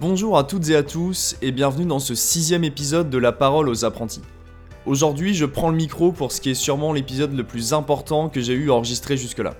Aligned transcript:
Bonjour 0.00 0.38
à 0.38 0.44
toutes 0.44 0.70
et 0.70 0.76
à 0.76 0.82
tous 0.82 1.36
et 1.42 1.52
bienvenue 1.52 1.84
dans 1.84 1.98
ce 1.98 2.14
sixième 2.14 2.64
épisode 2.64 3.10
de 3.10 3.18
La 3.18 3.30
parole 3.30 3.68
aux 3.68 3.84
apprentis. 3.84 4.22
Aujourd'hui, 4.86 5.34
je 5.34 5.44
prends 5.44 5.68
le 5.68 5.76
micro 5.76 6.12
pour 6.12 6.32
ce 6.32 6.40
qui 6.40 6.48
est 6.48 6.54
sûrement 6.54 6.94
l'épisode 6.94 7.34
le 7.34 7.44
plus 7.44 7.74
important 7.74 8.30
que 8.30 8.40
j'ai 8.40 8.54
eu 8.54 8.70
à 8.70 8.74
enregistrer 8.74 9.18
jusque-là. 9.18 9.52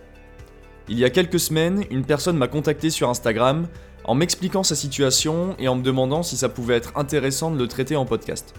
Il 0.89 0.99
y 0.99 1.05
a 1.05 1.11
quelques 1.11 1.39
semaines, 1.39 1.85
une 1.91 2.07
personne 2.07 2.39
m'a 2.39 2.49
contacté 2.49 2.89
sur 2.89 3.11
Instagram 3.11 3.69
en 4.05 4.15
m'expliquant 4.15 4.63
sa 4.63 4.75
situation 4.75 5.55
et 5.59 5.69
en 5.69 5.77
me 5.77 5.83
demandant 5.83 6.23
si 6.23 6.39
ça 6.39 6.49
pouvait 6.49 6.77
être 6.77 6.97
intéressant 6.97 7.51
de 7.51 7.59
le 7.59 7.69
traiter 7.69 7.97
en 7.97 8.07
podcast. 8.07 8.55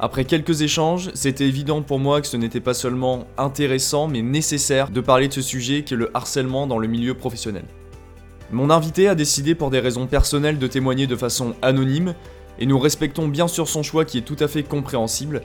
Après 0.00 0.24
quelques 0.24 0.62
échanges, 0.62 1.12
c'était 1.14 1.46
évident 1.46 1.82
pour 1.82 2.00
moi 2.00 2.20
que 2.20 2.26
ce 2.26 2.36
n'était 2.36 2.60
pas 2.60 2.74
seulement 2.74 3.28
intéressant 3.36 4.08
mais 4.08 4.22
nécessaire 4.22 4.90
de 4.90 5.00
parler 5.00 5.28
de 5.28 5.34
ce 5.34 5.42
sujet 5.42 5.84
qu'est 5.84 5.94
le 5.94 6.10
harcèlement 6.14 6.66
dans 6.66 6.78
le 6.78 6.88
milieu 6.88 7.14
professionnel. 7.14 7.64
Mon 8.50 8.70
invité 8.70 9.08
a 9.08 9.14
décidé 9.14 9.54
pour 9.54 9.68
des 9.68 9.78
raisons 9.78 10.06
personnelles 10.06 10.58
de 10.58 10.66
témoigner 10.66 11.06
de 11.06 11.16
façon 11.16 11.54
anonyme, 11.60 12.14
et 12.58 12.64
nous 12.64 12.78
respectons 12.78 13.28
bien 13.28 13.46
sûr 13.46 13.68
son 13.68 13.82
choix 13.82 14.06
qui 14.06 14.18
est 14.18 14.22
tout 14.22 14.36
à 14.40 14.48
fait 14.48 14.62
compréhensible. 14.62 15.42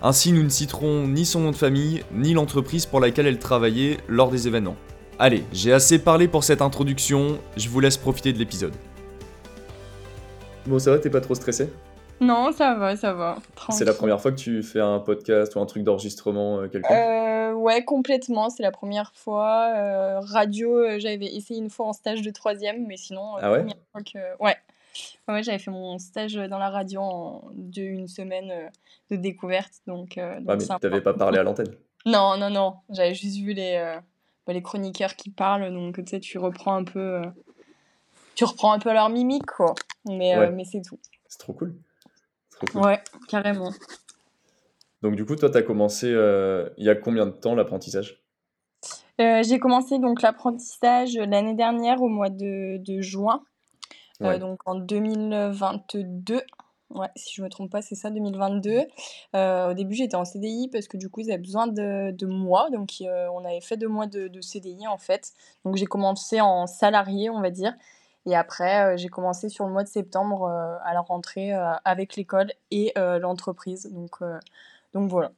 Ainsi, 0.00 0.32
nous 0.32 0.42
ne 0.42 0.48
citerons 0.48 1.06
ni 1.06 1.26
son 1.26 1.40
nom 1.40 1.50
de 1.50 1.56
famille, 1.56 2.04
ni 2.10 2.32
l'entreprise 2.32 2.86
pour 2.86 3.00
laquelle 3.00 3.26
elle 3.26 3.38
travaillait 3.38 3.98
lors 4.08 4.30
des 4.30 4.46
événements. 4.46 4.76
Allez, 5.18 5.44
j'ai 5.52 5.72
assez 5.72 5.98
parlé 5.98 6.26
pour 6.26 6.42
cette 6.42 6.62
introduction, 6.62 7.38
je 7.56 7.68
vous 7.68 7.80
laisse 7.80 7.96
profiter 7.96 8.32
de 8.32 8.38
l'épisode. 8.38 8.74
Bon, 10.66 10.78
ça 10.78 10.92
va, 10.92 10.98
t'es 10.98 11.10
pas 11.10 11.20
trop 11.20 11.34
stressé? 11.34 11.68
Non, 12.20 12.52
ça 12.52 12.74
va, 12.74 12.96
ça 12.96 13.12
va. 13.12 13.36
C'est 13.70 13.84
la 13.84 13.94
première 13.94 14.20
fois 14.20 14.32
que 14.32 14.36
tu 14.36 14.62
fais 14.62 14.80
un 14.80 14.98
podcast 14.98 15.54
ou 15.54 15.60
un 15.60 15.66
truc 15.66 15.84
d'enregistrement 15.84 16.60
euh, 16.60 16.68
quelconque? 16.68 16.96
Euh, 16.96 17.52
Ouais, 17.52 17.84
complètement, 17.84 18.50
c'est 18.50 18.62
la 18.62 18.70
première 18.70 19.12
fois. 19.14 19.72
Euh, 19.74 20.20
radio, 20.20 20.76
euh, 20.76 20.98
j'avais 20.98 21.26
essayé 21.26 21.60
une 21.60 21.70
fois 21.70 21.86
en 21.86 21.92
stage 21.92 22.22
de 22.22 22.30
troisième, 22.30 22.86
mais 22.86 22.96
sinon, 22.96 23.36
euh, 23.36 23.40
Ah 23.42 23.50
ouais? 23.52 23.58
première 23.58 23.76
fois 23.92 24.02
que... 24.02 24.42
Ouais. 24.42 24.56
Ouais, 25.28 25.42
j'avais 25.42 25.58
fait 25.58 25.70
mon 25.70 25.98
stage 25.98 26.34
dans 26.34 26.58
la 26.58 26.70
radio 26.70 27.00
en 27.00 27.42
de 27.52 27.82
une 27.82 28.08
semaine 28.08 28.50
euh, 28.50 28.68
de 29.10 29.16
découverte, 29.16 29.72
donc, 29.86 30.18
euh, 30.18 30.38
donc 30.40 30.48
Ouais, 30.48 30.56
mais 30.56 30.64
sympa. 30.64 30.80
t'avais 30.80 31.00
pas 31.00 31.14
parlé 31.14 31.38
à 31.38 31.42
l'antenne? 31.44 31.74
Non, 32.06 32.36
non, 32.36 32.50
non, 32.50 32.76
j'avais 32.90 33.14
juste 33.14 33.36
vu 33.38 33.52
les, 33.52 33.74
euh, 33.76 33.98
bah, 34.46 34.52
les 34.52 34.62
chroniqueurs 34.62 35.14
qui 35.14 35.30
parlent, 35.30 35.72
donc 35.72 35.96
tu 35.96 36.06
sais, 36.08 36.20
tu 36.20 36.38
reprends 36.38 36.74
un 36.74 36.84
peu, 36.84 36.98
euh, 36.98 37.26
tu 38.34 38.44
reprends 38.44 38.72
un 38.72 38.78
peu 38.78 38.92
leur 38.92 39.08
mimique, 39.10 39.46
quoi. 39.46 39.74
Mais, 40.06 40.36
euh, 40.36 40.50
mais 40.52 40.64
c'est 40.64 40.80
tout. 40.82 40.98
C'est 41.28 41.38
trop 41.38 41.52
cool. 41.52 41.74
C'est 42.60 42.66
trop 42.66 42.78
cool. 42.80 42.86
Ouais, 42.88 43.00
carrément. 43.28 43.72
Donc 45.02 45.14
du 45.16 45.24
coup, 45.24 45.36
toi, 45.36 45.50
t'as 45.50 45.62
commencé 45.62 46.10
euh, 46.12 46.68
il 46.76 46.84
y 46.84 46.90
a 46.90 46.94
combien 46.96 47.26
de 47.26 47.30
temps 47.30 47.54
l'apprentissage? 47.54 48.22
Euh, 49.20 49.42
j'ai 49.42 49.58
commencé 49.58 49.98
donc 49.98 50.22
l'apprentissage 50.22 51.14
l'année 51.16 51.54
dernière 51.54 52.02
au 52.02 52.08
mois 52.08 52.30
de, 52.30 52.78
de 52.78 53.00
juin, 53.00 53.42
euh, 54.22 54.28
Ouais. 54.28 54.38
donc 54.38 54.60
en 54.66 54.76
2022. 54.76 56.40
Ouais, 56.90 57.08
si 57.16 57.34
je 57.34 57.42
me 57.42 57.50
trompe 57.50 57.70
pas, 57.70 57.82
c'est 57.82 57.94
ça, 57.94 58.10
2022. 58.10 58.86
Euh, 59.36 59.70
au 59.70 59.74
début, 59.74 59.94
j'étais 59.94 60.14
en 60.14 60.24
CDI 60.24 60.68
parce 60.72 60.88
que 60.88 60.96
du 60.96 61.10
coup, 61.10 61.20
ils 61.20 61.30
avaient 61.30 61.42
besoin 61.42 61.66
de, 61.66 62.12
de 62.12 62.26
moi. 62.26 62.70
Donc, 62.70 62.92
euh, 63.02 63.26
on 63.34 63.44
avait 63.44 63.60
fait 63.60 63.76
deux 63.76 63.88
mois 63.88 64.06
de, 64.06 64.28
de 64.28 64.40
CDI 64.40 64.86
en 64.88 64.96
fait. 64.96 65.32
Donc, 65.66 65.76
j'ai 65.76 65.84
commencé 65.84 66.40
en 66.40 66.66
salarié, 66.66 67.28
on 67.28 67.42
va 67.42 67.50
dire. 67.50 67.74
Et 68.28 68.36
après, 68.36 68.94
euh, 68.94 68.96
j'ai 68.98 69.08
commencé 69.08 69.48
sur 69.48 69.64
le 69.64 69.72
mois 69.72 69.84
de 69.84 69.88
septembre 69.88 70.42
euh, 70.44 70.76
à 70.84 70.92
la 70.92 71.00
rentrée 71.00 71.54
euh, 71.54 71.72
avec 71.86 72.14
l'école 72.14 72.52
et 72.70 72.92
euh, 72.98 73.18
l'entreprise. 73.18 73.90
Donc, 73.90 74.16
euh, 74.20 74.38
donc 74.92 75.10
voilà. 75.10 75.32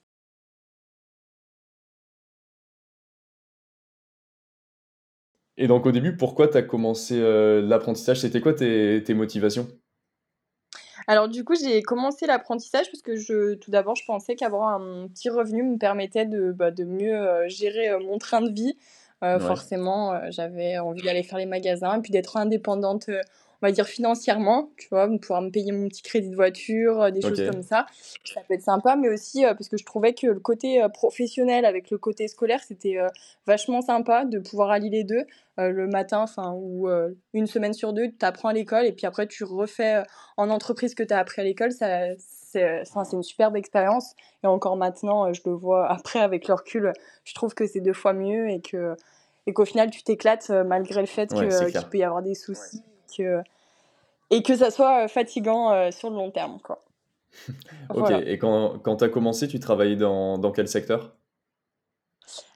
Et 5.56 5.68
donc 5.68 5.86
au 5.86 5.92
début, 5.92 6.16
pourquoi 6.16 6.48
t'as 6.48 6.62
commencé 6.62 7.20
euh, 7.20 7.62
l'apprentissage? 7.62 8.22
C'était 8.22 8.40
quoi 8.40 8.54
tes, 8.54 9.04
tes 9.04 9.14
motivations? 9.14 9.68
Alors 11.06 11.28
du 11.28 11.44
coup, 11.44 11.54
j'ai 11.54 11.82
commencé 11.82 12.26
l'apprentissage 12.26 12.90
parce 12.90 13.02
que 13.02 13.14
je, 13.14 13.54
tout 13.54 13.70
d'abord, 13.70 13.94
je 13.94 14.04
pensais 14.04 14.34
qu'avoir 14.34 14.80
un 14.80 15.06
petit 15.06 15.30
revenu 15.30 15.62
me 15.62 15.78
permettait 15.78 16.26
de, 16.26 16.50
bah, 16.50 16.72
de 16.72 16.82
mieux 16.82 17.46
gérer 17.46 17.96
mon 18.00 18.18
train 18.18 18.40
de 18.42 18.50
vie. 18.50 18.76
Euh, 19.22 19.38
Ouais. 19.38 19.46
forcément, 19.46 20.14
euh, 20.14 20.18
j'avais 20.30 20.78
envie 20.78 21.02
d'aller 21.02 21.22
faire 21.22 21.38
les 21.38 21.46
magasins 21.46 21.98
et 21.98 22.00
puis 22.00 22.10
d'être 22.10 22.36
indépendante, 22.36 23.08
euh, 23.10 23.20
on 23.62 23.66
va 23.66 23.72
dire 23.72 23.86
financièrement, 23.86 24.70
tu 24.78 24.88
vois, 24.88 25.06
pouvoir 25.20 25.42
me 25.42 25.50
payer 25.50 25.72
mon 25.72 25.86
petit 25.88 26.00
crédit 26.00 26.30
de 26.30 26.34
voiture, 26.36 27.12
des 27.12 27.20
choses 27.20 27.44
comme 27.44 27.62
ça. 27.62 27.84
Ça 28.24 28.40
peut 28.48 28.54
être 28.54 28.62
sympa, 28.62 28.96
mais 28.96 29.10
aussi 29.10 29.42
parce 29.42 29.68
que 29.68 29.76
je 29.76 29.84
trouvais 29.84 30.14
que 30.14 30.28
le 30.28 30.40
côté 30.40 30.82
professionnel 30.94 31.66
avec 31.66 31.90
le 31.90 31.98
côté 31.98 32.26
scolaire, 32.26 32.60
c'était 32.66 32.96
vachement 33.46 33.82
sympa 33.82 34.24
de 34.24 34.38
pouvoir 34.38 34.70
allier 34.70 34.88
les 34.88 35.04
deux. 35.04 35.26
Euh, 35.60 35.70
le 35.70 35.86
matin, 35.86 36.20
enfin, 36.20 36.52
ou 36.56 36.88
euh, 36.88 37.10
une 37.34 37.46
semaine 37.46 37.74
sur 37.74 37.92
deux, 37.92 38.08
tu 38.08 38.24
apprends 38.24 38.48
à 38.48 38.52
l'école 38.52 38.86
et 38.86 38.92
puis 38.92 39.06
après 39.06 39.26
tu 39.26 39.44
refais 39.44 39.96
euh, 39.96 40.02
en 40.36 40.48
entreprise 40.48 40.94
que 40.94 41.02
tu 41.02 41.12
as 41.12 41.18
appris 41.18 41.40
à 41.40 41.44
l'école, 41.44 41.72
ça, 41.72 42.14
c'est, 42.50 42.80
enfin, 42.82 43.04
c'est 43.04 43.16
une 43.16 43.22
superbe 43.22 43.56
expérience. 43.56 44.14
Et 44.42 44.46
encore 44.46 44.76
maintenant, 44.76 45.26
euh, 45.26 45.32
je 45.32 45.42
le 45.44 45.52
vois 45.52 45.86
après 45.90 46.20
avec 46.20 46.48
le 46.48 46.54
recul, 46.54 46.92
je 47.24 47.34
trouve 47.34 47.54
que 47.54 47.66
c'est 47.66 47.80
deux 47.80 47.92
fois 47.92 48.12
mieux 48.12 48.48
et 48.50 48.60
que 48.60 48.96
et 49.46 49.52
qu'au 49.52 49.64
final 49.64 49.90
tu 49.90 50.02
t'éclates 50.02 50.50
euh, 50.50 50.64
malgré 50.64 51.00
le 51.00 51.06
fait 51.06 51.32
que, 51.32 51.34
Ouais, 51.36 51.52
euh, 51.52 51.70
qu'il 51.70 51.88
peut 51.88 51.98
y 51.98 52.04
avoir 52.04 52.22
des 52.22 52.34
soucis 52.34 52.82
et 53.08 53.16
que, 53.16 53.40
et 54.30 54.42
que 54.42 54.54
ça 54.56 54.70
soit 54.70 55.04
euh, 55.04 55.08
fatigant 55.08 55.72
euh, 55.72 55.90
sur 55.90 56.10
le 56.10 56.16
long 56.16 56.30
terme. 56.30 56.58
Quoi. 56.62 56.82
Ok, 57.94 58.10
Voilà. 58.10 58.28
et 58.28 58.38
quand, 58.38 58.78
quand 58.80 58.96
t'as 58.96 59.08
commencé, 59.08 59.48
tu 59.48 59.58
travaillais 59.60 59.96
dans, 59.96 60.38
dans 60.38 60.52
quel 60.52 60.68
secteur? 60.68 61.16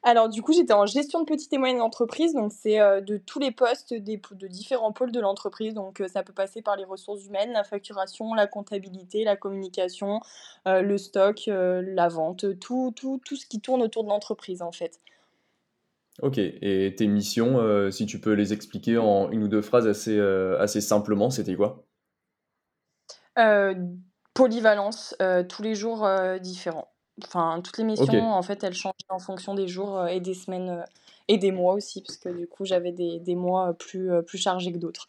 Alors 0.07 0.29
du 0.29 0.43
coup, 0.43 0.53
j'étais 0.53 0.75
en 0.75 0.85
gestion 0.85 1.21
de 1.21 1.25
petites 1.25 1.51
et 1.55 1.59
moyennes 1.59 1.81
entreprises, 1.81 2.35
donc 2.35 2.53
c'est 2.53 2.79
euh, 2.79 3.01
de 3.01 3.17
tous 3.17 3.39
les 3.39 3.51
postes 3.51 3.95
des, 3.95 4.21
de 4.33 4.47
différents 4.47 4.93
pôles 4.93 5.13
de 5.13 5.19
l'entreprise. 5.19 5.73
Donc 5.73 6.03
euh, 6.03 6.09
ça 6.09 6.23
peut 6.23 6.35
passer 6.35 6.61
par 6.61 6.77
les 6.77 6.85
ressources 6.85 7.25
humaines, 7.25 7.53
la 7.53 7.65
facturation, 7.65 8.35
la 8.35 8.47
comptabilité, 8.47 9.25
la 9.25 9.35
communication, 9.35 10.21
euh, 10.69 10.83
le 10.83 10.99
stock, 10.99 11.45
la 11.47 12.09
vente, 12.09 12.59
tout, 12.61 12.93
tout, 12.95 13.19
tout 13.25 13.37
ce 13.37 13.47
qui 13.47 13.61
tourne 13.61 13.81
autour 13.81 14.05
de 14.05 14.11
l'entreprise 14.11 14.61
en 14.61 14.73
fait. 14.73 15.01
Ok, 16.21 16.37
et 16.39 16.95
tes 16.97 17.07
missions, 17.07 17.91
si 17.91 18.07
tu 18.07 18.21
peux 18.21 18.35
les 18.35 18.53
expliquer 18.53 18.99
en 18.99 19.33
une 19.33 19.43
ou 19.43 19.49
deux 19.49 19.63
phrases 19.63 19.89
assez, 19.89 20.21
assez 20.61 20.81
simplement, 20.81 21.31
c'était 21.31 21.57
quoi? 21.57 21.85
Polyvalence, 24.33 25.17
tous 25.49 25.63
les 25.63 25.75
jours 25.75 26.09
différents. 26.41 26.94
Enfin, 27.23 27.61
toutes 27.63 27.79
les 27.79 27.85
missions, 27.85 28.05
Ok, 28.05 28.15
en 28.35 28.43
fait, 28.43 28.65
elles 28.65 28.75
changent 28.75 28.93
en 29.09 29.19
fonction 29.19 29.55
des 29.55 29.69
jours 29.69 29.99
euh, 29.99 30.07
et 30.07 30.21
des 30.21 30.35
semaines 30.35 30.69
euh, 30.71 30.85
et 31.29 31.39
des 31.39 31.53
mois 31.53 31.75
aussi, 31.75 32.03
parce 32.03 32.17
que 32.19 32.29
du 32.29 32.47
coup, 32.49 32.65
j'avais 32.65 32.93
des, 32.93 33.21
des 33.21 33.35
mois 33.37 33.71
euh, 33.71 33.73
plus, 33.73 34.11
euh, 34.13 34.23
plus 34.23 34.39
chargés 34.39 34.73
que 34.73 34.79
d'autres. 34.79 35.07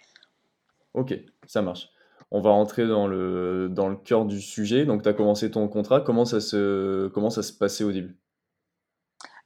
ok, 0.94 1.14
ça 1.48 1.62
marche. 1.62 1.90
On 2.32 2.42
va 2.42 2.52
rentrer 2.52 2.88
dans 2.88 3.08
le, 3.08 3.70
dans 3.70 3.88
le 3.88 3.96
cœur 3.96 4.26
du 4.26 4.42
sujet. 4.42 4.86
Donc, 4.86 5.04
tu 5.04 5.10
as 5.10 5.14
commencé 5.14 5.52
ton 5.52 5.68
contrat. 5.68 6.02
Comment 6.02 6.26
ça 6.26 6.42
se, 6.42 7.08
comment 7.10 7.30
ça 7.30 7.44
se 7.44 7.54
passait 7.54 7.84
au 7.84 7.92
début? 7.92 8.18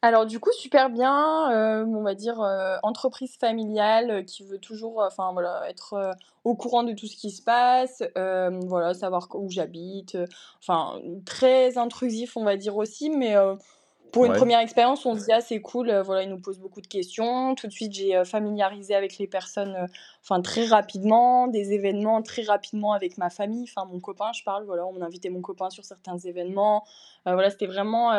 Alors 0.02 0.26
du 0.26 0.40
coup, 0.40 0.52
super 0.54 0.90
bien, 0.90 1.52
euh, 1.52 1.86
on 1.86 2.04
va 2.04 2.16
dire 2.16 2.42
euh, 2.42 2.78
entreprise 2.84 3.36
familiale 3.38 4.12
euh, 4.12 4.24
qui 4.24 4.44
veut 4.44 4.58
toujours, 4.58 5.04
être 5.68 6.16
au 6.46 6.56
courant 6.56 6.84
de 6.84 6.94
tout 6.94 7.06
ce 7.06 7.18
qui 7.18 7.32
se 7.32 7.42
passe, 7.42 8.02
voilà, 8.16 8.94
savoir 8.94 9.28
où 9.34 9.50
j'habite, 9.50 10.18
enfin 10.62 11.02
très 11.26 11.78
intrusif, 11.78 12.38
on 12.38 12.46
va 12.46 12.56
dire 12.56 12.78
aussi, 12.78 13.10
mais 13.10 13.36
pour 14.12 14.26
une 14.26 14.32
Ouais, 14.32 14.38
première 14.38 14.60
expérience, 14.60 15.06
on 15.06 15.16
se 15.16 15.26
dit 15.26 15.32
ah 15.32 15.42
c'est 15.42 15.62
cool, 15.62 15.90
euh, 15.90 16.04
voilà, 16.04 16.24
ils 16.24 16.30
nous 16.30 16.40
posent 16.40 16.60
beaucoup 16.60 16.82
de 16.82 16.88
questions. 16.88 17.56
Tout 17.56 17.68
de 17.68 17.72
suite, 17.72 17.94
j'ai 17.94 18.16
euh, 18.16 18.24
familiarisé 18.24 18.96
avec 18.96 19.18
les 19.18 19.28
personnes, 19.28 19.76
euh, 19.76 19.86
enfin 20.24 20.42
très 20.42 20.66
rapidement, 20.66 21.48
des 21.48 21.74
événements 21.74 22.22
très 22.22 22.44
rapidement 22.44 22.94
avec 22.94 23.18
ma 23.18 23.30
famille, 23.30 23.64
enfin 23.64 23.88
mon 23.92 24.00
copain, 24.00 24.32
je 24.34 24.44
parle, 24.44 24.66
voilà, 24.66 24.86
on 24.86 25.02
invitait 25.02 25.30
mon 25.30 25.42
copain 25.42 25.70
sur 25.70 25.86
certains 25.86 26.18
événements. 26.18 26.84
Voilà, 27.26 27.50
c'était 27.52 27.68
vraiment, 27.68 28.12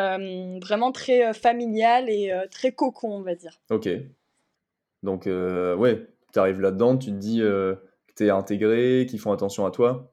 vraiment 0.61 0.93
très 0.93 1.33
familial 1.33 2.09
et 2.09 2.33
très 2.51 2.71
cocon, 2.71 3.11
on 3.13 3.23
va 3.23 3.35
dire. 3.35 3.59
ok. 3.71 3.89
Donc, 5.03 5.25
ouais, 5.27 6.07
tu 6.33 6.39
arrives 6.39 6.61
là-dedans, 6.61 6.97
tu 6.97 7.11
te 7.11 7.17
dis 7.17 7.39
que 7.39 7.79
tu 8.15 8.27
es 8.27 8.31
intégré, 8.31 9.07
qu'ils 9.09 9.19
font 9.19 9.33
attention 9.33 9.67
à 9.67 9.71
toi. 9.71 10.13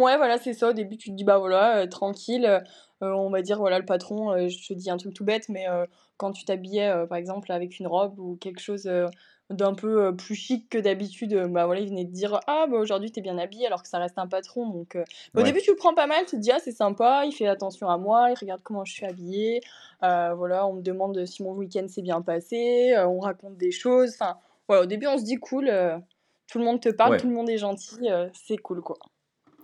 Ouais, 0.00 0.16
voilà, 0.16 0.38
c'est 0.38 0.54
ça. 0.54 0.68
Au 0.70 0.72
début, 0.72 0.96
tu 0.96 1.10
te 1.10 1.14
dis, 1.16 1.24
bah 1.24 1.38
voilà, 1.38 1.78
euh, 1.82 1.86
tranquille. 1.86 2.46
euh, 2.46 2.60
on 3.00 3.30
va 3.30 3.42
dire, 3.42 3.58
voilà, 3.58 3.78
le 3.80 3.84
patron, 3.84 4.30
euh, 4.32 4.48
je 4.48 4.66
te 4.68 4.72
dis 4.74 4.90
un 4.90 4.96
truc 4.96 5.12
tout 5.12 5.24
bête, 5.24 5.48
mais 5.48 5.68
euh, 5.68 5.86
quand 6.16 6.32
tu 6.32 6.44
t'habillais, 6.44 6.88
euh, 6.88 7.06
par 7.06 7.18
exemple, 7.18 7.50
avec 7.52 7.78
une 7.80 7.88
robe 7.88 8.18
ou 8.20 8.36
quelque 8.36 8.60
chose 8.60 8.86
euh, 8.86 9.08
d'un 9.50 9.74
peu 9.74 10.06
euh, 10.06 10.12
plus 10.12 10.36
chic 10.36 10.68
que 10.68 10.78
d'habitude, 10.78 11.34
euh, 11.34 11.48
bah 11.48 11.66
voilà, 11.66 11.80
il 11.80 11.88
venait 11.88 12.04
te 12.06 12.12
dire, 12.12 12.38
ah, 12.46 12.66
bah 12.70 12.78
aujourd'hui, 12.78 13.10
t'es 13.10 13.20
bien 13.20 13.38
habillé, 13.38 13.66
alors 13.66 13.82
que 13.82 13.88
ça 13.88 13.98
reste 13.98 14.18
un 14.18 14.28
patron. 14.28 14.68
Donc, 14.70 14.94
euh, 14.96 15.04
au 15.34 15.42
Ouais, 15.42 15.42
début, 15.42 15.60
tu 15.60 15.70
le 15.72 15.76
prends 15.76 15.94
pas 15.94 16.06
mal, 16.06 16.24
tu 16.26 16.36
te 16.36 16.40
dis, 16.40 16.52
ah, 16.52 16.60
c'est 16.60 16.72
sympa, 16.72 17.24
il 17.26 17.32
fait 17.32 17.46
attention 17.48 17.88
à 17.88 17.98
moi, 17.98 18.30
il 18.30 18.36
regarde 18.38 18.62
comment 18.62 18.84
je 18.84 18.92
suis 18.92 19.04
habillée. 19.06 19.60
euh, 20.04 20.32
voilà, 20.34 20.66
on 20.66 20.74
me 20.74 20.82
demande 20.82 21.26
si 21.26 21.42
mon 21.42 21.52
week-end 21.54 21.86
s'est 21.88 22.02
bien 22.02 22.22
passé, 22.22 22.94
euh, 22.96 23.06
on 23.08 23.18
raconte 23.20 23.56
des 23.58 23.72
choses. 23.72 24.12
Enfin, 24.14 24.36
voilà, 24.68 24.84
au 24.84 24.86
début, 24.86 25.06
on 25.08 25.18
se 25.18 25.24
dit, 25.24 25.36
cool, 25.36 25.68
euh, 25.68 25.98
tout 26.46 26.58
le 26.58 26.64
monde 26.64 26.80
te 26.80 26.88
parle, 26.88 27.16
tout 27.16 27.28
le 27.28 27.34
monde 27.34 27.50
est 27.50 27.58
gentil, 27.58 28.08
euh, 28.10 28.28
c'est 28.32 28.58
cool, 28.58 28.80
quoi. 28.80 28.96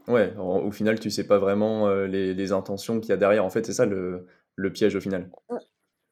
Ouais, 0.09 0.35
en- 0.39 0.61
au 0.61 0.71
final, 0.71 0.99
tu 0.99 1.11
sais 1.11 1.27
pas 1.27 1.39
vraiment 1.39 1.89
euh, 1.89 2.07
les, 2.07 2.35
les 2.35 2.53
intentions 2.53 3.01
qu'il 3.01 3.11
y 3.11 3.13
a 3.13 3.17
derrière. 3.17 3.45
En 3.45 3.51
fait, 3.51 3.67
c'est 3.67 3.73
ça 3.73 3.87
le, 3.87 4.27
le 4.57 4.73
piège 4.73 4.97
au 4.97 5.01
final. 5.01 5.31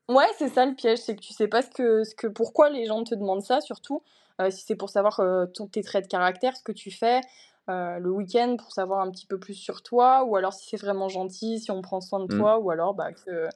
Ouais, 0.09 0.27
c'est 0.39 0.49
ça 0.49 0.67
le 0.67 0.75
piège, 0.75 0.99
c'est 0.99 1.17
que 1.17 1.21
tu 1.21 1.33
sais 1.33 1.49
pas 1.49 1.63
ce 1.63 1.71
que, 1.71 2.05
ce 2.05 2.15
que, 2.15 2.27
pourquoi 2.29 2.71
les 2.71 2.87
gens 2.87 3.03
te 3.03 3.15
demandent 3.15 3.43
ça, 3.43 3.61
surtout 3.61 4.03
si 4.51 4.65
c'est 4.67 4.77
pour 4.77 4.91
savoir 4.91 5.21
ton, 5.55 5.67
tes 5.67 5.83
traits 5.83 6.05
de 6.05 6.09
caractère, 6.09 6.55
ce 6.57 6.63
que 6.63 6.71
tu 6.71 6.91
fais 6.91 7.23
le 7.69 8.09
week-end, 8.11 8.57
pour 8.59 8.71
savoir 8.71 9.01
un 9.01 9.11
petit 9.11 9.27
peu 9.27 9.39
plus 9.39 9.55
sur 9.55 9.83
toi, 9.83 10.25
ou 10.25 10.37
alors 10.37 10.53
si 10.53 10.69
c'est 10.69 10.77
vraiment 10.77 11.09
gentil, 11.09 11.59
si 11.59 11.71
on 11.71 11.81
prend 11.81 12.01
soin 12.01 12.21
de 12.21 12.33
mmh. 12.33 12.39
toi, 12.39 12.59
ou 12.59 12.71
alors 12.71 12.95
bah, 12.95 13.13
que, 13.13 13.49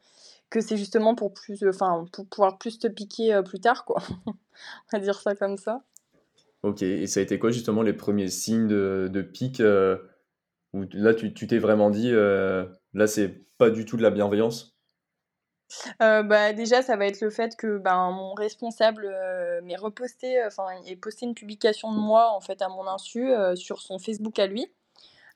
que 0.48 0.60
c'est 0.60 0.78
justement 0.78 1.14
pour, 1.14 1.34
plus, 1.34 1.62
enfin, 1.68 2.06
pour 2.12 2.26
pouvoir 2.26 2.58
plus 2.58 2.78
te 2.78 2.88
piquer 2.88 3.40
plus 3.44 3.60
tard, 3.60 3.84
quoi. 3.84 4.02
on 4.26 4.32
va 4.90 4.98
dire 4.98 5.20
ça 5.20 5.34
comme 5.34 5.58
ça. 5.58 5.82
Ok, 6.62 6.82
et 6.82 7.06
ça 7.06 7.20
a 7.20 7.22
été 7.22 7.38
quoi 7.38 7.50
justement 7.50 7.82
les 7.82 7.94
premiers 7.94 8.28
signes 8.28 8.66
de, 8.66 9.08
de 9.12 9.22
pique 9.22 9.62
là 10.72 11.14
tu 11.14 11.32
t'es 11.32 11.58
vraiment 11.58 11.90
dit, 11.90 12.10
là 12.12 13.06
c'est 13.06 13.46
pas 13.58 13.70
du 13.70 13.84
tout 13.84 13.96
de 13.96 14.02
la 14.02 14.10
bienveillance? 14.10 14.80
Euh, 16.02 16.22
bah, 16.22 16.52
déjà, 16.52 16.82
ça 16.82 16.96
va 16.96 17.06
être 17.06 17.20
le 17.20 17.30
fait 17.30 17.56
que 17.56 17.78
ben, 17.78 18.10
mon 18.10 18.34
responsable 18.34 19.06
euh, 19.06 19.60
m'ait 19.62 19.76
reposté, 19.76 20.42
enfin, 20.44 20.66
ait 20.86 20.96
posté 20.96 21.26
une 21.26 21.34
publication 21.34 21.92
de 21.92 21.98
moi 21.98 22.30
en 22.32 22.40
fait 22.40 22.60
à 22.62 22.68
mon 22.68 22.86
insu 22.88 23.30
euh, 23.30 23.54
sur 23.54 23.80
son 23.80 23.98
Facebook 23.98 24.38
à 24.38 24.46
lui. 24.46 24.66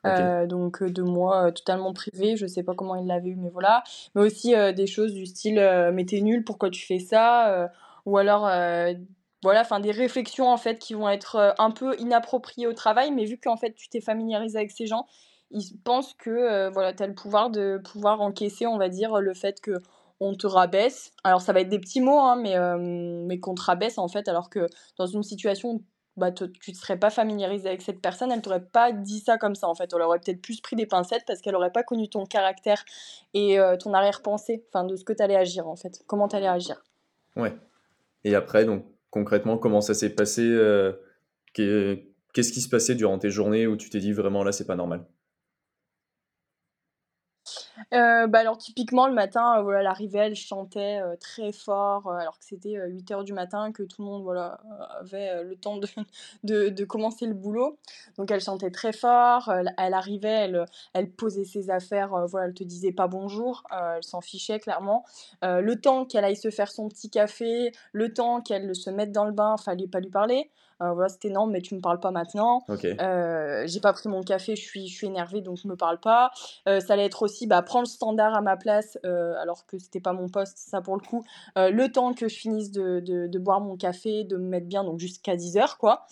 donc 0.05 0.83
de 0.83 1.03
moi 1.03 1.53
totalement 1.53 1.93
privé, 1.95 2.37
je 2.37 2.47
sais 2.47 2.63
pas 2.63 2.75
comment 2.75 2.97
il 2.97 3.07
l'avait 3.07 3.31
eu, 3.31 3.37
mais 3.37 3.51
voilà. 3.51 3.83
Mais 4.15 4.23
aussi 4.23 4.55
des 4.75 4.87
choses 4.87 5.15
du 5.15 5.27
style 5.27 5.61
mais 5.93 6.05
t'es 6.05 6.21
nul, 6.21 6.45
pourquoi 6.45 6.71
tu 6.71 6.85
fais 6.85 6.99
ça? 6.99 7.71
Ou 8.05 8.19
alors 8.19 8.47
voilà, 9.45 9.61
enfin 9.61 9.79
des 9.79 9.93
réflexions 9.93 10.49
en 10.49 10.57
fait 10.57 10.79
qui 10.81 10.95
vont 10.95 11.09
être 11.09 11.55
un 11.59 11.71
peu 11.71 11.95
inappropriées 12.01 12.67
au 12.67 12.73
travail, 12.73 13.13
mais 13.13 13.25
vu 13.25 13.39
qu'en 13.39 13.57
fait 13.57 13.75
tu 13.75 13.89
t'es 13.89 14.01
familiarisé 14.01 14.59
avec 14.59 14.73
ces 14.73 14.87
gens, 14.87 15.07
ils 15.53 15.79
pensent 15.85 16.15
que 16.15 16.71
voilà, 16.73 16.93
tu 16.93 17.03
as 17.05 17.07
le 17.07 17.15
pouvoir 17.15 17.51
de 17.51 17.81
pouvoir 17.85 18.21
encaisser, 18.21 18.67
on 18.67 18.79
va 18.79 18.89
dire, 18.89 19.21
le 19.21 19.35
fait 19.35 19.61
que 19.61 19.75
on 20.21 20.35
te 20.35 20.47
rabaisse. 20.47 21.13
Alors 21.25 21.41
ça 21.41 21.53
va 21.53 21.61
être 21.61 21.69
des 21.69 21.79
petits 21.79 22.01
mots, 22.01 22.21
hein, 22.21 22.37
mais, 22.37 22.57
euh, 22.57 22.79
mais 22.79 23.39
qu'on 23.41 23.55
te 23.55 23.63
rabaisse 23.63 23.99
en 23.99 24.09
fait, 24.09 24.29
alors 24.29 24.51
que 24.51 24.67
dans 24.99 25.07
une 25.07 25.23
situation 25.23 25.83
bah, 26.17 26.31
tu 26.31 26.45
ne 26.45 26.75
serais 26.75 26.97
pas 26.97 27.11
familiarisé 27.11 27.67
avec 27.67 27.83
cette 27.83 28.01
personne, 28.01 28.31
elle 28.31 28.41
t'aurait 28.41 28.65
pas 28.65 28.93
dit 28.93 29.19
ça 29.19 29.37
comme 29.37 29.57
ça 29.57 29.69
en 29.69 29.75
fait. 29.75 29.91
Elle 29.93 30.03
aurait 30.03 30.21
peut-être 30.21 30.41
plus 30.41 30.61
pris 30.61 30.77
des 30.77 30.87
pincettes 30.87 31.25
parce 31.27 31.41
qu'elle 31.41 31.57
aurait 31.57 31.73
pas 31.73 31.83
connu 31.83 32.09
ton 32.09 32.25
caractère 32.25 32.85
et 33.35 33.59
euh, 33.59 33.77
ton 33.77 33.93
arrière-pensée, 33.93 34.65
enfin 34.69 34.85
de 34.85 34.95
ce 34.95 35.05
que 35.05 35.13
tu 35.13 35.23
allais 35.23 35.37
agir 35.37 35.67
en 35.67 35.75
fait, 35.75 36.03
comment 36.07 36.29
tu 36.29 36.37
allais 36.37 36.47
agir? 36.47 36.85
Ouais. 37.35 37.53
Et 38.23 38.37
après, 38.37 38.65
donc 38.65 38.85
concrètement, 39.15 39.59
comment 39.59 39.81
ça 39.81 39.95
s'est 39.95 40.13
passé 40.13 40.43
euh, 40.43 40.93
Qu'est-ce 41.53 42.53
qui 42.53 42.61
se 42.61 42.69
passait 42.69 42.97
durant 42.97 43.17
tes 43.17 43.31
journées 43.31 43.69
où 43.69 43.77
tu 43.77 43.89
t'es 43.89 44.01
dit 44.01 44.13
vraiment 44.13 44.43
là, 44.43 44.51
c'est 44.51 44.67
pas 44.67 44.75
normal? 44.75 45.05
Euh, 47.93 48.27
bah 48.27 48.41
alors 48.41 48.59
typiquement 48.59 49.07
le 49.07 49.15
matin, 49.15 49.59
euh, 49.59 49.63
voilà, 49.63 49.81
elle 49.81 49.87
arrivait, 49.87 50.19
elle 50.21 50.35
chantait 50.35 51.01
euh, 51.03 51.17
très 51.17 51.53
fort, 51.53 52.11
alors 52.11 52.39
que 52.39 52.45
c'était 52.45 52.77
8h 52.77 53.25
du 53.25 53.33
matin, 53.33 53.73
que 53.73 53.83
tout 53.83 54.03
le 54.03 54.07
monde 54.07 54.53
avait 55.01 55.43
le 55.43 55.57
temps 55.57 55.79
de, 56.45 56.85
commencer 56.85 57.27
le 57.27 57.35
boulot. 57.35 57.79
Donc 58.17 58.31
elle 58.31 58.41
chantait 58.41 58.71
très 58.71 58.93
fort, 58.93 59.53
elle, 59.53 59.95
arrivait, 59.95 60.29
elle, 60.29 60.67
elle 60.93 61.11
posait 61.11 61.45
ses 61.45 61.71
affaires, 61.71 62.27
voilà, 62.29 62.49
elle 62.49 62.55
te 62.55 62.65
disait 62.65 62.93
pas 62.93 63.09
bonjour, 63.09 63.65
elle 63.71 64.03
s'en 64.03 64.21
fichait 64.21 64.59
clairement. 64.59 65.05
le 65.43 65.75
temps 65.75 66.05
qu'elle 66.05 66.25
aille 66.25 66.37
se 66.37 66.51
faire 66.51 66.71
son 66.71 66.89
petit 66.89 67.11
café, 67.11 67.73
le 67.93 68.13
temps 68.13 68.41
qu'elle 68.41 68.75
se 68.75 68.91
mette 68.91 69.13
dans 69.13 69.25
le 69.25 69.33
bain, 69.33 69.57
fallait 69.57 69.89
pas 69.89 70.01
lui 70.01 70.11
parler. 70.11 70.51
Euh, 70.83 70.93
voilà, 70.93 71.09
c'était 71.09 71.31
non, 71.31 71.47
mais 71.47 71.61
tu 71.61 71.75
me 71.75 71.81
parles 71.81 72.01
pas 72.01 72.11
maintenant. 72.11 72.65
Euh, 72.69 73.65
j'ai 73.67 73.81
pas 73.81 73.93
pris 73.93 74.09
mon 74.09 74.23
café, 74.23 74.57
je 74.57 74.63
suis, 74.63 74.89
je 74.89 74.95
suis 74.95 75.07
énervée, 75.07 75.41
donc 75.41 75.59
je 75.63 75.69
me 75.69 75.77
parle 75.77 76.01
pas. 76.01 76.31
Euh, 76.69 76.81
ça 76.81 76.95
allait 76.95 77.07
être 77.07 77.23
aussi, 77.23 77.47
bah, 77.47 77.63
prends 77.63 77.81
le 77.81 77.87
standard 77.87 78.35
à 78.35 78.41
ma 78.41 78.57
place, 78.57 78.99
alors 79.05 79.67
que 79.67 79.79
c'était 79.79 80.01
pas 80.01 80.13
mon 80.13 80.29
poste, 80.29 80.59
ça 80.59 80.81
pour 80.81 80.97
le 80.97 81.03
coup. 81.07 81.25
le 81.57 81.87
temps 81.89 82.15
que 82.15 82.29
je 82.29 82.35
finisse 82.35 82.71
de, 82.71 83.01
de, 83.01 83.27
de, 83.27 83.39
boire 83.39 83.61
mon 83.61 83.77
café, 83.77 84.25
de 84.25 84.37
me 84.37 84.49
mettre 84.49 84.67
bien, 84.67 84.85
donc 84.85 84.99
jusqu'à 84.99 85.37
10 85.37 85.57
heures, 85.57 85.79
quoi. 85.79 86.07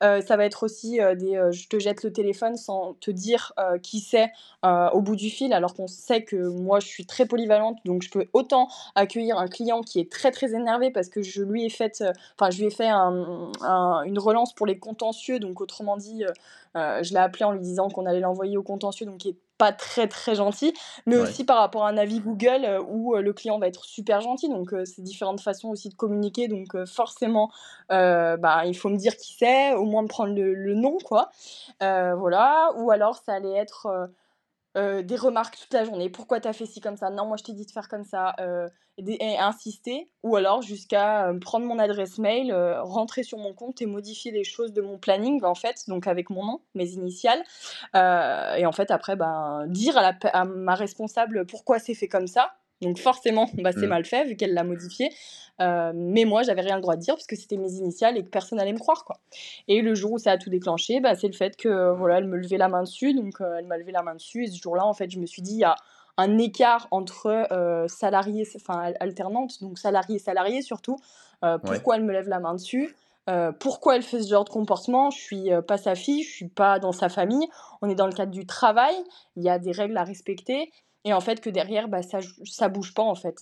ça 0.00 0.36
va 0.36 0.44
être 0.44 0.62
aussi 0.62 0.98
des, 1.16 1.48
je 1.50 1.68
te 1.68 1.78
jette 1.78 2.02
le 2.02 2.12
téléphone 2.12 2.56
sans 2.56 2.94
te 2.94 3.10
dire 3.10 3.52
qui 3.82 4.00
c'est 4.00 4.30
au 4.64 5.00
bout 5.00 5.16
du 5.16 5.30
fil, 5.30 5.52
alors 5.52 5.74
qu'on 5.74 5.86
sait 5.86 6.24
que 6.24 6.36
moi, 6.36 6.80
je 6.80 6.86
suis 6.86 7.06
très 7.06 7.26
polyvalente, 7.26 7.78
donc 7.84 8.02
je 8.02 8.10
peux 8.10 8.26
autant 8.32 8.68
accueillir 8.94 9.38
un 9.38 9.48
client 9.48 9.82
qui 9.82 10.00
est 10.00 10.10
très 10.10 10.30
très 10.30 10.54
énervé 10.54 10.90
parce 10.90 11.08
que 11.08 11.22
je 11.22 11.42
lui 11.42 11.64
ai 11.64 11.70
fait, 11.70 12.02
enfin, 12.38 12.50
je 12.50 12.58
lui 12.58 12.66
ai 12.66 12.70
fait 12.70 12.88
un, 12.88 13.50
un, 13.62 14.05
une 14.06 14.18
relance 14.18 14.54
pour 14.54 14.66
les 14.66 14.78
contentieux. 14.78 15.38
Donc, 15.38 15.60
autrement 15.60 15.96
dit, 15.96 16.24
euh, 16.24 16.32
euh, 16.76 17.02
je 17.02 17.12
l'ai 17.12 17.20
appelé 17.20 17.44
en 17.44 17.52
lui 17.52 17.60
disant 17.60 17.88
qu'on 17.88 18.06
allait 18.06 18.20
l'envoyer 18.20 18.56
au 18.56 18.62
contentieux, 18.62 19.06
donc 19.06 19.18
qui 19.18 19.30
est 19.30 19.36
pas 19.58 19.72
très 19.72 20.06
très 20.06 20.34
gentil, 20.34 20.74
mais 21.06 21.16
aussi 21.16 21.42
par 21.42 21.56
rapport 21.56 21.86
à 21.86 21.88
un 21.88 21.96
avis 21.96 22.20
Google 22.20 22.64
euh, 22.64 22.82
où 22.82 23.16
le 23.16 23.32
client 23.32 23.58
va 23.58 23.66
être 23.66 23.84
super 23.84 24.20
gentil. 24.20 24.50
Donc, 24.50 24.74
c'est 24.84 25.02
différentes 25.02 25.40
façons 25.40 25.68
aussi 25.68 25.88
de 25.88 25.94
communiquer. 25.94 26.48
Donc, 26.48 26.76
forcément, 26.84 27.50
bah, 27.88 28.62
il 28.66 28.76
faut 28.76 28.88
me 28.88 28.96
dire 28.96 29.16
qui 29.16 29.34
c'est, 29.38 29.72
au 29.74 29.84
moins 29.84 30.02
me 30.02 30.08
prendre 30.08 30.34
le, 30.34 30.54
le 30.54 30.74
nom, 30.74 30.98
quoi. 31.02 31.30
voilà. 31.80 32.70
Ou 32.76 32.90
alors, 32.90 33.16
ça 33.16 33.32
allait 33.34 33.56
être 33.56 34.10
euh, 34.76 35.02
des 35.02 35.16
remarques 35.16 35.58
toute 35.58 35.72
la 35.72 35.84
journée. 35.84 36.10
Pourquoi 36.10 36.40
t'as 36.40 36.52
fait 36.52 36.66
ci 36.66 36.80
comme 36.80 36.96
ça? 36.96 37.10
Non, 37.10 37.26
moi 37.26 37.36
je 37.36 37.44
t'ai 37.44 37.52
dit 37.52 37.64
de 37.64 37.70
faire 37.70 37.88
comme 37.88 38.04
ça. 38.04 38.34
Euh, 38.40 38.68
et, 38.98 39.38
insister. 39.38 40.10
Ou 40.22 40.36
alors 40.36 40.62
jusqu'à 40.62 41.28
euh, 41.28 41.38
prendre 41.38 41.66
mon 41.66 41.78
adresse 41.78 42.18
mail, 42.18 42.54
rentrer 42.80 43.22
sur 43.22 43.38
mon 43.38 43.52
compte 43.52 43.82
et 43.82 43.86
modifier 43.86 44.32
les 44.32 44.44
choses 44.44 44.72
de 44.72 44.80
mon 44.80 44.98
planning, 44.98 45.42
en 45.44 45.54
fait, 45.54 45.84
donc 45.88 46.06
avec 46.06 46.30
mon 46.30 46.44
nom, 46.44 46.60
mes 46.74 46.90
initiales. 46.90 47.42
et 47.94 48.66
en 48.66 48.72
fait, 48.72 48.90
après, 48.90 49.16
ben, 49.16 49.66
dire 49.68 49.96
à, 49.98 50.14
à 50.32 50.44
ma 50.44 50.74
responsable 50.74 51.46
pourquoi 51.46 51.78
c'est 51.78 51.94
fait 51.94 52.08
comme 52.08 52.26
ça. 52.26 52.54
Donc 52.82 52.98
forcément, 52.98 53.48
bah, 53.54 53.72
c'est 53.72 53.86
mmh. 53.86 53.88
mal 53.88 54.04
fait 54.04 54.24
vu 54.24 54.36
qu'elle 54.36 54.54
l'a 54.54 54.64
modifié. 54.64 55.10
Euh, 55.60 55.92
mais 55.94 56.24
moi, 56.24 56.42
j'avais 56.42 56.60
rien 56.60 56.76
le 56.76 56.82
droit 56.82 56.96
de 56.96 57.00
dire 57.00 57.14
parce 57.14 57.26
que 57.26 57.36
c'était 57.36 57.56
mes 57.56 57.72
initiales 57.72 58.16
et 58.18 58.22
que 58.22 58.28
personne 58.28 58.58
n'allait 58.58 58.72
me 58.72 58.78
croire. 58.78 59.04
Quoi. 59.04 59.18
Et 59.68 59.80
le 59.80 59.94
jour 59.94 60.12
où 60.12 60.18
ça 60.18 60.32
a 60.32 60.38
tout 60.38 60.50
déclenché, 60.50 61.00
bah, 61.00 61.14
c'est 61.14 61.28
le 61.28 61.32
fait 61.32 61.56
que 61.56 61.92
voilà, 61.92 62.18
elle 62.18 62.26
me 62.26 62.36
levait 62.36 62.58
la 62.58 62.68
main 62.68 62.82
dessus. 62.82 63.14
Donc 63.14 63.40
euh, 63.40 63.56
elle 63.58 63.66
m'a 63.66 63.78
levé 63.78 63.92
la 63.92 64.02
main 64.02 64.14
dessus. 64.14 64.44
Et 64.44 64.48
ce 64.48 64.60
jour-là, 64.60 64.84
en 64.84 64.92
fait, 64.92 65.10
je 65.10 65.18
me 65.18 65.26
suis 65.26 65.42
dit, 65.42 65.54
il 65.54 65.60
y 65.60 65.64
a 65.64 65.76
un 66.18 66.38
écart 66.38 66.88
entre 66.90 67.46
euh, 67.52 67.88
salariés, 67.88 68.46
enfin 68.56 68.92
alternante, 69.00 69.62
donc 69.62 69.78
salarié 69.78 70.18
salarié 70.18 70.62
surtout. 70.62 70.96
pourquoi 71.62 71.96
elle 71.96 72.04
me 72.04 72.12
lève 72.12 72.28
la 72.28 72.40
main 72.40 72.54
dessus? 72.54 72.94
Pourquoi 73.58 73.96
elle 73.96 74.02
fait 74.02 74.22
ce 74.22 74.28
genre 74.28 74.44
de 74.44 74.50
comportement? 74.50 75.10
Je 75.10 75.18
suis 75.18 75.50
pas 75.66 75.76
sa 75.76 75.94
fille, 75.94 76.22
je 76.22 76.30
suis 76.30 76.48
pas 76.48 76.78
dans 76.78 76.92
sa 76.92 77.08
famille. 77.08 77.46
On 77.82 77.90
est 77.90 77.94
dans 77.94 78.06
le 78.06 78.12
cadre 78.12 78.30
du 78.30 78.46
travail, 78.46 78.94
il 79.36 79.42
y 79.42 79.50
a 79.50 79.58
des 79.58 79.72
règles 79.72 79.96
à 79.98 80.04
respecter 80.04 80.70
et 81.06 81.12
en 81.12 81.20
fait 81.20 81.40
que 81.40 81.48
derrière 81.48 81.88
bah, 81.88 82.02
ça 82.02 82.18
ça 82.44 82.68
bouge 82.68 82.92
pas 82.92 83.04
en 83.04 83.14
fait. 83.14 83.38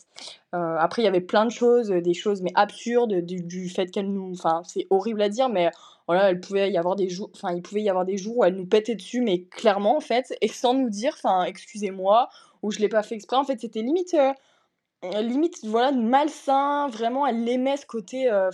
Euh, 0.55 0.77
après 0.79 1.03
il 1.03 1.07
y 1.07 1.09
avait 1.09 1.23
plein 1.23 1.47
de 1.47 1.51
choses 1.51 1.89
des 1.89 2.15
choses 2.15 2.43
mais 2.43 2.53
absurdes 2.55 3.23
du, 3.23 3.69
fait 3.71 3.91
qu'elle 3.91 4.13
nous 4.13 4.33
enfin 4.33 4.63
c'est 4.67 4.87
horrible 4.91 5.23
à 5.23 5.31
dire 5.31 5.49
mais 5.49 5.71
voilà 6.07 6.31
elle 6.31 6.41
pouvait 6.41 6.71
y 6.71 6.77
avoir 6.77 6.95
des 6.95 7.09
jours 7.09 7.31
enfin 7.35 7.55
il 7.55 7.63
pouvait 7.63 7.83
y 7.83 7.89
avoir 7.89 8.05
des 8.05 8.19
jours 8.19 8.39
où 8.39 8.45
elle 8.45 8.55
nous 8.55 8.67
pétait 8.67 8.95
dessus 8.95 9.23
mais 9.23 9.45
clairement 9.45 9.97
en 9.97 10.01
fait 10.01 10.35
et 10.43 10.49
sans 10.49 10.75
nous 10.75 10.91
dire 10.91 11.15
enfin 11.17 11.45
excusez-moi 11.45 12.29
ou 12.63 12.71
je 12.71 12.79
l'ai 12.79 12.89
pas 12.89 13.03
fait 13.03 13.15
exprès. 13.15 13.37
En 13.37 13.45
fait 13.45 13.59
c'était 13.61 13.83
limite 13.83 14.15
euh, 14.15 15.23
limite 15.23 15.65
voilà 15.65 15.91
malsain 15.91 16.89
vraiment 16.89 17.27
elle 17.27 17.49
aimait 17.49 17.79
ce 17.79 17.87
côté 17.87 18.31
euh, 18.31 18.51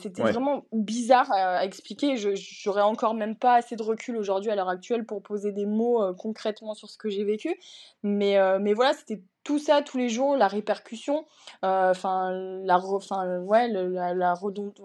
c'était 0.00 0.22
vraiment 0.22 0.64
bizarre 0.72 1.30
à, 1.32 1.64
expliquer. 1.64 2.16
Je 2.16 2.30
j'aurais 2.34 2.82
encore 2.82 3.14
même 3.14 3.36
pas 3.36 3.54
assez 3.54 3.76
de 3.76 3.82
recul 3.82 4.16
aujourd'hui 4.16 4.50
à 4.50 4.56
l'heure 4.56 4.68
actuelle 4.68 5.04
pour 5.04 5.22
poser 5.22 5.52
des 5.52 5.66
mots 5.66 6.14
concrètement 6.14 6.74
sur 6.74 6.88
ce 6.88 6.96
que 6.96 7.08
j'ai 7.08 7.24
vécu. 7.24 7.58
Mais, 8.02 8.36
mais 8.60 8.74
voilà, 8.74 8.92
c'était 8.94 9.22
tout 9.44 9.58
ça 9.58 9.82
tous 9.82 9.98
les 9.98 10.08
jours, 10.08 10.36
la 10.36 10.48
répercussion, 10.48 11.24
euh, 11.64 11.90
enfin 11.90 12.30
la, 12.64 12.78
enfin 12.78 13.38
ouais, 13.40 13.68
le, 13.68 13.88
la, 13.88 14.14
la 14.14 14.34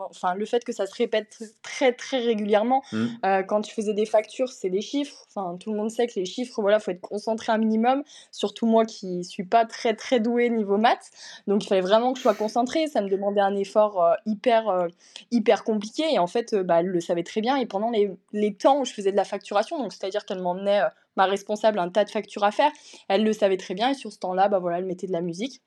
enfin 0.10 0.34
le 0.36 0.46
fait 0.46 0.64
que 0.64 0.72
ça 0.72 0.86
se 0.86 0.96
répète 0.96 1.44
très 1.62 1.94
très 1.94 2.20
régulièrement. 2.20 2.82
Mmh. 2.92 3.06
Euh, 3.26 3.44
quand 3.44 3.62
tu 3.62 3.74
faisais 3.74 3.94
des 3.94 4.06
factures, 4.06 4.50
c'est 4.50 4.70
des 4.70 4.82
chiffres. 4.82 5.26
Enfin 5.30 5.58
tout 5.58 5.72
le 5.72 5.78
monde 5.78 5.92
sait 5.92 6.08
que 6.08 6.14
les 6.16 6.26
chiffres, 6.26 6.62
voilà, 6.62 6.80
faut 6.80 6.92
être 6.92 7.02
concentré 7.02 7.52
un 7.52 7.58
minimum. 7.58 8.04
Surtout 8.32 8.66
moi 8.66 8.86
qui 8.86 9.24
suis 9.24 9.46
pas 9.46 9.66
très 9.66 9.94
très 9.94 10.20
douée 10.20 10.50
niveau 10.50 10.78
maths, 10.78 11.12
donc 11.46 11.64
il 11.64 11.68
fallait 11.68 11.82
vraiment 11.82 12.14
que 12.14 12.18
je 12.18 12.24
sois 12.24 12.36
concentrée. 12.36 12.88
Ça 12.88 13.02
me 13.02 13.10
demandait 13.10 13.42
un 13.42 13.56
effort 13.56 14.04
euh, 14.04 14.14
hyper 14.26 14.88
hyper 15.32 15.64
compliqué 15.64 16.04
et 16.12 16.20
en 16.20 16.28
fait, 16.28 16.56
bah, 16.56 16.80
elle 16.80 16.88
le 16.88 17.00
savait 17.00 17.24
très 17.24 17.42
bien. 17.42 17.58
Et 17.58 17.66
pendant 17.66 17.92
les, 17.92 18.12
les 18.34 18.54
temps 18.56 18.80
où 18.80 18.86
je 18.86 18.94
faisais 18.94 19.12
de 19.12 19.18
la 19.18 19.24
facturation, 19.24 19.78
donc 19.78 19.94
c'est-à-dire 19.94 20.26
qu'elle 20.26 20.42
m'emmenait 20.42 20.82
ma 21.18 21.26
responsable 21.26 21.80
un 21.80 21.90
tas 21.90 22.06
de 22.06 22.10
factures 22.10 22.44
à 22.44 22.52
faire. 22.52 22.72
Elle 23.08 23.24
le 23.24 23.34
savait 23.34 23.58
très 23.58 23.74
bien 23.74 23.90
et 23.90 23.94
sur 23.94 24.12
ce 24.12 24.20
temps-là, 24.20 24.48
bah 24.48 24.60
voilà, 24.60 24.80
elle 24.80 24.86
mettait 24.86 25.08
de 25.08 25.12
la 25.12 25.22
musique. 25.22 25.62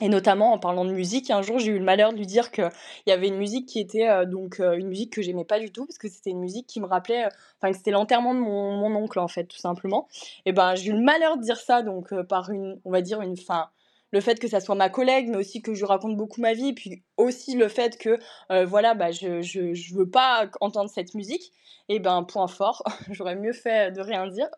Et 0.00 0.08
notamment 0.08 0.52
en 0.52 0.58
parlant 0.58 0.84
de 0.84 0.92
musique, 0.92 1.30
un 1.30 1.42
jour 1.42 1.58
j'ai 1.58 1.72
eu 1.72 1.78
le 1.78 1.84
malheur 1.84 2.12
de 2.12 2.18
lui 2.18 2.26
dire 2.26 2.50
qu'il 2.50 2.70
y 3.06 3.10
avait 3.10 3.28
une 3.28 3.36
musique 3.36 3.66
qui 3.66 3.80
était 3.80 4.08
euh, 4.08 4.24
donc 4.24 4.60
euh, 4.60 4.78
une 4.78 4.88
musique 4.88 5.12
que 5.12 5.20
j'aimais 5.20 5.44
pas 5.44 5.58
du 5.58 5.70
tout 5.72 5.84
parce 5.84 5.98
que 5.98 6.08
c'était 6.08 6.30
une 6.30 6.40
musique 6.40 6.66
qui 6.66 6.80
me 6.80 6.86
rappelait, 6.86 7.24
euh, 7.24 7.30
enfin 7.58 7.72
que 7.72 7.76
c'était 7.76 7.90
l'enterrement 7.90 8.34
de 8.34 8.38
mon, 8.38 8.94
oncle 8.94 9.18
en 9.18 9.28
fait 9.28 9.44
tout 9.44 9.58
simplement. 9.58 10.08
Et 10.46 10.52
ben 10.52 10.74
j'ai 10.74 10.90
eu 10.90 10.92
le 10.92 11.02
malheur 11.02 11.36
de 11.36 11.42
dire 11.42 11.58
ça 11.58 11.82
donc 11.82 12.14
par 12.22 12.50
une, 12.50 12.80
on 12.84 12.90
va 12.90 13.02
dire 13.02 13.20
une, 13.20 13.36
fin, 13.36 13.68
le 14.12 14.20
fait 14.20 14.38
que 14.38 14.48
ça 14.48 14.60
soit 14.60 14.74
ma 14.74 14.88
collègue, 14.88 15.28
mais 15.28 15.36
aussi 15.36 15.62
que 15.62 15.74
je 15.74 15.84
raconte 15.84 16.16
beaucoup 16.16 16.40
ma 16.40 16.52
vie, 16.54 16.72
puis 16.72 17.02
aussi 17.16 17.54
le 17.54 17.68
fait 17.68 17.96
que 17.98 18.18
euh, 18.50 18.64
voilà, 18.64 18.94
bah, 18.94 19.12
je, 19.12 19.42
je, 19.42 19.94
veux 19.94 20.08
pas 20.08 20.48
entendre 20.60 20.90
cette 20.90 21.14
musique, 21.14 21.52
et 21.88 21.98
ben 21.98 22.22
point 22.24 22.48
fort, 22.48 22.82
j'aurais 23.10 23.36
mieux 23.36 23.52
fait 23.52 23.92
de 23.92 24.00
rien 24.00 24.26
dire. 24.26 24.48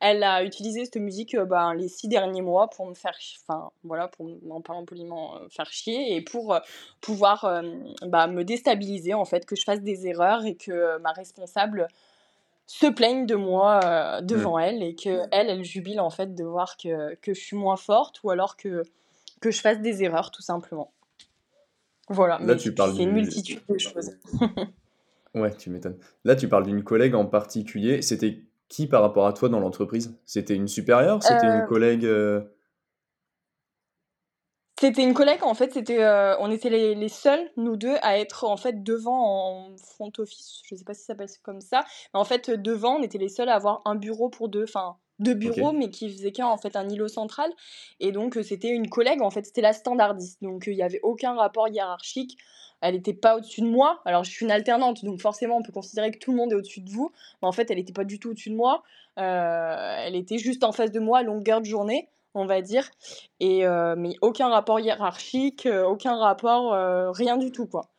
Elle 0.00 0.22
a 0.22 0.44
utilisé 0.44 0.84
cette 0.84 0.96
musique 0.96 1.34
euh, 1.34 1.44
ben, 1.44 1.74
les 1.74 1.88
six 1.88 2.08
derniers 2.08 2.42
mois 2.42 2.68
pour 2.70 2.86
me 2.86 2.94
faire, 2.94 3.16
enfin 3.42 3.70
voilà, 3.82 4.08
pour 4.08 4.26
en 4.50 4.60
parlant 4.60 4.84
poliment, 4.84 5.36
euh, 5.36 5.48
faire 5.50 5.70
chier 5.70 6.14
et 6.14 6.20
pour 6.20 6.58
pouvoir 7.00 7.62
bah, 8.02 8.26
me 8.26 8.44
déstabiliser 8.44 9.14
en 9.14 9.24
fait, 9.24 9.46
que 9.46 9.56
je 9.56 9.64
fasse 9.64 9.80
des 9.80 10.06
erreurs 10.06 10.44
et 10.44 10.54
que 10.54 10.98
ma 10.98 11.12
responsable 11.12 11.88
se 12.68 12.86
plaignent 12.86 13.24
de 13.24 13.34
moi 13.34 13.80
euh, 13.82 14.20
devant 14.20 14.58
mmh. 14.58 14.62
elle 14.62 14.82
et 14.82 14.94
que 14.94 15.22
elle, 15.32 15.48
elle 15.48 15.64
jubile 15.64 16.00
en 16.00 16.10
fait 16.10 16.34
de 16.34 16.44
voir 16.44 16.76
que, 16.76 17.14
que 17.16 17.32
je 17.32 17.40
suis 17.40 17.56
moins 17.56 17.76
forte 17.76 18.22
ou 18.22 18.30
alors 18.30 18.58
que, 18.58 18.82
que 19.40 19.50
je 19.50 19.60
fasse 19.60 19.80
des 19.80 20.04
erreurs 20.04 20.30
tout 20.30 20.42
simplement. 20.42 20.92
Voilà, 22.10 22.38
Là, 22.40 22.56
tu 22.56 22.74
parles 22.74 22.94
c'est 22.94 23.02
une 23.02 23.12
multitude 23.12 23.60
de 23.68 23.78
choses. 23.78 24.12
ouais, 25.34 25.54
tu 25.56 25.70
m'étonnes. 25.70 25.96
Là, 26.24 26.36
tu 26.36 26.46
parles 26.48 26.64
d'une 26.64 26.84
collègue 26.84 27.14
en 27.14 27.24
particulier. 27.24 28.02
C'était 28.02 28.42
qui 28.68 28.86
par 28.86 29.00
rapport 29.00 29.26
à 29.26 29.32
toi 29.32 29.48
dans 29.48 29.60
l'entreprise? 29.60 30.14
C'était 30.26 30.54
une 30.54 30.68
supérieure? 30.68 31.22
C'était 31.22 31.46
une 31.46 31.62
euh, 31.62 31.66
collègue 31.66 32.04
euh, 32.04 32.42
c'était 34.80 35.02
une 35.02 35.14
collègue, 35.14 35.42
en 35.42 35.54
fait, 35.54 35.72
c'était, 35.72 36.02
euh, 36.04 36.36
on 36.38 36.52
était 36.52 36.70
les, 36.70 36.94
les, 36.94 37.08
seuls, 37.08 37.50
nous 37.56 37.76
deux, 37.76 37.96
à 38.02 38.18
être 38.18 38.44
en 38.44 38.56
fait 38.56 38.84
devant 38.84 39.70
en 39.72 39.76
front 39.76 40.12
office, 40.18 40.62
je 40.64 40.76
sais 40.76 40.84
pas 40.84 40.94
si 40.94 41.00
ça 41.00 41.08
s'appelle 41.08 41.28
comme 41.42 41.60
ça, 41.60 41.84
mais 42.14 42.20
en 42.20 42.24
fait, 42.24 42.50
devant, 42.50 42.96
on 42.96 43.02
était 43.02 43.18
les 43.18 43.28
seuls 43.28 43.48
à 43.48 43.56
avoir 43.56 43.80
un 43.86 43.96
bureau 43.96 44.28
pour 44.28 44.48
deux, 44.48 44.62
enfin, 44.62 44.96
deux 45.18 45.34
bureaux, 45.34 45.72
mais 45.72 45.90
qui 45.90 46.08
faisait 46.08 46.30
qu'un, 46.30 46.46
en 46.46 46.58
fait, 46.58 46.76
un 46.76 46.88
îlot 46.88 47.08
central. 47.08 47.50
Et 47.98 48.12
donc, 48.12 48.36
euh, 48.36 48.44
c'était 48.44 48.68
une 48.68 48.88
collègue, 48.88 49.20
en 49.20 49.30
fait, 49.30 49.46
c'était 49.46 49.62
la 49.62 49.72
standardiste. 49.72 50.40
Donc, 50.42 50.68
euh, 50.68 50.72
il 50.72 50.76
n'y 50.76 50.82
avait 50.82 51.00
aucun 51.02 51.34
rapport 51.34 51.66
hiérarchique. 51.66 52.38
Elle 52.80 52.94
n'était 52.94 53.14
pas 53.14 53.36
au-dessus 53.36 53.62
de 53.62 53.66
moi. 53.66 54.00
Alors, 54.04 54.22
je 54.22 54.30
suis 54.30 54.44
une 54.44 54.52
alternante, 54.52 55.04
donc 55.04 55.20
forcément, 55.20 55.56
on 55.56 55.62
peut 55.62 55.72
considérer 55.72 56.12
que 56.12 56.18
tout 56.18 56.30
le 56.30 56.36
monde 56.36 56.52
est 56.52 56.54
au-dessus 56.54 56.82
de 56.82 56.90
vous. 56.90 57.10
Mais 57.42 57.48
en 57.48 57.52
fait, 57.52 57.68
elle 57.72 57.78
n'était 57.78 57.92
pas 57.92 58.04
du 58.04 58.20
tout 58.20 58.30
au-dessus 58.30 58.50
de 58.50 58.54
moi. 58.56 58.84
elle 59.16 60.14
était 60.14 60.38
juste 60.38 60.62
en 60.62 60.70
face 60.70 60.92
de 60.92 61.00
moi 61.00 61.18
à 61.18 61.22
longueur 61.24 61.60
de 61.60 61.66
journée 61.66 62.08
on 62.38 62.46
va 62.46 62.62
dire. 62.62 62.88
Et, 63.40 63.66
euh, 63.66 63.94
mais 63.96 64.14
aucun 64.22 64.48
rapport 64.48 64.80
hiérarchique, 64.80 65.66
euh, 65.66 65.84
aucun 65.84 66.16
rapport, 66.16 66.72
euh, 66.72 67.10
rien 67.10 67.36
du 67.36 67.50
tout, 67.50 67.66
quoi. 67.66 67.90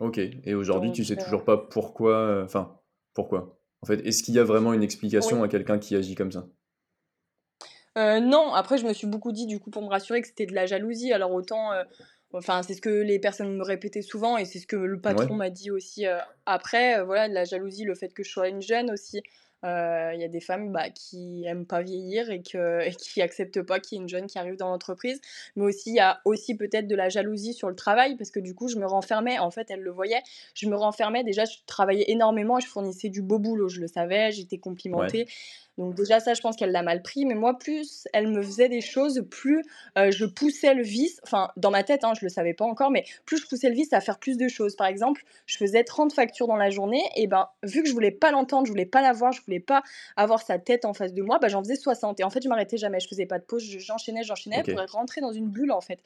Ok, 0.00 0.18
et 0.18 0.54
aujourd'hui, 0.54 0.92
tu 0.92 1.04
sais 1.04 1.16
toujours 1.16 1.44
pas 1.44 1.58
pourquoi. 1.58 2.42
Enfin, 2.42 2.80
pourquoi? 3.12 3.58
En 3.82 3.86
fait, 3.86 4.00
est-ce 4.06 4.22
qu'il 4.22 4.34
y 4.34 4.38
a 4.38 4.44
vraiment 4.44 4.72
une 4.72 4.82
explication 4.82 5.42
à 5.42 5.48
quelqu'un 5.48 5.78
qui 5.78 5.94
agit 5.94 6.14
comme 6.14 6.32
ça? 6.32 6.46
Non, 7.96 8.54
après, 8.54 8.78
je 8.78 8.86
me 8.86 8.94
suis 8.94 9.06
beaucoup 9.06 9.30
dit, 9.30 9.46
du 9.46 9.60
coup, 9.60 9.70
pour 9.70 9.82
me 9.82 9.88
rassurer, 9.88 10.22
que 10.22 10.28
c'était 10.28 10.46
de 10.46 10.54
la 10.54 10.64
jalousie. 10.64 11.12
Alors, 11.12 11.32
autant. 11.32 11.70
Enfin, 12.32 12.62
c'est 12.62 12.74
ce 12.74 12.80
que 12.80 12.88
les 12.88 13.18
personnes 13.18 13.54
me 13.56 13.64
répétaient 13.64 14.02
souvent 14.02 14.38
et 14.38 14.44
c'est 14.44 14.60
ce 14.60 14.66
que 14.66 14.76
le 14.76 15.00
patron 15.00 15.34
m'a 15.34 15.50
dit 15.50 15.70
aussi 15.70 16.06
après. 16.46 17.04
voilà, 17.04 17.28
de 17.28 17.34
la 17.34 17.44
jalousie, 17.44 17.84
le 17.84 17.94
fait 17.94 18.14
que 18.14 18.22
je 18.22 18.30
sois 18.30 18.48
une 18.48 18.62
jeune 18.62 18.90
aussi. 18.90 19.20
Il 19.62 19.68
euh, 19.68 20.14
y 20.14 20.24
a 20.24 20.28
des 20.28 20.40
femmes 20.40 20.72
bah, 20.72 20.88
qui 20.88 21.44
aiment 21.44 21.66
pas 21.66 21.82
vieillir 21.82 22.30
et, 22.30 22.40
que, 22.40 22.86
et 22.86 22.92
qui 22.94 23.20
acceptent 23.20 23.62
pas 23.62 23.78
qu'il 23.78 23.96
y 23.96 24.00
ait 24.00 24.02
une 24.02 24.08
jeune 24.08 24.26
qui 24.26 24.38
arrive 24.38 24.56
dans 24.56 24.68
l'entreprise. 24.68 25.20
Mais 25.54 25.64
aussi, 25.64 25.90
il 25.90 25.96
y 25.96 26.00
a 26.00 26.20
aussi 26.24 26.54
peut-être 26.56 26.86
de 26.86 26.96
la 26.96 27.10
jalousie 27.10 27.52
sur 27.52 27.68
le 27.68 27.76
travail 27.76 28.16
parce 28.16 28.30
que 28.30 28.40
du 28.40 28.54
coup, 28.54 28.68
je 28.68 28.76
me 28.76 28.86
renfermais. 28.86 29.38
En 29.38 29.50
fait, 29.50 29.70
elle 29.70 29.82
le 29.82 29.90
voyait. 29.90 30.22
Je 30.54 30.66
me 30.66 30.76
renfermais. 30.76 31.24
Déjà, 31.24 31.44
je 31.44 31.58
travaillais 31.66 32.06
énormément. 32.08 32.58
Je 32.58 32.66
fournissais 32.66 33.10
du 33.10 33.20
beau 33.20 33.38
boulot. 33.38 33.68
Je 33.68 33.80
le 33.80 33.86
savais. 33.86 34.32
J'étais 34.32 34.58
complimentée. 34.58 35.26
Donc 35.80 35.94
déjà 35.94 36.20
ça, 36.20 36.34
je 36.34 36.42
pense 36.42 36.56
qu'elle 36.56 36.72
l'a 36.72 36.82
mal 36.82 37.00
pris. 37.00 37.24
Mais 37.24 37.34
moi, 37.34 37.58
plus 37.58 38.06
elle 38.12 38.28
me 38.28 38.42
faisait 38.42 38.68
des 38.68 38.82
choses, 38.82 39.24
plus 39.30 39.64
euh, 39.96 40.10
je 40.10 40.26
poussais 40.26 40.74
le 40.74 40.82
vice. 40.82 41.20
Enfin, 41.22 41.50
dans 41.56 41.70
ma 41.70 41.82
tête, 41.82 42.04
hein, 42.04 42.12
je 42.18 42.24
le 42.24 42.28
savais 42.28 42.52
pas 42.52 42.66
encore, 42.66 42.90
mais 42.90 43.04
plus 43.24 43.38
je 43.38 43.46
poussais 43.46 43.70
le 43.70 43.74
vice 43.74 43.92
à 43.94 44.00
faire 44.00 44.18
plus 44.18 44.36
de 44.36 44.46
choses. 44.46 44.76
Par 44.76 44.86
exemple, 44.86 45.24
je 45.46 45.56
faisais 45.56 45.82
30 45.82 46.12
factures 46.12 46.46
dans 46.46 46.56
la 46.56 46.68
journée. 46.68 47.02
Et 47.16 47.26
ben, 47.26 47.48
vu 47.62 47.82
que 47.82 47.88
je 47.88 47.94
voulais 47.94 48.10
pas 48.10 48.30
l'entendre, 48.30 48.66
je 48.66 48.72
voulais 48.72 48.84
pas 48.84 49.00
la 49.00 49.14
voir, 49.14 49.32
je 49.32 49.40
voulais 49.40 49.49
pas 49.58 49.82
avoir 50.16 50.42
sa 50.42 50.60
tête 50.60 50.84
en 50.84 50.94
face 50.94 51.12
de 51.12 51.22
moi, 51.22 51.40
ben, 51.40 51.48
j'en 51.48 51.62
faisais 51.62 51.74
60. 51.74 52.20
Et 52.20 52.24
en 52.24 52.30
fait, 52.30 52.42
je 52.42 52.48
m'arrêtais 52.48 52.76
jamais. 52.76 53.00
Je 53.00 53.08
faisais 53.08 53.26
pas 53.26 53.40
de 53.40 53.44
pause. 53.44 53.64
J'enchaînais, 53.64 54.22
j'enchaînais 54.22 54.62
pour 54.62 54.78
rentrer 54.92 55.20
dans 55.20 55.32
une 55.32 55.48
bulle 55.48 55.72
en 55.72 55.80
fait. 55.80 55.98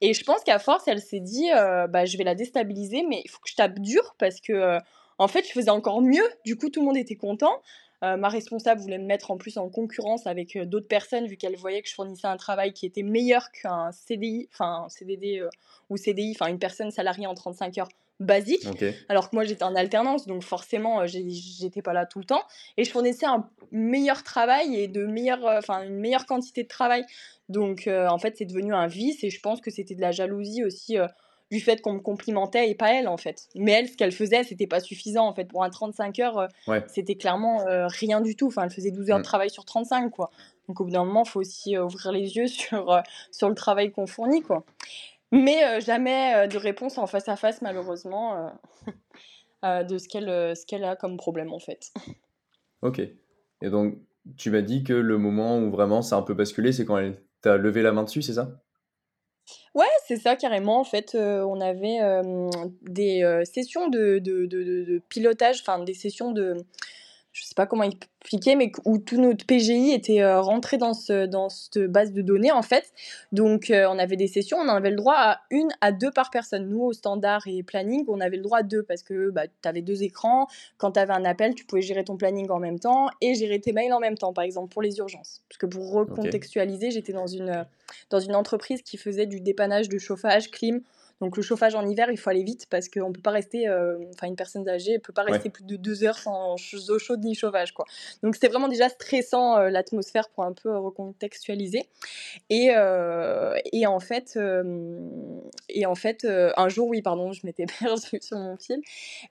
Et 0.00 0.14
je 0.14 0.22
pense 0.22 0.44
qu'à 0.44 0.60
force, 0.60 0.86
elle 0.86 1.00
s'est 1.00 1.20
dit, 1.20 1.50
euh, 1.50 1.88
bah, 1.88 2.04
je 2.04 2.16
vais 2.16 2.24
la 2.24 2.36
déstabiliser, 2.36 3.02
mais 3.08 3.22
il 3.24 3.28
faut 3.30 3.40
que 3.40 3.48
je 3.48 3.56
tape 3.56 3.80
dur 3.80 4.14
parce 4.18 4.40
que 4.40 4.52
euh, 4.52 4.78
en 5.18 5.26
fait, 5.26 5.44
je 5.46 5.52
faisais 5.52 5.70
encore 5.70 6.00
mieux. 6.02 6.28
Du 6.44 6.56
coup, 6.56 6.70
tout 6.70 6.80
le 6.80 6.86
monde 6.86 6.96
était 6.96 7.16
content. 7.16 7.60
Euh, 8.04 8.16
ma 8.16 8.28
responsable 8.28 8.80
voulait 8.82 8.98
me 8.98 9.06
mettre 9.06 9.30
en 9.30 9.38
plus 9.38 9.56
en 9.56 9.70
concurrence 9.70 10.26
avec 10.26 10.56
euh, 10.56 10.66
d'autres 10.66 10.88
personnes 10.88 11.26
vu 11.26 11.36
qu'elle 11.36 11.56
voyait 11.56 11.80
que 11.80 11.88
je 11.88 11.94
fournissais 11.94 12.26
un 12.26 12.36
travail 12.36 12.74
qui 12.74 12.84
était 12.84 13.02
meilleur 13.02 13.50
qu'un 13.50 13.92
CDI, 13.92 14.48
enfin 14.52 14.86
CDD 14.90 15.38
euh, 15.38 15.48
ou 15.88 15.96
CDI, 15.96 16.32
enfin 16.38 16.50
une 16.50 16.58
personne 16.58 16.90
salariée 16.90 17.26
en 17.26 17.34
35 17.34 17.78
heures 17.78 17.88
basique. 18.20 18.66
Alors 19.08 19.30
que 19.30 19.36
moi 19.36 19.44
j'étais 19.44 19.64
en 19.64 19.74
alternance, 19.74 20.26
donc 20.26 20.42
forcément 20.42 21.06
j'étais 21.06 21.82
pas 21.82 21.92
là 21.92 22.06
tout 22.06 22.18
le 22.18 22.24
temps 22.24 22.42
et 22.76 22.84
je 22.84 22.90
fournissais 22.90 23.26
un 23.26 23.48
meilleur 23.72 24.22
travail 24.22 24.76
et 24.76 24.88
de 24.88 25.04
meilleure, 25.04 25.44
enfin 25.44 25.82
une 25.82 25.98
meilleure 25.98 26.26
quantité 26.26 26.62
de 26.62 26.68
travail. 26.68 27.04
Donc 27.48 27.88
en 27.88 28.18
fait 28.18 28.36
c'est 28.36 28.44
devenu 28.44 28.74
un 28.74 28.86
vice 28.86 29.24
et 29.24 29.30
je 29.30 29.40
pense 29.40 29.60
que 29.60 29.70
c'était 29.70 29.94
de 29.94 30.00
la 30.00 30.12
jalousie 30.12 30.64
aussi 30.64 30.96
du 31.50 31.60
fait 31.60 31.80
qu'on 31.80 31.94
me 31.94 32.00
complimentait 32.00 32.70
et 32.70 32.74
pas 32.74 32.92
elle 32.92 33.08
en 33.08 33.16
fait. 33.16 33.48
Mais 33.54 33.72
elle, 33.72 33.88
ce 33.88 33.96
qu'elle 33.96 34.12
faisait, 34.12 34.44
c'était 34.44 34.66
pas 34.66 34.80
suffisant 34.80 35.26
en 35.26 35.34
fait. 35.34 35.44
Pour 35.44 35.62
un 35.62 35.70
35 35.70 36.18
heures, 36.18 36.38
euh, 36.38 36.80
c'était 36.88 37.14
clairement 37.14 37.66
euh, 37.66 37.86
rien 37.86 38.20
du 38.20 38.34
tout. 38.34 38.48
Enfin, 38.48 38.64
elle 38.64 38.70
faisait 38.70 38.90
12 38.90 39.10
heures 39.10 39.18
de 39.18 39.22
mm. 39.22 39.24
travail 39.24 39.50
sur 39.50 39.64
35 39.64 40.10
quoi. 40.10 40.30
Donc 40.68 40.80
au 40.80 40.84
bout 40.84 40.90
d'un 40.90 41.04
moment, 41.04 41.22
il 41.24 41.28
faut 41.28 41.40
aussi 41.40 41.76
euh, 41.76 41.84
ouvrir 41.84 42.12
les 42.12 42.36
yeux 42.36 42.46
sur, 42.48 43.00
sur 43.30 43.48
le 43.48 43.54
travail 43.54 43.92
qu'on 43.92 44.06
fournit 44.06 44.42
quoi. 44.42 44.64
Mais 45.32 45.80
jamais 45.80 46.46
de 46.48 46.56
réponse 46.58 46.98
en 46.98 47.06
face 47.06 47.28
à 47.28 47.36
face 47.36 47.60
malheureusement 47.62 48.52
de 49.62 49.98
ce 49.98 50.08
qu'elle 50.08 50.54
qu'elle 50.66 50.84
a 50.84 50.96
comme 50.96 51.16
problème 51.16 51.52
en 51.52 51.58
fait. 51.58 51.92
Ok. 52.82 53.00
Et 53.00 53.70
donc 53.70 53.98
tu 54.36 54.50
m'as 54.50 54.62
dit 54.62 54.84
que 54.84 54.92
le 54.92 55.18
moment 55.18 55.58
où 55.58 55.70
vraiment 55.70 56.02
ça 56.02 56.16
a 56.16 56.18
un 56.20 56.22
peu 56.22 56.34
basculé, 56.34 56.72
c'est 56.72 56.84
quand 56.84 56.98
elle 56.98 57.20
t'a 57.40 57.56
levé 57.56 57.82
la 57.82 57.92
main 57.92 58.04
dessus, 58.04 58.22
c'est 58.22 58.34
ça? 58.34 58.60
Ouais, 59.74 59.86
c'est 60.06 60.16
ça 60.16 60.36
carrément. 60.36 60.80
En 60.80 60.84
fait, 60.84 61.14
euh, 61.14 61.44
on 61.44 61.60
avait 61.60 61.98
des 62.82 63.22
euh, 63.22 63.44
sessions 63.44 63.88
de, 63.88 64.18
de, 64.18 64.46
de, 64.46 64.62
de 64.62 65.02
pilotage, 65.08 65.60
enfin 65.60 65.82
des 65.82 65.94
sessions 65.94 66.32
de, 66.32 66.56
je 67.34 67.42
sais 67.42 67.54
pas 67.56 67.66
comment 67.66 67.82
expliquer, 67.82 68.54
mais 68.54 68.70
où 68.84 68.98
tout 68.98 69.20
notre 69.20 69.44
PGI 69.44 69.90
était 69.90 70.22
euh, 70.22 70.40
rentré 70.40 70.78
dans, 70.78 70.94
ce, 70.94 71.26
dans 71.26 71.48
cette 71.48 71.80
base 71.80 72.12
de 72.12 72.22
données, 72.22 72.52
en 72.52 72.62
fait. 72.62 72.92
Donc, 73.32 73.70
euh, 73.70 73.86
on 73.90 73.98
avait 73.98 74.14
des 74.14 74.28
sessions, 74.28 74.56
on 74.56 74.68
avait 74.68 74.90
le 74.90 74.96
droit 74.96 75.16
à 75.16 75.40
une 75.50 75.68
à 75.80 75.90
deux 75.90 76.12
par 76.12 76.30
personne. 76.30 76.68
Nous, 76.68 76.80
au 76.80 76.92
standard 76.92 77.42
et 77.46 77.64
planning, 77.64 78.04
on 78.06 78.20
avait 78.20 78.36
le 78.36 78.44
droit 78.44 78.58
à 78.58 78.62
deux 78.62 78.84
parce 78.84 79.02
que 79.02 79.30
bah, 79.30 79.48
tu 79.48 79.68
avais 79.68 79.82
deux 79.82 80.04
écrans. 80.04 80.46
Quand 80.78 80.92
tu 80.92 81.00
avais 81.00 81.12
un 81.12 81.24
appel, 81.24 81.56
tu 81.56 81.64
pouvais 81.64 81.82
gérer 81.82 82.04
ton 82.04 82.16
planning 82.16 82.48
en 82.50 82.60
même 82.60 82.78
temps 82.78 83.08
et 83.20 83.34
gérer 83.34 83.60
tes 83.60 83.72
mails 83.72 83.92
en 83.92 84.00
même 84.00 84.16
temps, 84.16 84.32
par 84.32 84.44
exemple, 84.44 84.72
pour 84.72 84.80
les 84.80 84.96
urgences. 84.98 85.42
Parce 85.48 85.58
que 85.58 85.66
pour 85.66 85.90
recontextualiser, 85.90 86.92
j'étais 86.92 87.12
dans 87.12 87.26
une, 87.26 87.66
dans 88.10 88.20
une 88.20 88.36
entreprise 88.36 88.80
qui 88.82 88.96
faisait 88.96 89.26
du 89.26 89.40
dépannage 89.40 89.88
de 89.88 89.98
chauffage, 89.98 90.52
clim, 90.52 90.82
donc 91.20 91.36
le 91.36 91.42
chauffage 91.42 91.74
en 91.74 91.86
hiver, 91.86 92.08
il 92.10 92.18
faut 92.18 92.30
aller 92.30 92.42
vite 92.42 92.66
parce 92.68 92.88
qu'on 92.88 93.12
peut 93.12 93.20
pas 93.20 93.30
rester, 93.30 93.68
euh, 93.68 93.98
enfin 94.14 94.26
une 94.26 94.36
personne 94.36 94.68
âgée 94.68 94.98
peut 94.98 95.12
pas 95.12 95.22
rester 95.22 95.48
plus 95.48 95.64
de 95.64 95.76
deux 95.76 96.04
heures 96.04 96.18
sans 96.18 96.56
eau 96.88 96.98
chaude 96.98 97.22
ni 97.22 97.34
chauffage 97.34 97.72
quoi. 97.72 97.84
Donc 98.22 98.34
c'était 98.34 98.48
vraiment 98.48 98.68
déjà 98.68 98.88
stressant 98.88 99.58
euh, 99.58 99.70
l'atmosphère 99.70 100.28
pour 100.30 100.44
un 100.44 100.52
peu 100.52 100.70
euh, 100.70 100.78
recontextualiser. 100.78 101.88
Et, 102.50 102.70
et 103.72 103.86
en 103.86 104.00
fait, 104.00 104.38
et 105.68 105.86
en 105.86 105.94
fait, 105.94 106.24
un 106.24 106.68
jour, 106.68 106.88
oui 106.88 107.02
pardon, 107.02 107.32
je 107.32 107.46
m'étais 107.46 107.66
perdue 107.80 108.18
sur 108.20 108.38
mon 108.38 108.56
fil. 108.56 108.80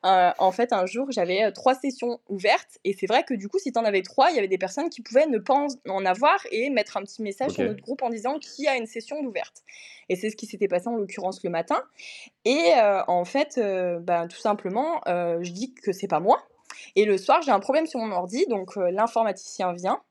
en 0.03 0.51
fait, 0.51 0.73
un 0.73 0.85
jour, 0.85 1.07
j'avais 1.11 1.51
trois 1.51 1.75
sessions 1.75 2.19
ouvertes 2.29 2.79
et 2.83 2.93
c'est 2.93 3.07
vrai 3.07 3.23
que 3.23 3.33
du 3.33 3.47
coup, 3.47 3.59
si 3.59 3.71
tu 3.71 3.79
en 3.79 3.85
avais 3.85 4.01
trois, 4.01 4.31
il 4.31 4.35
y 4.35 4.39
avait 4.39 4.47
des 4.47 4.57
personnes 4.57 4.89
qui 4.89 5.01
pouvaient 5.01 5.27
ne 5.27 5.37
pas 5.37 5.67
en 5.87 6.05
avoir 6.05 6.39
et 6.51 6.69
mettre 6.69 6.97
un 6.97 7.03
petit 7.03 7.21
message 7.21 7.51
sur 7.51 7.63
notre 7.63 7.81
groupe 7.81 8.01
en 8.01 8.09
disant 8.09 8.39
qui 8.39 8.67
a 8.67 8.75
une 8.75 8.87
session 8.87 9.19
ouverte. 9.19 9.63
Et 10.09 10.15
c'est 10.15 10.29
ce 10.29 10.35
qui 10.35 10.45
s'était 10.45 10.67
passé 10.67 10.87
en 10.87 10.95
l'occurrence 10.95 11.43
le 11.43 11.49
matin. 11.49 11.81
Et 12.45 12.73
euh, 12.77 13.03
en 13.07 13.25
fait, 13.25 13.57
euh, 13.57 13.99
ben, 13.99 14.27
tout 14.27 14.37
simplement, 14.37 15.01
euh, 15.07 15.39
je 15.41 15.51
dis 15.51 15.73
que 15.73 15.91
c'est 15.91 16.07
pas 16.07 16.19
moi. 16.19 16.43
Et 16.95 17.05
le 17.05 17.17
soir, 17.17 17.41
j'ai 17.41 17.51
un 17.51 17.59
problème 17.59 17.85
sur 17.85 17.99
mon 17.99 18.11
ordi, 18.11 18.45
donc 18.47 18.75
l'informaticien 18.75 19.73
vient. 19.73 20.01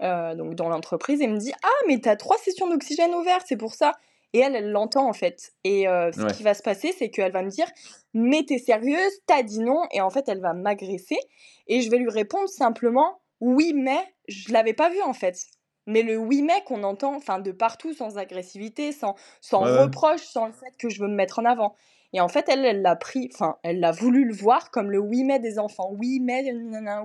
donc 0.00 0.54
dans 0.54 0.68
l'entreprise 0.68 1.20
et 1.20 1.26
me 1.26 1.38
dit 1.38 1.52
ah 1.62 1.86
mais 1.86 1.98
t'as 1.98 2.16
trois 2.16 2.36
sessions 2.38 2.68
d'oxygène 2.68 3.14
ouvertes 3.14 3.46
c'est 3.48 3.56
pour 3.56 3.74
ça 3.74 3.92
et 4.34 4.40
elle 4.40 4.54
elle 4.54 4.70
l'entend 4.70 5.08
en 5.08 5.14
fait. 5.14 5.54
Et 5.64 5.84
ce 5.84 6.34
qui 6.34 6.42
va 6.42 6.52
se 6.52 6.62
passer 6.62 6.94
c'est 6.98 7.08
qu'elle 7.08 7.32
va 7.32 7.42
me 7.42 7.48
dire 7.48 7.66
mais 8.12 8.42
t'es 8.42 8.58
sérieuse? 8.58 9.12
T'as 9.26 9.42
dit 9.42 9.60
non 9.60 9.82
et 9.92 10.02
en 10.02 10.10
fait 10.10 10.28
elle 10.28 10.40
va 10.40 10.52
m'agresser. 10.52 11.18
Et 11.68 11.80
je 11.80 11.90
vais 11.90 11.98
lui 11.98 12.10
répondre 12.10 12.48
simplement 12.48 13.22
oui 13.40 13.72
mais 13.74 14.00
je 14.28 14.52
l'avais 14.52 14.74
pas 14.74 14.90
vu 14.90 15.00
en 15.02 15.14
fait 15.14 15.46
mais 15.86 16.02
le 16.02 16.16
oui 16.16 16.42
mais 16.42 16.62
qu'on 16.64 16.82
entend 16.84 17.14
enfin 17.16 17.38
de 17.38 17.52
partout 17.52 17.92
sans 17.94 18.18
agressivité 18.18 18.92
sans 18.92 19.14
sans 19.40 19.66
reproche 19.66 20.22
sans 20.22 20.46
le 20.46 20.52
fait 20.52 20.76
que 20.78 20.88
je 20.88 21.00
veux 21.02 21.08
me 21.08 21.14
mettre 21.14 21.38
en 21.38 21.44
avant. 21.44 21.74
Et 22.12 22.20
en 22.20 22.28
fait 22.28 22.48
elle 22.48 22.64
elle 22.64 22.82
l'a 22.82 22.96
pris 22.96 23.28
enfin 23.32 23.56
elle 23.62 23.80
l'a 23.80 23.92
voulu 23.92 24.24
le 24.24 24.34
voir 24.34 24.70
comme 24.70 24.90
le 24.90 24.98
oui 24.98 25.24
mais 25.24 25.38
des 25.40 25.58
enfants. 25.58 25.90
Oui 25.98 26.20
mais 26.20 26.44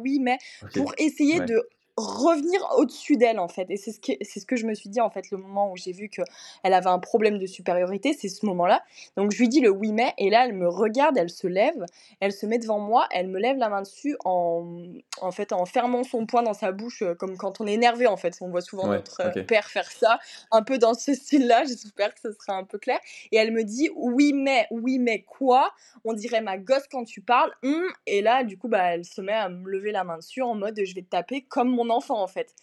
oui 0.01 0.19
mais 0.19 0.37
pour 0.73 0.93
essayer 0.97 1.41
de 1.41 1.67
revenir 1.99 2.59
au-dessus 2.77 3.17
d'elle 3.17 3.39
en 3.39 3.47
fait. 3.47 3.69
Et 3.69 3.77
c'est 3.77 3.91
ce, 3.91 3.99
que, 3.99 4.13
c'est 4.21 4.39
ce 4.39 4.45
que 4.45 4.55
je 4.55 4.65
me 4.65 4.73
suis 4.73 4.89
dit 4.89 5.01
en 5.01 5.09
fait 5.09 5.31
le 5.31 5.37
moment 5.37 5.71
où 5.71 5.77
j'ai 5.77 5.91
vu 5.91 6.09
qu'elle 6.09 6.73
avait 6.73 6.87
un 6.89 6.99
problème 6.99 7.37
de 7.37 7.45
supériorité, 7.45 8.13
c'est 8.13 8.29
ce 8.29 8.45
moment-là. 8.45 8.83
Donc 9.17 9.31
je 9.31 9.37
lui 9.37 9.49
dis 9.49 9.59
le 9.59 9.69
oui 9.69 9.91
mais 9.91 10.13
et 10.17 10.29
là 10.29 10.45
elle 10.45 10.53
me 10.53 10.67
regarde, 10.67 11.17
elle 11.17 11.29
se 11.29 11.47
lève, 11.47 11.85
elle 12.19 12.31
se 12.31 12.45
met 12.45 12.59
devant 12.59 12.79
moi, 12.79 13.07
elle 13.11 13.27
me 13.27 13.39
lève 13.39 13.57
la 13.57 13.69
main 13.69 13.81
dessus 13.81 14.15
en, 14.25 14.83
en 15.21 15.31
fait 15.31 15.53
en 15.53 15.65
fermant 15.65 16.03
son 16.03 16.25
poing 16.25 16.43
dans 16.43 16.53
sa 16.53 16.71
bouche 16.71 17.01
euh, 17.01 17.15
comme 17.15 17.37
quand 17.37 17.61
on 17.61 17.67
est 17.67 17.73
énervé 17.73 18.07
en 18.07 18.17
fait. 18.17 18.35
On 18.41 18.49
voit 18.49 18.61
souvent 18.61 18.87
notre 18.87 19.21
euh, 19.21 19.43
père 19.43 19.67
faire 19.67 19.91
ça, 19.91 20.19
un 20.51 20.63
peu 20.63 20.77
dans 20.77 20.93
ce 20.93 21.13
style-là. 21.13 21.63
J'espère 21.65 22.13
que 22.13 22.21
ce 22.21 22.31
sera 22.31 22.57
un 22.57 22.63
peu 22.63 22.77
clair. 22.77 22.99
Et 23.31 23.37
elle 23.37 23.51
me 23.51 23.63
dit 23.63 23.89
oui 23.95 24.33
mais 24.33 24.67
oui 24.71 24.99
mais 24.99 25.21
quoi? 25.21 25.71
On 26.05 26.13
dirait 26.13 26.41
ma 26.41 26.57
gosse 26.57 26.87
quand 26.91 27.03
tu 27.03 27.21
parles. 27.21 27.51
Hum. 27.63 27.83
Et 28.05 28.21
là 28.21 28.43
du 28.43 28.57
coup 28.57 28.67
bah 28.67 28.93
elle 28.93 29.05
se 29.05 29.21
met 29.21 29.33
à 29.33 29.49
me 29.49 29.69
lever 29.69 29.91
la 29.91 30.03
main 30.03 30.17
dessus 30.17 30.41
en 30.41 30.55
mode 30.55 30.79
je 30.83 30.95
vais 30.95 31.01
te 31.01 31.09
taper 31.09 31.41
comme 31.41 31.69
mon 31.69 31.88
enfant 31.89 32.21
en 32.21 32.27
fait. 32.27 32.53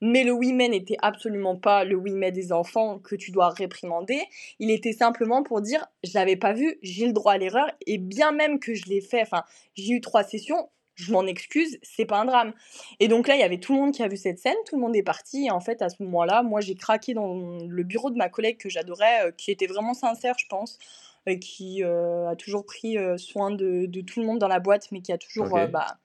Mais 0.00 0.24
le 0.24 0.34
mais 0.54 0.68
n'était 0.68 0.96
absolument 1.02 1.56
pas 1.56 1.84
le 1.84 1.98
mais 1.98 2.32
des 2.32 2.52
enfants 2.52 2.98
que 2.98 3.14
tu 3.14 3.30
dois 3.30 3.50
réprimander. 3.50 4.20
Il 4.58 4.70
était 4.70 4.92
simplement 4.92 5.42
pour 5.42 5.60
dire 5.60 5.86
je 6.02 6.12
l'avais 6.14 6.36
pas 6.36 6.52
vu, 6.52 6.78
j'ai 6.82 7.06
le 7.06 7.12
droit 7.12 7.32
à 7.32 7.38
l'erreur 7.38 7.70
et 7.86 7.98
bien 7.98 8.32
même 8.32 8.58
que 8.58 8.74
je 8.74 8.86
l'ai 8.86 9.00
fait, 9.00 9.22
enfin 9.22 9.44
j'ai 9.74 9.92
eu 9.92 10.00
trois 10.00 10.24
sessions, 10.24 10.68
je 10.94 11.12
m'en 11.12 11.26
excuse, 11.26 11.78
c'est 11.82 12.04
pas 12.04 12.18
un 12.18 12.24
drame. 12.24 12.52
Et 13.00 13.08
donc 13.08 13.28
là, 13.28 13.34
il 13.34 13.40
y 13.40 13.44
avait 13.44 13.58
tout 13.58 13.74
le 13.74 13.80
monde 13.80 13.92
qui 13.92 14.02
a 14.02 14.08
vu 14.08 14.16
cette 14.16 14.38
scène, 14.38 14.56
tout 14.66 14.76
le 14.76 14.82
monde 14.82 14.96
est 14.96 15.02
parti. 15.02 15.46
Et 15.46 15.50
en 15.50 15.60
fait, 15.60 15.82
à 15.82 15.88
ce 15.88 16.02
moment-là, 16.02 16.42
moi, 16.42 16.60
j'ai 16.60 16.74
craqué 16.74 17.14
dans 17.14 17.58
le 17.66 17.82
bureau 17.82 18.10
de 18.10 18.16
ma 18.16 18.28
collègue 18.28 18.58
que 18.58 18.68
j'adorais, 18.68 19.26
euh, 19.26 19.30
qui 19.32 19.50
était 19.50 19.66
vraiment 19.66 19.94
sincère, 19.94 20.34
je 20.38 20.46
pense, 20.46 20.78
et 21.26 21.38
qui 21.38 21.82
euh, 21.82 22.28
a 22.28 22.36
toujours 22.36 22.64
pris 22.64 22.96
euh, 22.96 23.16
soin 23.16 23.50
de, 23.50 23.86
tout 24.02 24.20
le 24.20 24.26
monde 24.26 24.38
dans 24.38 24.48
la 24.48 24.60
boîte, 24.60 24.88
mais 24.92 25.00
qui 25.00 25.12
a 25.12 25.18
toujours 25.18 25.48
bah, 25.68 25.98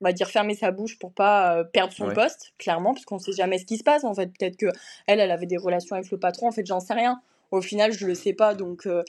on 0.00 0.04
va 0.04 0.12
dire 0.12 0.28
fermer 0.28 0.54
sa 0.54 0.70
bouche 0.70 0.98
pour 0.98 1.12
pas 1.12 1.58
euh, 1.58 1.64
perdre 1.64 1.92
son 1.92 2.12
poste, 2.12 2.52
clairement, 2.58 2.94
parce 2.94 3.04
qu'on 3.04 3.18
sait 3.18 3.32
jamais 3.32 3.58
ce 3.58 3.64
qui 3.64 3.78
se 3.78 3.84
passe. 3.84 4.04
En 4.04 4.14
fait, 4.14 4.26
peut-être 4.26 4.56
que 4.56 4.66
elle, 5.06 5.20
elle 5.20 5.30
avait 5.30 5.46
des 5.46 5.56
relations 5.56 5.96
avec 5.96 6.10
le 6.10 6.18
patron. 6.18 6.48
En 6.48 6.52
fait, 6.52 6.66
j'en 6.66 6.80
sais 6.80 6.94
rien. 6.94 7.20
Au 7.50 7.60
final, 7.60 7.92
je 7.92 8.06
le 8.06 8.14
sais 8.14 8.32
pas. 8.32 8.54
Donc, 8.54 8.86
euh, 8.86 9.02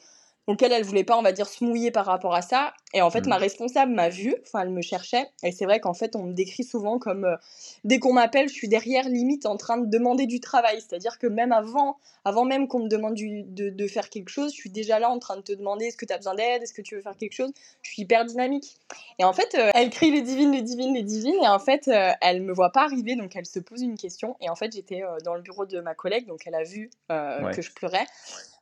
donc 0.48 0.62
elle, 0.62 0.72
elle 0.72 0.84
voulait 0.84 1.04
pas, 1.04 1.18
on 1.18 1.24
va 1.24 1.32
dire, 1.32 1.48
se 1.48 1.64
mouiller 1.64 1.90
par 1.90 2.06
rapport 2.06 2.36
à 2.36 2.42
ça. 2.42 2.74
Et 2.94 3.02
en 3.02 3.10
fait, 3.10 3.26
ma 3.26 3.38
mmh. 3.38 3.42
responsable 3.42 3.94
m'a 3.94 4.10
vue, 4.10 4.36
enfin, 4.46 4.62
elle 4.62 4.70
me 4.70 4.82
cherchait. 4.82 5.28
Et 5.44 5.52
c'est 5.52 5.66
vrai 5.66 5.80
qu'en 5.80 5.94
fait, 5.94 6.16
on 6.16 6.24
me 6.24 6.34
décrit 6.34 6.64
souvent 6.64 7.00
comme, 7.00 7.26
euh, 7.26 7.36
dès 7.84 7.98
qu'on 7.98 8.14
m'appelle, 8.14 8.48
je 8.48 8.54
suis 8.54 8.68
derrière, 8.68 9.10
limite, 9.10 9.48
en 9.48 9.58
train 9.58 9.78
de 9.78 9.88
demander 9.88 10.28
du 10.28 10.40
travail. 10.40 10.78
C'est-à-dire 10.82 11.18
que 11.18 11.26
même 11.26 11.52
avant, 11.52 11.98
avant 12.26 12.46
même 12.46 12.68
qu'on 12.68 12.80
me 12.80 12.88
demande 12.88 13.16
de, 13.16 13.70
de, 13.70 13.88
faire 13.88 14.10
quelque 14.10 14.30
chose, 14.30 14.52
je 14.52 14.56
suis 14.56 14.70
déjà 14.70 15.00
là 15.00 15.10
en 15.10 15.18
train 15.18 15.36
de 15.36 15.42
te 15.42 15.52
demander 15.52 15.86
est-ce 15.86 15.98
que 15.98 16.06
tu 16.06 16.14
as 16.14 16.18
besoin 16.18 16.36
d'aide, 16.36 16.62
est-ce 16.62 16.74
que 16.74 16.82
tu 16.82 16.96
veux 16.96 17.02
faire 17.02 17.18
quelque 17.18 17.34
chose? 17.34 17.52
Je 17.82 17.92
suis 17.92 18.04
hyper 18.04 18.24
dynamique. 18.24 18.78
Et 19.18 19.24
en 19.24 19.34
fait, 19.34 19.56
euh, 19.56 19.72
elle 19.74 19.90
crie 19.90 20.12
les 20.12 20.22
divines, 20.22 20.52
les 20.52 20.62
divines, 20.62 20.94
les 20.94 21.04
divines. 21.04 21.44
Et 21.44 21.48
en 21.48 21.60
fait, 21.60 21.88
euh, 21.88 22.12
elle 22.22 22.44
me 22.44 22.54
voit 22.54 22.72
pas 22.72 22.84
arriver, 22.84 23.16
donc 23.16 23.36
elle 23.36 23.48
se 23.48 23.60
pose 23.60 23.82
une 23.82 23.98
question. 23.98 24.38
Et 24.42 24.50
en 24.50 24.56
fait, 24.56 24.72
j'étais 24.74 25.02
dans 25.24 25.34
le 25.34 25.42
bureau 25.42 25.66
de 25.66 25.80
ma 25.80 25.96
collègue, 25.96 26.28
donc 26.28 26.44
elle 26.46 26.56
a 26.56 26.64
vu 26.64 26.92
que 27.10 27.62
je 27.62 27.72
pleurais. 27.72 28.06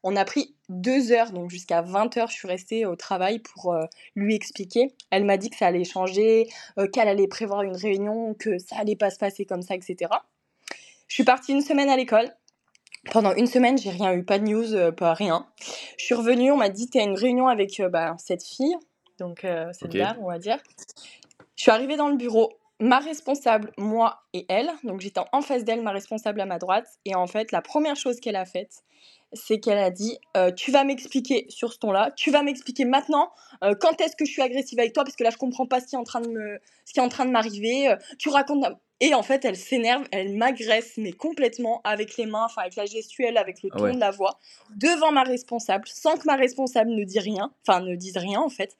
On 0.03 0.17
a 0.17 0.25
pris 0.25 0.53
deux 0.67 1.13
heures, 1.13 1.31
donc 1.31 1.49
jusqu'à 1.49 1.81
20 1.81 2.17
heures, 2.17 2.27
je 2.27 2.33
suis 2.33 2.47
restée 2.47 2.85
au 2.85 2.95
travail 2.97 3.39
pour 3.39 3.73
euh, 3.73 3.85
lui 4.15 4.35
expliquer. 4.35 4.93
Elle 5.11 5.23
m'a 5.23 5.37
dit 5.37 5.49
que 5.49 5.55
ça 5.55 5.67
allait 5.67 5.85
changer, 5.85 6.49
euh, 6.77 6.87
qu'elle 6.87 7.07
allait 7.07 7.27
prévoir 7.27 7.61
une 7.63 7.75
réunion, 7.75 8.33
que 8.33 8.57
ça 8.57 8.75
allait 8.77 8.97
pas 8.97 9.09
se 9.09 9.17
passer 9.17 9.45
comme 9.45 9.61
ça, 9.61 9.75
etc. 9.75 10.11
Je 11.07 11.13
suis 11.13 11.23
partie 11.23 11.53
une 11.53 11.61
semaine 11.61 11.89
à 11.89 11.95
l'école. 11.95 12.29
Pendant 13.11 13.33
une 13.33 13.47
semaine, 13.47 13.77
j'ai 13.77 13.89
rien 13.89 14.13
eu, 14.13 14.23
pas 14.23 14.39
de 14.39 14.45
news, 14.45 14.73
euh, 14.73 14.91
pas 14.91 15.13
rien. 15.13 15.47
Je 15.97 16.05
suis 16.05 16.15
revenue, 16.15 16.51
on 16.51 16.57
m'a 16.57 16.69
dit 16.69 16.89
tu 16.89 16.99
as 16.99 17.03
une 17.03 17.17
réunion 17.17 17.47
avec 17.47 17.81
bah, 17.89 18.15
cette 18.17 18.43
fille, 18.43 18.75
donc 19.19 19.45
cette 19.71 19.91
dame, 19.91 20.17
on 20.21 20.27
va 20.27 20.39
dire. 20.39 20.57
Je 21.55 21.63
suis 21.63 21.71
arrivée 21.71 21.95
dans 21.95 22.09
le 22.09 22.17
bureau, 22.17 22.51
ma 22.79 22.99
responsable, 22.99 23.71
moi 23.77 24.23
et 24.33 24.45
elle, 24.49 24.69
donc 24.83 24.99
j'étais 24.99 25.21
en 25.31 25.41
face 25.41 25.63
d'elle, 25.63 25.81
ma 25.81 25.91
responsable 25.91 26.41
à 26.41 26.45
ma 26.45 26.59
droite, 26.59 26.87
et 27.05 27.15
en 27.15 27.27
fait, 27.27 27.51
la 27.51 27.61
première 27.61 27.95
chose 27.95 28.19
qu'elle 28.19 28.35
a 28.35 28.45
faite, 28.45 28.83
c'est 29.33 29.59
qu'elle 29.59 29.77
a 29.77 29.89
dit 29.89 30.17
euh, 30.37 30.51
Tu 30.51 30.71
vas 30.71 30.83
m'expliquer 30.83 31.45
sur 31.49 31.73
ce 31.73 31.79
ton-là, 31.79 32.11
tu 32.15 32.31
vas 32.31 32.43
m'expliquer 32.43 32.85
maintenant 32.85 33.31
euh, 33.63 33.73
quand 33.79 33.99
est-ce 34.01 34.15
que 34.15 34.25
je 34.25 34.31
suis 34.31 34.41
agressive 34.41 34.79
avec 34.79 34.93
toi, 34.93 35.03
parce 35.03 35.15
que 35.15 35.23
là, 35.23 35.29
je 35.29 35.37
comprends 35.37 35.65
pas 35.65 35.79
ce 35.79 35.87
qui 35.87 35.95
est 35.95 35.99
en 35.99 36.03
train 36.03 36.21
de 36.21 36.29
me, 36.29 36.59
ce 36.85 36.93
qui 36.93 36.99
est 36.99 37.03
en 37.03 37.09
train 37.09 37.25
de 37.25 37.31
m'arriver. 37.31 37.89
Euh, 37.89 37.95
tu 38.17 38.29
racontes. 38.29 38.65
Et 38.99 39.13
en 39.13 39.23
fait, 39.23 39.43
elle 39.43 39.57
s'énerve, 39.57 40.05
elle 40.11 40.37
m'agresse, 40.37 40.93
mais 40.95 41.11
complètement 41.11 41.81
avec 41.83 42.15
les 42.15 42.25
mains, 42.25 42.45
enfin 42.45 42.61
avec 42.61 42.77
la 42.77 42.85
gestuelle, 42.85 43.37
avec 43.37 43.61
le 43.61 43.69
ton 43.69 43.93
de 43.93 43.99
la 43.99 44.11
voix, 44.11 44.39
devant 44.77 45.11
ma 45.11 45.23
responsable, 45.23 45.85
sans 45.87 46.15
que 46.15 46.25
ma 46.25 46.37
responsable 46.37 46.91
ne 46.91 47.03
dise 47.03 47.17
rien, 47.17 47.51
enfin 47.67 47.81
ne 47.81 47.95
dise 47.95 48.15
rien 48.15 48.39
en 48.39 48.49
fait. 48.49 48.77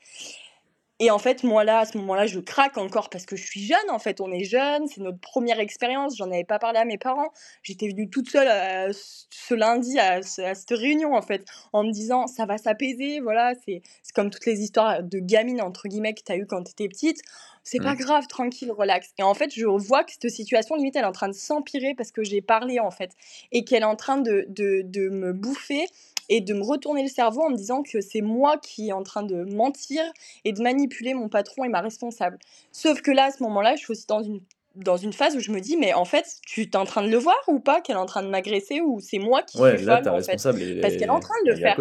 Et 1.03 1.11
en 1.11 1.19
fait, 1.19 1.43
moi 1.43 1.65
là, 1.65 1.79
à 1.79 1.85
ce 1.85 1.97
moment-là, 1.97 2.27
je 2.27 2.39
craque 2.39 2.77
encore 2.77 3.09
parce 3.09 3.25
que 3.25 3.35
je 3.35 3.43
suis 3.43 3.65
jeune. 3.65 3.89
En 3.89 3.99
fait, 3.99 4.21
on 4.21 4.31
est 4.31 4.45
jeune, 4.45 4.87
c'est 4.87 5.01
notre 5.01 5.19
première 5.19 5.59
expérience. 5.59 6.15
J'en 6.15 6.31
avais 6.31 6.45
pas 6.45 6.59
parlé 6.59 6.79
à 6.79 6.85
mes 6.85 6.97
parents. 6.97 7.33
J'étais 7.61 7.89
venue 7.89 8.09
toute 8.09 8.29
seule 8.29 8.47
euh, 8.47 8.93
ce 9.29 9.53
lundi 9.53 9.99
à, 9.99 10.21
cette 10.21 10.69
réunion, 10.69 11.13
en 11.13 11.21
fait, 11.21 11.43
en 11.73 11.83
me 11.83 11.91
disant 11.91 12.27
ça 12.27 12.45
va 12.45 12.57
s'apaiser. 12.57 13.19
Voilà, 13.19 13.51
c'est 13.65 13.81
comme 14.15 14.29
toutes 14.29 14.45
les 14.45 14.61
histoires 14.61 15.03
de 15.03 15.19
gamines, 15.19 15.61
entre 15.61 15.89
guillemets, 15.89 16.13
que 16.13 16.23
tu 16.25 16.31
as 16.31 16.37
eues 16.37 16.47
quand 16.47 16.63
tu 16.63 16.71
étais 16.71 16.87
petite. 16.87 17.19
C'est 17.65 17.79
pas 17.79 17.95
mmh. 17.95 17.97
grave, 17.97 18.27
tranquille, 18.27 18.71
relax. 18.71 19.09
Et 19.17 19.23
en 19.23 19.33
fait, 19.33 19.53
je 19.53 19.65
vois 19.65 20.05
que 20.05 20.13
cette 20.13 20.29
situation, 20.29 20.75
limite, 20.75 20.95
elle 20.95 21.03
est 21.03 21.07
en 21.07 21.11
train 21.11 21.27
de 21.27 21.33
s'empirer 21.33 21.95
parce 21.95 22.13
que 22.13 22.23
j'ai 22.23 22.41
parlé, 22.41 22.79
en 22.79 22.91
fait, 22.91 23.11
et 23.51 23.65
qu'elle 23.65 23.81
est 23.81 23.85
en 23.85 23.97
train 23.97 24.19
de, 24.19 24.45
de, 24.47 24.83
de 24.85 25.09
me 25.09 25.33
bouffer 25.33 25.85
et 26.29 26.41
de 26.41 26.53
me 26.53 26.63
retourner 26.63 27.03
le 27.03 27.09
cerveau 27.09 27.41
en 27.41 27.49
me 27.49 27.55
disant 27.55 27.83
que 27.83 28.01
c'est 28.01 28.21
moi 28.21 28.57
qui 28.57 28.89
est 28.89 28.93
en 28.93 29.03
train 29.03 29.23
de 29.23 29.43
mentir 29.43 30.03
et 30.45 30.53
de 30.53 30.61
manipuler 30.61 31.13
mon 31.13 31.29
patron 31.29 31.63
et 31.63 31.69
ma 31.69 31.81
responsable. 31.81 32.39
Sauf 32.71 33.01
que 33.01 33.11
là, 33.11 33.25
à 33.25 33.31
ce 33.31 33.43
moment-là, 33.43 33.75
je 33.75 33.83
suis 33.83 33.91
aussi 33.91 34.05
dans 34.07 34.23
une 34.23 34.41
dans 34.75 34.97
une 34.97 35.13
phase 35.13 35.35
où 35.35 35.39
je 35.39 35.51
me 35.51 35.59
dis 35.59 35.77
mais 35.77 35.93
en 35.93 36.03
fait 36.03 36.25
tu 36.47 36.63
es 36.63 36.75
en 36.75 36.85
train 36.85 37.03
de 37.03 37.07
le 37.07 37.17
voir 37.17 37.37
ou 37.47 37.59
pas 37.59 37.79
qu'elle 37.79 37.95
est 37.95 37.99
en 37.99 38.07
train 38.07 38.23
de 38.23 38.29
m'agresser 38.29 38.81
ou 38.81 38.99
c'est 38.99 39.19
moi 39.19 39.43
qui 39.43 39.59
ouais, 39.59 39.77
suis 39.77 39.85
là, 39.85 40.01
ta 40.01 40.11
responsable 40.11 40.81
parce 40.81 40.95
qu'elle 40.95 41.03
est 41.03 41.09
en 41.09 41.19
train 41.19 41.35
de 41.45 41.51
le 41.51 41.57
faire. 41.57 41.77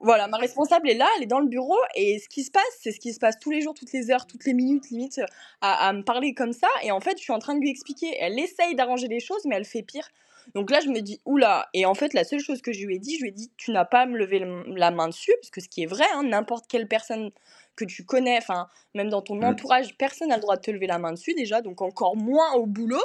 Voilà, 0.00 0.28
ma 0.28 0.36
responsable 0.36 0.90
est 0.90 0.94
là, 0.94 1.08
elle 1.16 1.22
est 1.22 1.26
dans 1.26 1.40
le 1.40 1.48
bureau, 1.48 1.78
et 1.94 2.18
ce 2.18 2.28
qui 2.28 2.44
se 2.44 2.50
passe, 2.50 2.62
c'est 2.78 2.92
ce 2.92 3.00
qui 3.00 3.14
se 3.14 3.18
passe 3.18 3.38
tous 3.38 3.50
les 3.50 3.62
jours, 3.62 3.72
toutes 3.72 3.92
les 3.94 4.10
heures, 4.10 4.26
toutes 4.26 4.44
les 4.44 4.52
minutes, 4.52 4.90
limite, 4.90 5.18
à, 5.62 5.88
à, 5.88 5.92
me 5.94 6.02
parler 6.02 6.34
comme 6.34 6.52
ça, 6.52 6.68
et 6.82 6.92
en 6.92 7.00
fait, 7.00 7.16
je 7.16 7.22
suis 7.22 7.32
en 7.32 7.38
train 7.38 7.54
de 7.54 7.60
lui 7.60 7.70
expliquer. 7.70 8.14
Elle 8.20 8.38
essaye 8.38 8.74
d'arranger 8.74 9.08
les 9.08 9.20
choses, 9.20 9.40
mais 9.46 9.56
elle 9.56 9.64
fait 9.64 9.80
pire. 9.80 10.06
Donc 10.54 10.70
là, 10.70 10.80
je 10.80 10.88
me 10.88 11.00
dis, 11.00 11.20
oula. 11.24 11.68
Et 11.74 11.86
en 11.86 11.94
fait, 11.94 12.14
la 12.14 12.24
seule 12.24 12.40
chose 12.40 12.62
que 12.62 12.72
je 12.72 12.84
lui 12.86 12.96
ai 12.96 12.98
dit, 12.98 13.16
je 13.16 13.22
lui 13.22 13.28
ai 13.28 13.32
dit, 13.32 13.50
tu 13.56 13.70
n'as 13.70 13.84
pas 13.84 14.00
à 14.00 14.06
me 14.06 14.16
lever 14.16 14.44
la 14.68 14.90
main 14.90 15.08
dessus, 15.08 15.32
parce 15.40 15.50
que 15.50 15.60
ce 15.60 15.68
qui 15.68 15.82
est 15.82 15.86
vrai, 15.86 16.06
hein, 16.14 16.22
n'importe 16.24 16.66
quelle 16.68 16.88
personne 16.88 17.30
que 17.76 17.84
tu 17.84 18.04
connais, 18.04 18.38
enfin, 18.38 18.68
même 18.94 19.08
dans 19.08 19.22
ton 19.22 19.36
mmh. 19.36 19.44
entourage, 19.44 19.96
personne 19.96 20.28
n'a 20.28 20.36
le 20.36 20.42
droit 20.42 20.56
de 20.56 20.60
te 20.60 20.70
lever 20.70 20.86
la 20.86 20.98
main 20.98 21.12
dessus 21.12 21.34
déjà, 21.34 21.60
donc 21.60 21.82
encore 21.82 22.16
moins 22.16 22.52
au 22.54 22.66
boulot. 22.66 23.02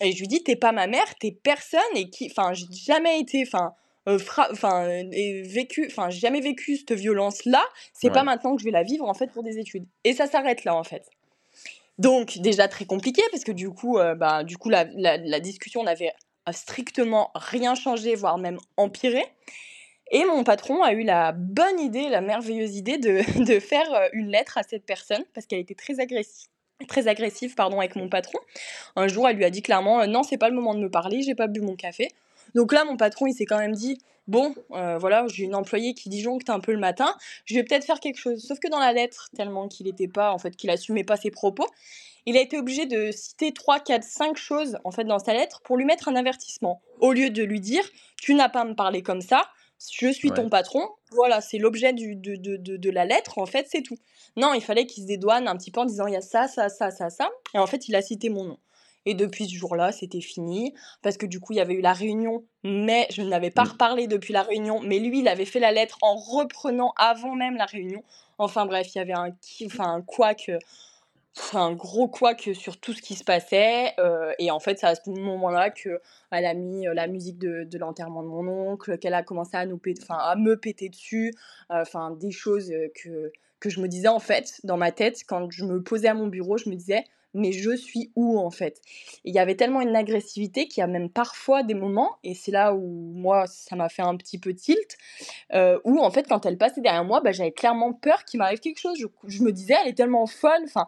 Et 0.00 0.12
je 0.12 0.20
lui 0.20 0.28
dis, 0.28 0.42
t'es 0.42 0.56
pas 0.56 0.72
ma 0.72 0.86
mère, 0.86 1.14
t'es 1.20 1.30
personne, 1.30 1.80
et 1.94 2.10
qui, 2.10 2.28
enfin, 2.30 2.52
j'ai 2.52 2.66
jamais 2.70 3.20
été, 3.20 3.44
enfin, 3.46 3.74
euh, 4.08 4.18
enfin, 4.50 5.04
vécu, 5.44 5.86
enfin, 5.86 6.10
j'ai 6.10 6.18
jamais 6.18 6.40
vécu 6.40 6.76
cette 6.76 6.92
violence-là. 6.92 7.62
C'est 7.92 8.10
pas 8.10 8.24
maintenant 8.24 8.56
que 8.56 8.60
je 8.60 8.64
vais 8.64 8.72
la 8.72 8.82
vivre 8.82 9.08
en 9.08 9.14
fait 9.14 9.28
pour 9.28 9.42
des 9.42 9.58
études. 9.58 9.86
Et 10.04 10.12
ça 10.12 10.26
s'arrête 10.26 10.64
là 10.64 10.74
en 10.74 10.82
fait. 10.82 11.08
Donc 11.98 12.38
déjà 12.38 12.66
très 12.66 12.84
compliqué 12.84 13.22
parce 13.30 13.44
que 13.44 13.52
du 13.52 13.70
coup, 13.70 13.98
euh, 13.98 14.14
bah, 14.14 14.42
du 14.42 14.56
coup 14.56 14.70
la, 14.70 14.84
la, 14.94 15.18
la 15.18 15.40
discussion 15.40 15.84
n'avait 15.84 16.12
a 16.46 16.52
strictement 16.52 17.30
rien 17.34 17.74
changé, 17.74 18.14
voire 18.14 18.38
même 18.38 18.58
empiré. 18.76 19.24
Et 20.10 20.24
mon 20.24 20.44
patron 20.44 20.82
a 20.82 20.92
eu 20.92 21.02
la 21.04 21.32
bonne 21.32 21.80
idée, 21.80 22.08
la 22.08 22.20
merveilleuse 22.20 22.76
idée 22.76 22.98
de, 22.98 23.44
de 23.44 23.60
faire 23.60 23.92
euh, 23.94 24.08
une 24.12 24.28
lettre 24.28 24.58
à 24.58 24.62
cette 24.62 24.84
personne 24.84 25.24
parce 25.34 25.46
qu'elle 25.46 25.60
était 25.60 25.74
très 25.74 26.00
agressive 26.00 26.48
très 26.88 27.06
agressive 27.06 27.54
pardon 27.54 27.78
avec 27.78 27.94
mon 27.94 28.08
patron. 28.08 28.40
Un 28.96 29.06
jour, 29.06 29.28
elle 29.28 29.36
lui 29.36 29.44
a 29.44 29.50
dit 29.50 29.62
clairement 29.62 30.00
euh, 30.00 30.06
non, 30.06 30.24
c'est 30.24 30.36
pas 30.36 30.48
le 30.48 30.54
moment 30.54 30.74
de 30.74 30.80
me 30.80 30.90
parler, 30.90 31.22
j'ai 31.22 31.36
pas 31.36 31.46
bu 31.46 31.60
mon 31.60 31.76
café. 31.76 32.08
Donc 32.56 32.72
là, 32.72 32.84
mon 32.84 32.96
patron, 32.96 33.26
il 33.26 33.34
s'est 33.34 33.46
quand 33.46 33.58
même 33.58 33.72
dit 33.72 33.98
bon, 34.26 34.54
euh, 34.72 34.98
voilà, 34.98 35.26
j'ai 35.28 35.44
une 35.44 35.54
employée 35.54 35.94
qui 35.94 36.08
disjoncte 36.08 36.50
un 36.50 36.60
peu 36.60 36.72
le 36.72 36.78
matin, 36.78 37.14
je 37.44 37.54
vais 37.54 37.64
peut-être 37.64 37.84
faire 37.84 38.00
quelque 38.00 38.18
chose. 38.18 38.44
Sauf 38.44 38.58
que 38.58 38.68
dans 38.68 38.78
la 38.78 38.92
lettre, 38.92 39.28
tellement 39.36 39.68
qu'il 39.68 39.86
n'était 39.86 40.08
pas, 40.08 40.32
en 40.32 40.38
fait, 40.38 40.56
qu'il 40.56 40.70
assumait 40.70 41.04
pas 41.04 41.16
ses 41.16 41.30
propos, 41.30 41.66
il 42.26 42.36
a 42.36 42.40
été 42.40 42.58
obligé 42.58 42.86
de 42.86 43.10
citer 43.12 43.52
3, 43.52 43.80
4, 43.80 44.02
5 44.02 44.36
choses 44.36 44.78
en 44.84 44.90
fait 44.90 45.04
dans 45.04 45.18
sa 45.18 45.34
lettre 45.34 45.60
pour 45.62 45.76
lui 45.76 45.84
mettre 45.84 46.08
un 46.08 46.16
avertissement. 46.16 46.82
Au 47.00 47.12
lieu 47.12 47.30
de 47.30 47.42
lui 47.42 47.60
dire 47.60 47.84
tu 48.16 48.34
n'as 48.34 48.48
pas 48.48 48.60
à 48.60 48.64
me 48.64 48.74
parler 48.74 49.02
comme 49.02 49.20
ça, 49.20 49.48
je 49.90 50.12
suis 50.12 50.30
ton 50.30 50.48
patron, 50.48 50.88
voilà, 51.10 51.40
c'est 51.40 51.58
l'objet 51.58 51.92
de, 51.92 52.14
de, 52.14 52.56
de, 52.76 52.90
la 52.90 53.04
lettre, 53.04 53.38
en 53.38 53.46
fait, 53.46 53.66
c'est 53.68 53.82
tout. 53.82 53.96
Non, 54.36 54.54
il 54.54 54.62
fallait 54.62 54.86
qu'il 54.86 55.02
se 55.02 55.08
dédouane 55.08 55.48
un 55.48 55.56
petit 55.56 55.70
peu 55.70 55.80
en 55.80 55.84
disant 55.84 56.06
il 56.06 56.14
y 56.14 56.16
a 56.16 56.20
ça, 56.20 56.46
ça, 56.46 56.68
ça, 56.68 56.90
ça, 56.90 57.10
ça. 57.10 57.30
Et 57.54 57.58
en 57.58 57.66
fait, 57.66 57.88
il 57.88 57.96
a 57.96 58.02
cité 58.02 58.28
mon 58.28 58.44
nom. 58.44 58.58
Et 59.04 59.14
depuis 59.14 59.48
ce 59.48 59.56
jour-là, 59.56 59.90
c'était 59.90 60.20
fini, 60.20 60.72
parce 61.02 61.16
que 61.16 61.26
du 61.26 61.40
coup, 61.40 61.52
il 61.52 61.56
y 61.56 61.60
avait 61.60 61.74
eu 61.74 61.80
la 61.80 61.92
réunion, 61.92 62.44
mais 62.62 63.08
je 63.10 63.22
n'avais 63.22 63.50
pas 63.50 63.64
reparlé 63.64 64.06
depuis 64.06 64.32
la 64.32 64.42
réunion, 64.42 64.80
mais 64.80 65.00
lui, 65.00 65.18
il 65.18 65.28
avait 65.28 65.44
fait 65.44 65.58
la 65.58 65.72
lettre 65.72 65.98
en 66.02 66.14
reprenant 66.14 66.92
avant 66.96 67.34
même 67.34 67.56
la 67.56 67.66
réunion. 67.66 68.04
Enfin 68.38 68.66
bref, 68.66 68.94
il 68.94 68.98
y 68.98 69.00
avait 69.00 69.12
un, 69.12 69.30
enfin, 69.66 69.94
un 69.94 70.02
couac 70.02 70.52
un 71.54 71.72
gros 71.72 72.08
couac 72.08 72.50
sur 72.54 72.78
tout 72.78 72.92
ce 72.92 73.02
qui 73.02 73.14
se 73.14 73.24
passait. 73.24 73.94
Et 74.38 74.50
en 74.50 74.60
fait, 74.60 74.78
c'est 74.78 74.86
à 74.86 74.94
ce 74.94 75.10
moment-là 75.10 75.70
qu'elle 75.70 76.00
a 76.30 76.54
mis 76.54 76.86
la 76.92 77.06
musique 77.06 77.38
de, 77.38 77.64
de 77.64 77.78
l'enterrement 77.78 78.22
de 78.22 78.28
mon 78.28 78.70
oncle, 78.70 78.98
qu'elle 78.98 79.14
a 79.14 79.22
commencé 79.22 79.56
à, 79.56 79.66
nous 79.66 79.80
à 80.10 80.36
me 80.36 80.56
péter 80.56 80.88
dessus. 80.88 81.32
Enfin, 81.70 82.10
des 82.10 82.30
choses 82.30 82.72
que, 83.02 83.32
que 83.60 83.70
je 83.70 83.80
me 83.80 83.88
disais 83.88 84.08
en 84.08 84.18
fait 84.18 84.60
dans 84.64 84.76
ma 84.76 84.92
tête 84.92 85.22
quand 85.26 85.50
je 85.50 85.64
me 85.64 85.82
posais 85.82 86.08
à 86.08 86.14
mon 86.14 86.26
bureau. 86.26 86.58
Je 86.58 86.68
me 86.68 86.74
disais, 86.74 87.04
mais 87.34 87.52
je 87.52 87.74
suis 87.74 88.12
où 88.16 88.38
en 88.38 88.50
fait? 88.50 88.80
Il 89.24 89.34
y 89.34 89.38
avait 89.38 89.54
tellement 89.54 89.80
une 89.80 89.96
agressivité 89.96 90.68
qu'il 90.68 90.80
y 90.80 90.84
a 90.84 90.86
même 90.86 91.08
parfois 91.08 91.62
des 91.62 91.74
moments, 91.74 92.16
et 92.24 92.34
c'est 92.34 92.52
là 92.52 92.74
où 92.74 93.12
moi 93.14 93.46
ça 93.46 93.76
m'a 93.76 93.88
fait 93.88 94.02
un 94.02 94.16
petit 94.16 94.38
peu 94.38 94.54
tilt, 94.54 94.96
où 95.84 96.00
en 96.00 96.10
fait 96.10 96.28
quand 96.28 96.46
elle 96.46 96.58
passait 96.58 96.80
derrière 96.80 97.04
moi, 97.04 97.20
bah, 97.20 97.32
j'avais 97.32 97.52
clairement 97.52 97.92
peur 97.92 98.24
qu'il 98.24 98.38
m'arrive 98.38 98.60
quelque 98.60 98.80
chose. 98.80 98.98
Je, 99.26 99.42
me 99.42 99.52
disais, 99.52 99.74
elle 99.82 99.88
est 99.88 99.96
tellement 99.96 100.26
folle, 100.26 100.62
enfin, 100.64 100.86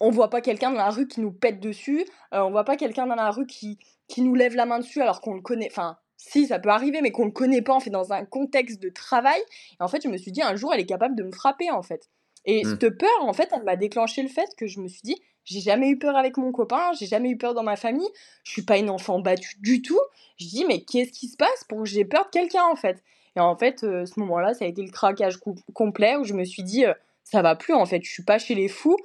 on 0.00 0.10
voit 0.10 0.30
pas 0.30 0.40
quelqu'un 0.40 0.70
dans 0.70 0.78
la 0.78 0.90
rue 0.90 1.08
qui 1.08 1.20
nous 1.20 1.32
pète 1.32 1.60
dessus, 1.60 2.04
euh, 2.34 2.40
on 2.40 2.50
voit 2.50 2.64
pas 2.64 2.76
quelqu'un 2.76 3.06
dans 3.06 3.14
la 3.14 3.30
rue 3.30 3.46
qui, 3.46 3.78
qui 4.06 4.22
nous 4.22 4.34
lève 4.34 4.54
la 4.54 4.66
main 4.66 4.78
dessus 4.78 5.02
alors 5.02 5.20
qu'on 5.20 5.34
le 5.34 5.40
connaît, 5.40 5.68
enfin 5.70 5.98
si, 6.18 6.48
ça 6.48 6.58
peut 6.58 6.68
arriver, 6.68 7.00
mais 7.00 7.12
qu'on 7.12 7.26
ne 7.26 7.30
connaît 7.30 7.62
pas, 7.62 7.72
en 7.72 7.80
fait, 7.80 7.90
dans 7.90 8.12
un 8.12 8.24
contexte 8.24 8.82
de 8.82 8.88
travail. 8.88 9.40
Et 9.80 9.82
en 9.82 9.88
fait, 9.88 10.02
je 10.02 10.08
me 10.08 10.16
suis 10.16 10.32
dit, 10.32 10.42
un 10.42 10.56
jour, 10.56 10.74
elle 10.74 10.80
est 10.80 10.86
capable 10.86 11.14
de 11.14 11.22
me 11.22 11.30
frapper, 11.30 11.70
en 11.70 11.82
fait. 11.82 12.10
Et 12.44 12.64
mmh. 12.64 12.70
cette 12.70 12.98
peur, 12.98 13.08
en 13.20 13.32
fait, 13.32 13.48
elle 13.52 13.62
m'a 13.62 13.76
déclenché 13.76 14.22
le 14.22 14.28
fait 14.28 14.48
que 14.56 14.66
je 14.66 14.80
me 14.80 14.88
suis 14.88 15.02
dit, 15.02 15.16
j'ai 15.44 15.60
jamais 15.60 15.88
eu 15.88 15.98
peur 15.98 16.16
avec 16.16 16.36
mon 16.36 16.50
copain, 16.50 16.90
j'ai 16.98 17.06
jamais 17.06 17.30
eu 17.30 17.38
peur 17.38 17.54
dans 17.54 17.62
ma 17.62 17.76
famille, 17.76 18.08
je 18.42 18.50
suis 18.50 18.62
pas 18.62 18.78
une 18.78 18.90
enfant 18.90 19.20
battue 19.20 19.56
du 19.60 19.80
tout. 19.80 20.00
Je 20.38 20.46
dis, 20.46 20.64
mais 20.66 20.82
qu'est-ce 20.82 21.12
qui 21.12 21.28
se 21.28 21.36
passe 21.36 21.64
pour 21.68 21.84
que 21.84 21.88
j'ai 21.88 22.04
peur 22.04 22.24
de 22.24 22.30
quelqu'un, 22.30 22.64
en 22.64 22.76
fait? 22.76 23.02
Et 23.36 23.40
en 23.40 23.56
fait, 23.56 23.84
euh, 23.84 24.04
ce 24.04 24.18
moment-là, 24.18 24.54
ça 24.54 24.64
a 24.64 24.68
été 24.68 24.82
le 24.82 24.90
craquage 24.90 25.38
complet 25.72 26.16
où 26.16 26.24
je 26.24 26.34
me 26.34 26.44
suis 26.44 26.64
dit, 26.64 26.84
euh, 26.84 26.94
ça 27.22 27.42
va 27.42 27.54
plus, 27.54 27.74
en 27.74 27.86
fait, 27.86 28.02
je 28.02 28.10
suis 28.10 28.24
pas 28.24 28.38
chez 28.38 28.56
les 28.56 28.68
fous. 28.68 28.96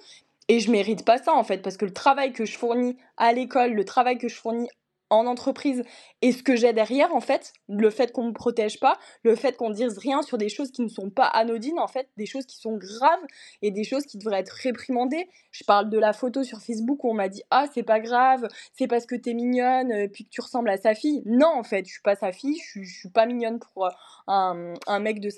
Et 0.50 0.60
je 0.60 0.72
mérite 0.72 1.06
pas 1.06 1.18
ça 1.18 1.34
en 1.34 1.44
fait, 1.44 1.60
parce 1.62 1.78
que 1.78 1.86
le 1.86 1.94
travail 1.94 2.34
que 2.34 2.46
je 2.46 2.58
fournis 2.58 2.98
à 3.18 3.32
l'école, 3.34 3.74
le 3.74 3.86
travail 3.86 4.18
que 4.18 4.28
je 4.28 4.36
fournis 4.36 4.68
en 5.14 5.28
entreprise 5.28 5.84
et 6.22 6.32
ce 6.32 6.44
que 6.44 6.56
j'ai 6.56 6.74
derrière 6.74 7.14
en 7.16 7.22
fait 7.22 7.54
le 7.70 7.90
fait 7.90 8.12
qu'on 8.12 8.26
me 8.26 8.34
protège 8.34 8.80
pas 8.80 8.98
le 9.24 9.36
fait 9.36 9.56
qu'on 9.56 9.70
dise 9.70 9.98
rien 9.98 10.22
sur 10.22 10.38
des 10.38 10.50
choses 10.50 10.72
qui 10.72 10.82
ne 10.82 10.88
sont 10.88 11.10
pas 11.10 11.26
anodines 11.26 11.80
en 11.80 11.88
fait 11.88 12.10
des 12.18 12.26
choses 12.26 12.46
qui 12.46 12.58
sont 12.58 12.78
graves 12.78 13.24
et 13.62 13.72
des 13.72 13.84
choses 13.84 14.06
qui 14.06 14.18
devraient 14.18 14.40
être 14.40 14.50
réprimandées. 14.50 15.30
Je 15.52 15.64
parle 15.64 15.90
de 15.90 16.00
la 16.00 16.14
photo 16.14 16.44
sur 16.44 16.60
Facebook 16.60 17.04
où 17.04 17.12
on 17.12 17.14
m'a 17.14 17.30
dit 17.30 17.44
ah 17.52 17.66
c'est 17.74 17.84
pas 17.84 18.00
grave 18.00 18.48
c'est 18.74 18.88
parce 18.88 19.06
que 19.06 19.16
t'es 19.16 19.34
mignonne 19.34 19.92
euh, 19.92 20.08
puis 20.08 20.26
que 20.26 20.30
tu 20.30 20.42
ressembles 20.42 20.70
à 20.70 20.78
sa 20.78 20.96
fille 20.96 21.22
non 21.26 21.48
en 21.48 21.64
fait 21.64 21.86
je 21.86 21.92
suis 21.92 22.02
pas 22.02 22.16
sa 22.16 22.32
fille 22.32 22.58
je 22.60 22.70
suis, 22.70 22.88
suis 22.88 23.10
pas 23.10 23.26
mignonne 23.26 23.60
pour 23.60 23.86
euh, 23.86 24.74
un, 24.88 25.00
mec 25.00 25.20
de 25.20 25.30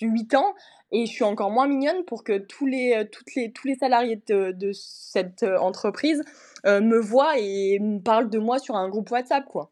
58 0.00 0.34
ans 0.34 0.54
et 0.90 1.06
je 1.06 1.12
suis 1.12 1.24
encore 1.24 1.50
moins 1.50 1.66
mignonne 1.66 2.04
pour 2.04 2.24
que 2.24 2.38
tous 2.38 2.66
les, 2.66 2.94
euh, 2.94 3.04
toutes 3.10 3.34
les, 3.34 3.52
tous 3.52 3.66
les 3.66 3.74
salariés 3.76 4.22
de, 4.26 4.52
de 4.52 4.72
cette 4.72 5.42
entreprise 5.42 6.22
euh, 6.64 6.80
me 6.80 6.98
voit 6.98 7.38
et 7.38 7.78
me 7.80 7.98
parle 7.98 8.30
de 8.30 8.38
moi 8.38 8.58
sur 8.58 8.76
un 8.76 8.88
groupe 8.88 9.10
WhatsApp, 9.10 9.44
quoi. 9.46 9.70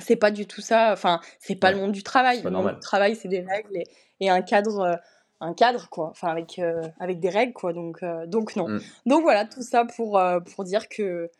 C'est 0.00 0.16
pas 0.16 0.30
du 0.30 0.46
tout 0.46 0.60
ça. 0.60 0.92
Enfin, 0.92 1.20
c'est 1.40 1.56
pas 1.56 1.72
le 1.72 1.78
monde 1.78 1.92
du 1.92 2.02
travail. 2.02 2.42
Le 2.42 2.50
monde 2.50 2.74
du 2.74 2.80
travail, 2.80 3.16
c'est 3.16 3.28
des 3.28 3.40
règles 3.40 3.82
et, 4.20 4.30
un 4.30 4.42
cadre 4.42 4.80
euh, 4.80 4.96
un 5.40 5.52
cadre 5.52 5.90
quoi 5.90 6.08
enfin 6.08 6.28
avec 6.28 6.58
euh, 6.58 6.80
avec 6.98 7.20
des 7.20 7.28
règles 7.28 7.52
quoi 7.52 7.74
donc 7.74 8.02
donc 8.26 8.56
non 8.56 8.68
mm. 8.68 8.80
donc 9.04 9.20
voilà 9.22 9.44
tout 9.44 9.60
ça 9.60 9.84
pour 9.84 10.18
pour 10.54 10.64
dire 10.64 10.88
que 10.88 11.30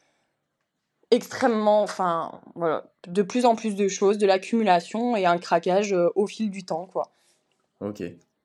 extrêmement 1.11 1.81
enfin 1.81 2.43
voilà 2.55 2.85
de 3.09 3.23
plus 3.23 3.47
en 3.47 3.57
plus 3.57 3.75
de 3.75 3.89
choses 3.89 4.19
de 4.19 4.27
l'accumulation 4.27 5.17
et 5.17 5.25
un 5.25 5.39
craquage 5.39 5.97
au 6.15 6.27
fil 6.27 6.51
du 6.51 6.67
temps 6.67 6.85
quoi 6.85 7.16
ok 7.81 8.03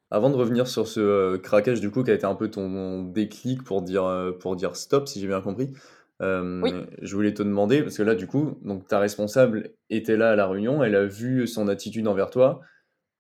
avant 0.10 0.30
de 0.30 0.36
revenir 0.36 0.68
sur 0.68 0.88
ce 0.88 1.38
craquage 1.38 1.80
du 1.80 1.90
coup 1.90 2.04
qui 2.04 2.12
a 2.12 2.14
été 2.14 2.26
un 2.26 2.36
peu 2.36 2.50
ton 2.50 3.04
déclic 3.04 3.64
pour 3.64 3.82
dire 3.82 4.34
pour 4.40 4.56
dire 4.56 4.76
stop 4.76 5.08
si 5.08 5.22
j'ai 5.22 5.28
bien 5.28 5.42
compris 5.42 5.74
euh, 6.22 6.86
je 7.02 7.16
voulais 7.16 7.34
te 7.34 7.42
demander, 7.42 7.82
parce 7.82 7.98
que 7.98 8.04
là, 8.04 8.16
du 8.16 8.28
coup, 8.28 8.60
donc 8.62 8.88
ta 8.88 9.00
responsable 9.00 9.72
était 9.90 10.18
là 10.18 10.32
à 10.32 10.36
la 10.36 10.48
réunion, 10.48 10.84
elle 10.84 10.96
a 10.96 11.06
vu 11.06 11.48
son 11.48 11.68
attitude 11.68 12.08
envers 12.08 12.30
toi. 12.30 12.62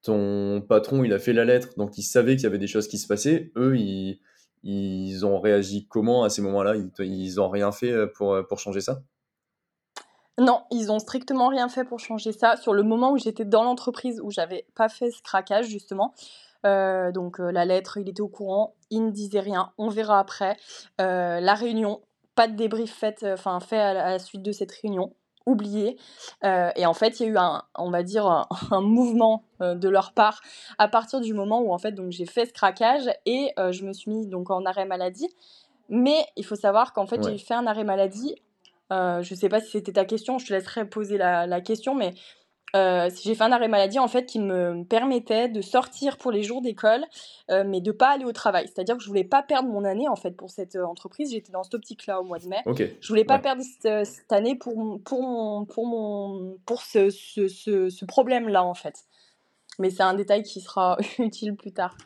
Ton 0.03 0.61
patron, 0.61 1.03
il 1.03 1.13
a 1.13 1.19
fait 1.19 1.33
la 1.33 1.45
lettre, 1.45 1.69
donc 1.77 1.97
il 1.97 2.03
savait 2.03 2.35
qu'il 2.35 2.43
y 2.43 2.47
avait 2.47 2.57
des 2.57 2.67
choses 2.67 2.87
qui 2.87 2.97
se 2.97 3.07
passaient. 3.07 3.51
Eux, 3.55 3.77
ils, 3.77 4.19
ils 4.63 5.25
ont 5.25 5.39
réagi 5.39 5.87
comment 5.87 6.23
à 6.23 6.29
ces 6.29 6.41
moments-là? 6.41 6.75
Ils, 6.75 6.91
ils 7.05 7.41
ont 7.41 7.49
rien 7.49 7.71
fait 7.71 7.91
euh, 7.91 8.07
pour, 8.07 8.33
euh, 8.33 8.43
pour 8.43 8.59
changer 8.59 8.81
ça? 8.81 9.01
Non, 10.43 10.63
ils 10.71 10.91
ont 10.91 10.99
strictement 10.99 11.47
rien 11.47 11.69
fait 11.69 11.83
pour 11.83 11.99
changer 11.99 12.31
ça. 12.31 12.55
Sur 12.57 12.73
le 12.73 12.83
moment 12.83 13.11
où 13.11 13.17
j'étais 13.17 13.45
dans 13.45 13.63
l'entreprise, 13.63 14.19
où 14.23 14.31
j'avais 14.31 14.65
pas 14.75 14.89
fait 14.89 15.11
ce 15.11 15.21
craquage, 15.21 15.67
justement, 15.67 16.13
donc 16.63 17.39
la 17.39 17.65
lettre, 17.65 17.97
il 17.97 18.07
était 18.09 18.21
au 18.21 18.27
courant, 18.27 18.75
il 18.89 19.05
ne 19.05 19.11
disait 19.11 19.39
rien, 19.39 19.71
on 19.77 19.89
verra 19.89 20.19
après. 20.19 20.57
la 20.99 21.53
réunion, 21.53 22.01
pas 22.35 22.47
de 22.47 22.55
débrief 22.55 22.93
fait, 22.93 23.23
euh, 23.23 23.33
enfin 23.33 23.59
fait 23.59 23.79
à 23.79 23.93
la, 23.93 24.19
suite 24.19 24.41
de 24.41 24.51
cette 24.51 24.71
réunion 24.71 25.13
oublié. 25.45 25.97
Euh, 26.43 26.69
et 26.75 26.85
en 26.85 26.93
fait, 26.93 27.19
il 27.19 27.23
y 27.23 27.25
a 27.25 27.29
eu 27.29 27.37
un, 27.37 27.63
on 27.77 27.89
va 27.89 28.03
dire, 28.03 28.47
un, 28.71 28.81
mouvement 28.81 29.43
euh, 29.61 29.75
de 29.75 29.89
leur 29.89 30.13
part 30.13 30.41
à 30.77 30.87
partir 30.87 31.19
du 31.19 31.33
moment 31.33 31.61
où 31.61 31.73
en 31.73 31.77
fait, 31.77 31.91
donc 31.91 32.11
j'ai 32.11 32.25
fait 32.25 32.45
ce 32.45 32.53
craquage 32.53 33.09
et 33.25 33.53
je 33.57 33.83
me 33.83 33.93
suis 33.93 34.11
mis 34.11 34.27
donc 34.27 34.49
en 34.49 34.65
arrêt 34.65 34.85
maladie. 34.85 35.29
Mais 35.89 36.25
il 36.37 36.45
faut 36.45 36.55
savoir 36.55 36.93
qu'en 36.93 37.05
fait, 37.05 37.21
j'ai 37.21 37.37
fait 37.37 37.53
un 37.53 37.67
arrêt 37.67 37.83
maladie. 37.83 38.35
Je 38.91 39.35
sais 39.35 39.49
pas 39.49 39.61
si 39.61 39.71
c'était 39.71 39.93
ta 39.93 40.05
question, 40.05 40.37
je 40.37 40.45
te 40.47 40.53
laisserai 40.53 40.85
poser 40.85 41.17
la, 41.17 41.47
la 41.47 41.61
question, 41.61 41.95
mais 41.95 42.13
euh, 42.75 43.09
j'ai 43.21 43.35
fait 43.35 43.43
un 43.43 43.51
arrêt 43.51 43.67
maladie 43.67 43.99
en 43.99 44.07
fait 44.07 44.25
qui 44.25 44.39
me 44.39 44.83
permettait 44.85 45.49
de 45.49 45.61
sortir 45.61 46.17
pour 46.17 46.31
les 46.31 46.43
jours 46.43 46.61
d'école, 46.61 47.03
euh, 47.49 47.63
mais 47.67 47.81
de 47.81 47.91
pas 47.91 48.11
aller 48.11 48.23
au 48.23 48.31
travail. 48.31 48.67
C'est-à-dire 48.67 48.95
que 48.95 49.03
je 49.03 49.07
voulais 49.07 49.25
pas 49.25 49.43
perdre 49.43 49.69
mon 49.69 49.83
année 49.83 50.07
en 50.07 50.15
fait 50.15 50.31
pour 50.31 50.49
cette 50.49 50.75
euh, 50.75 50.85
entreprise. 50.85 51.31
J'étais 51.31 51.51
dans 51.51 51.63
cette 51.63 51.73
optique-là 51.73 52.21
au 52.21 52.23
mois 52.23 52.39
de 52.39 52.47
mai. 52.47 52.63
Je 53.01 53.07
voulais 53.07 53.25
pas 53.25 53.39
perdre 53.39 53.61
cette, 53.61 54.31
année 54.31 54.55
pour 54.55 55.01
pour 55.03 55.21
mon 55.21 55.65
pour 55.65 55.85
mon 55.85 56.57
pour 56.65 56.81
ce, 56.81 57.09
ce, 57.09 57.47
ce, 57.47 58.05
problème-là 58.05 58.63
en 58.63 58.73
fait. 58.73 59.03
Mais 59.79 59.89
c'est 59.89 60.03
un 60.03 60.13
détail 60.13 60.43
qui 60.43 60.61
sera 60.61 60.97
utile 61.19 61.55
plus 61.55 61.73
tard. 61.73 61.97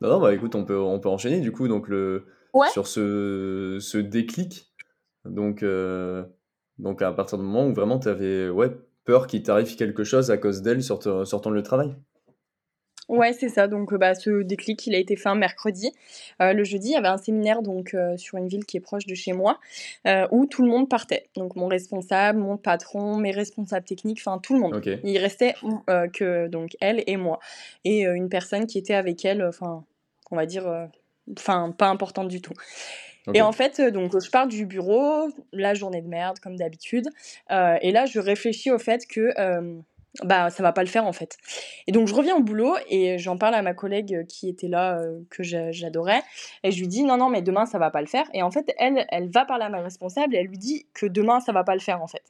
Non, 0.00 0.10
non, 0.10 0.20
bah 0.20 0.34
écoute, 0.34 0.54
on 0.54 0.64
peut 0.64 0.78
on 0.78 1.00
peut 1.00 1.08
enchaîner 1.08 1.40
du 1.40 1.52
coup 1.52 1.68
donc 1.68 1.88
le 1.88 2.26
sur 2.72 2.86
ce, 2.86 3.78
ce 3.80 3.98
déclic. 3.98 4.67
Donc 5.24 5.64
donc 6.78 7.02
à 7.02 7.12
partir 7.12 7.38
du 7.38 7.44
moment 7.44 7.66
où 7.66 7.74
vraiment 7.74 7.98
tu 7.98 8.08
avais 8.08 8.48
ouais 8.48 8.70
peur 9.04 9.26
qu'il 9.26 9.42
t'arrive 9.42 9.74
quelque 9.76 10.04
chose 10.04 10.30
à 10.30 10.36
cause 10.36 10.62
d'elle 10.62 10.82
sur, 10.82 11.02
sur 11.26 11.40
ton 11.40 11.50
lieu 11.50 11.62
de 11.62 11.66
travail. 11.66 11.94
Ouais, 13.08 13.32
c'est 13.32 13.48
ça. 13.48 13.68
Donc, 13.68 13.94
bah, 13.94 14.14
ce 14.14 14.42
déclic, 14.42 14.86
il 14.86 14.94
a 14.94 14.98
été 14.98 15.16
fait 15.16 15.30
un 15.30 15.34
mercredi. 15.34 15.92
Euh, 16.42 16.52
le 16.52 16.62
jeudi, 16.62 16.88
il 16.88 16.92
y 16.92 16.96
avait 16.96 17.08
un 17.08 17.16
séminaire 17.16 17.62
donc 17.62 17.94
euh, 17.94 18.18
sur 18.18 18.36
une 18.36 18.48
ville 18.48 18.66
qui 18.66 18.76
est 18.76 18.80
proche 18.80 19.06
de 19.06 19.14
chez 19.14 19.32
moi, 19.32 19.58
euh, 20.06 20.28
où 20.30 20.44
tout 20.44 20.62
le 20.62 20.68
monde 20.68 20.90
partait. 20.90 21.30
Donc, 21.34 21.56
mon 21.56 21.68
responsable, 21.68 22.38
mon 22.38 22.58
patron, 22.58 23.16
mes 23.16 23.30
responsables 23.30 23.86
techniques, 23.86 24.20
enfin 24.20 24.38
tout 24.38 24.52
le 24.52 24.60
monde. 24.60 24.82
Il 25.04 25.16
restait 25.18 25.54
que 26.12 26.48
donc 26.48 26.76
elle 26.80 27.02
et 27.06 27.16
moi 27.16 27.40
et 27.84 28.02
une 28.02 28.28
personne 28.28 28.66
qui 28.66 28.78
était 28.78 28.94
avec 28.94 29.24
elle, 29.24 29.42
enfin, 29.42 29.84
on 30.30 30.36
va 30.36 30.44
dire, 30.44 30.88
enfin, 31.36 31.74
pas 31.76 31.88
importante 31.88 32.28
du 32.28 32.42
tout. 32.42 32.52
Et 33.34 33.42
en 33.42 33.52
fait, 33.52 33.80
euh, 33.80 33.90
donc, 33.90 34.18
je 34.20 34.30
pars 34.30 34.46
du 34.46 34.66
bureau, 34.66 35.28
la 35.52 35.74
journée 35.74 36.02
de 36.02 36.08
merde, 36.08 36.38
comme 36.40 36.56
d'habitude. 36.56 37.08
Euh, 37.50 37.76
et 37.82 37.92
là, 37.92 38.06
je 38.06 38.18
réfléchis 38.20 38.70
au 38.70 38.78
fait 38.78 39.06
que 39.06 39.32
euh, 39.38 39.78
bah 40.24 40.50
ça 40.50 40.62
va 40.62 40.72
pas 40.72 40.82
le 40.82 40.88
faire 40.88 41.04
en 41.04 41.12
fait. 41.12 41.36
Et 41.86 41.92
donc 41.92 42.08
je 42.08 42.14
reviens 42.14 42.34
au 42.34 42.42
boulot 42.42 42.74
et 42.88 43.18
j'en 43.18 43.36
parle 43.36 43.54
à 43.54 43.62
ma 43.62 43.74
collègue 43.74 44.26
qui 44.26 44.48
était 44.48 44.66
là 44.66 45.00
que 45.30 45.42
j'adorais 45.42 46.22
et 46.64 46.72
je 46.72 46.80
lui 46.80 46.88
dis 46.88 47.04
non 47.04 47.18
non 47.18 47.28
mais 47.28 47.42
demain 47.42 47.66
ça 47.66 47.78
va 47.78 47.90
pas 47.90 48.00
le 48.00 48.06
faire 48.06 48.24
et 48.32 48.42
en 48.42 48.50
fait 48.50 48.74
elle 48.78 49.06
elle 49.10 49.28
va 49.28 49.44
parler 49.44 49.66
à 49.66 49.68
ma 49.68 49.80
responsable 49.80 50.34
et 50.34 50.38
elle 50.38 50.46
lui 50.46 50.58
dit 50.58 50.86
que 50.94 51.06
demain 51.06 51.40
ça 51.40 51.52
va 51.52 51.62
pas 51.62 51.74
le 51.74 51.80
faire 51.80 52.02
en 52.02 52.08
fait. 52.08 52.22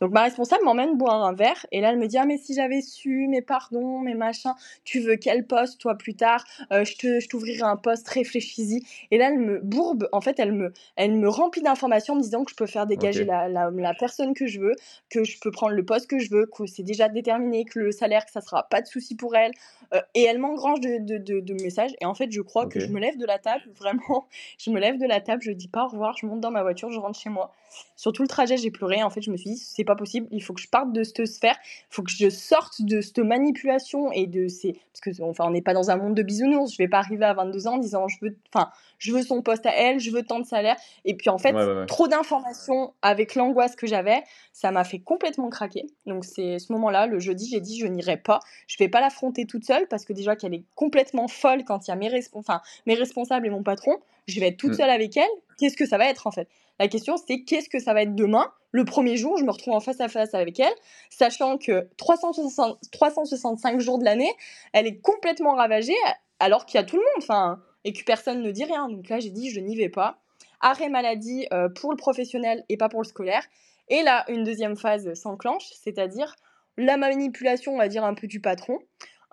Donc 0.00 0.12
ma 0.12 0.22
responsable 0.22 0.64
m'emmène 0.64 0.96
boire 0.96 1.24
un 1.24 1.32
verre 1.32 1.66
et 1.72 1.80
là 1.80 1.90
elle 1.90 1.98
me 1.98 2.06
dit 2.06 2.18
ah 2.18 2.24
mais 2.24 2.38
si 2.38 2.54
j'avais 2.54 2.80
su, 2.80 3.26
mais 3.28 3.42
pardon, 3.42 4.00
mais 4.00 4.14
machin, 4.14 4.54
tu 4.84 5.00
veux 5.00 5.16
quel 5.16 5.46
poste 5.46 5.80
toi 5.80 5.94
plus 5.94 6.14
tard? 6.14 6.44
Euh, 6.72 6.84
Je 6.84 7.28
t'ouvrirai 7.28 7.62
un 7.62 7.76
poste, 7.76 8.08
réfléchis-y. 8.08 8.82
Et 9.10 9.18
là 9.18 9.28
elle 9.28 9.38
me 9.38 9.60
bourbe, 9.60 10.08
en 10.12 10.20
fait 10.20 10.38
elle 10.38 10.52
me 10.52 10.72
elle 10.96 11.12
me 11.12 11.28
remplit 11.28 11.62
d'informations 11.62 12.14
en 12.14 12.16
me 12.16 12.22
disant 12.22 12.44
que 12.44 12.50
je 12.50 12.56
peux 12.56 12.66
faire 12.66 12.86
dégager 12.86 13.24
la, 13.24 13.48
la, 13.48 13.70
la, 13.70 13.94
personne 13.94 14.34
que 14.34 14.46
je 14.46 14.60
veux, 14.60 14.74
que 15.10 15.24
je 15.24 15.38
peux 15.40 15.50
prendre 15.50 15.74
le 15.74 15.84
poste 15.84 16.08
que 16.08 16.18
je 16.18 16.30
veux, 16.30 16.46
que 16.46 16.66
c'est 16.66 16.82
déjà 16.82 17.08
déterminé, 17.08 17.64
que 17.64 17.78
le 17.78 17.92
salaire 17.92 18.24
que 18.26 18.32
ça 18.32 18.40
sera 18.40 18.64
pas 18.64 18.80
de 18.80 18.86
souci 18.86 19.14
pour 19.14 19.36
elle. 19.36 19.52
Euh, 19.94 20.00
et 20.14 20.22
elle 20.22 20.38
m'engrange 20.38 20.80
de, 20.80 20.98
de, 20.98 21.18
de, 21.18 21.40
de, 21.40 21.54
messages 21.62 21.90
et 22.00 22.06
en 22.06 22.14
fait 22.14 22.30
je 22.32 22.40
crois 22.40 22.66
que 22.66 22.80
je 22.80 22.86
me 22.86 22.98
lève 22.98 23.18
de 23.18 23.26
la 23.26 23.38
table, 23.38 23.62
vraiment, 23.78 24.26
je 24.58 24.70
me 24.70 24.80
lève 24.80 24.98
de 24.98 25.06
la 25.06 25.20
table, 25.20 25.42
je 25.42 25.52
dis 25.52 25.68
pas 25.68 25.84
au 25.84 25.88
revoir, 25.88 26.16
je 26.16 26.26
monte 26.26 26.40
dans 26.40 26.50
ma 26.50 26.62
voiture, 26.62 26.90
je 26.90 26.98
rentre 26.98 27.18
chez 27.18 27.28
moi. 27.28 27.52
Sur 27.96 28.12
tout 28.12 28.22
le 28.22 28.28
trajet 28.28 28.56
j'ai 28.56 28.70
pleuré, 28.70 29.02
en 29.02 29.10
fait 29.10 29.20
je 29.20 29.30
me 29.30 29.36
suis 29.36 29.50
dit 29.50 29.56
c'est 29.62 29.84
pas 29.84 29.96
possible, 29.96 30.26
il 30.30 30.42
faut 30.42 30.52
que 30.52 30.60
je 30.60 30.68
parte 30.68 30.92
de 30.92 31.02
cette 31.04 31.26
sphère, 31.26 31.56
il 31.62 31.94
faut 31.94 32.02
que 32.02 32.10
je 32.10 32.30
sorte 32.30 32.82
de 32.82 33.00
cette 33.00 33.18
manipulation 33.18 34.12
et 34.12 34.26
de 34.26 34.48
ces. 34.48 34.72
Parce 34.72 35.00
que, 35.00 35.22
enfin, 35.22 35.44
on 35.46 35.50
n'est 35.50 35.62
pas 35.62 35.74
dans 35.74 35.90
un 35.90 35.96
monde 35.96 36.14
de 36.14 36.22
bisounours, 36.22 36.72
je 36.72 36.78
vais 36.78 36.88
pas 36.88 36.98
arriver 36.98 37.24
à 37.24 37.34
22 37.34 37.66
ans 37.66 37.74
en 37.74 37.78
disant 37.78 38.08
je 38.08 38.16
veux, 38.20 38.36
enfin, 38.52 38.70
je 38.98 39.12
veux 39.12 39.22
son 39.22 39.42
poste 39.42 39.66
à 39.66 39.74
elle, 39.74 40.00
je 40.00 40.10
veux 40.10 40.22
tant 40.22 40.40
de 40.40 40.46
salaire. 40.46 40.76
Et 41.04 41.14
puis, 41.14 41.30
en 41.30 41.38
fait, 41.38 41.54
trop 41.86 42.08
d'informations 42.08 42.92
avec 43.02 43.34
l'angoisse 43.34 43.76
que 43.76 43.86
j'avais, 43.86 44.22
ça 44.52 44.70
m'a 44.70 44.84
fait 44.84 44.98
complètement 44.98 45.48
craquer. 45.48 45.86
Donc, 46.06 46.24
c'est 46.24 46.58
ce 46.58 46.72
moment-là, 46.72 47.06
le 47.06 47.18
jeudi, 47.18 47.48
j'ai 47.50 47.60
dit 47.60 47.78
je 47.78 47.86
n'irai 47.86 48.16
pas, 48.16 48.40
je 48.66 48.76
vais 48.78 48.88
pas 48.88 49.00
l'affronter 49.00 49.46
toute 49.46 49.64
seule 49.64 49.86
parce 49.88 50.04
que 50.04 50.12
déjà 50.12 50.36
qu'elle 50.36 50.54
est 50.54 50.64
complètement 50.74 51.28
folle 51.28 51.64
quand 51.64 51.86
il 51.86 51.90
y 51.90 51.92
a 51.92 51.96
mes, 51.96 52.10
enfin, 52.34 52.60
mes 52.86 52.94
responsables 52.94 53.46
et 53.46 53.50
mon 53.50 53.62
patron, 53.62 53.98
je 54.26 54.40
vais 54.40 54.48
être 54.48 54.56
toute 54.56 54.72
mm. 54.72 54.76
seule 54.76 54.90
avec 54.90 55.16
elle. 55.16 55.30
Qu'est-ce 55.58 55.76
que 55.76 55.86
ça 55.86 55.98
va 55.98 56.08
être 56.08 56.26
en 56.26 56.30
fait? 56.30 56.48
La 56.82 56.88
question, 56.88 57.16
c'est 57.16 57.42
qu'est-ce 57.44 57.68
que 57.68 57.78
ça 57.78 57.94
va 57.94 58.02
être 58.02 58.16
demain 58.16 58.52
Le 58.72 58.84
premier 58.84 59.16
jour, 59.16 59.36
je 59.38 59.44
me 59.44 59.52
retrouve 59.52 59.74
en 59.74 59.78
face 59.78 60.00
à 60.00 60.08
face 60.08 60.34
avec 60.34 60.58
elle, 60.58 60.74
sachant 61.10 61.56
que 61.56 61.88
365 61.96 63.78
jours 63.78 63.98
de 63.98 64.04
l'année, 64.04 64.32
elle 64.72 64.88
est 64.88 64.98
complètement 65.00 65.54
ravagée, 65.54 65.94
alors 66.40 66.66
qu'il 66.66 66.80
y 66.80 66.82
a 66.82 66.84
tout 66.84 66.96
le 66.96 67.02
monde, 67.02 67.22
enfin, 67.22 67.62
et 67.84 67.92
que 67.92 68.02
personne 68.02 68.42
ne 68.42 68.50
dit 68.50 68.64
rien. 68.64 68.88
Donc 68.88 69.08
là, 69.08 69.20
j'ai 69.20 69.30
dit, 69.30 69.50
je 69.50 69.60
n'y 69.60 69.76
vais 69.76 69.90
pas. 69.90 70.18
arrêt 70.60 70.88
maladie 70.88 71.46
pour 71.76 71.92
le 71.92 71.96
professionnel 71.96 72.64
et 72.68 72.76
pas 72.76 72.88
pour 72.88 73.02
le 73.02 73.06
scolaire. 73.06 73.44
Et 73.88 74.02
là, 74.02 74.24
une 74.28 74.42
deuxième 74.42 74.76
phase 74.76 75.14
s'enclenche, 75.14 75.70
c'est-à-dire 75.80 76.34
la 76.76 76.96
manipulation, 76.96 77.74
on 77.74 77.78
va 77.78 77.86
dire, 77.86 78.04
un 78.04 78.14
peu 78.14 78.26
du 78.26 78.40
patron. 78.40 78.80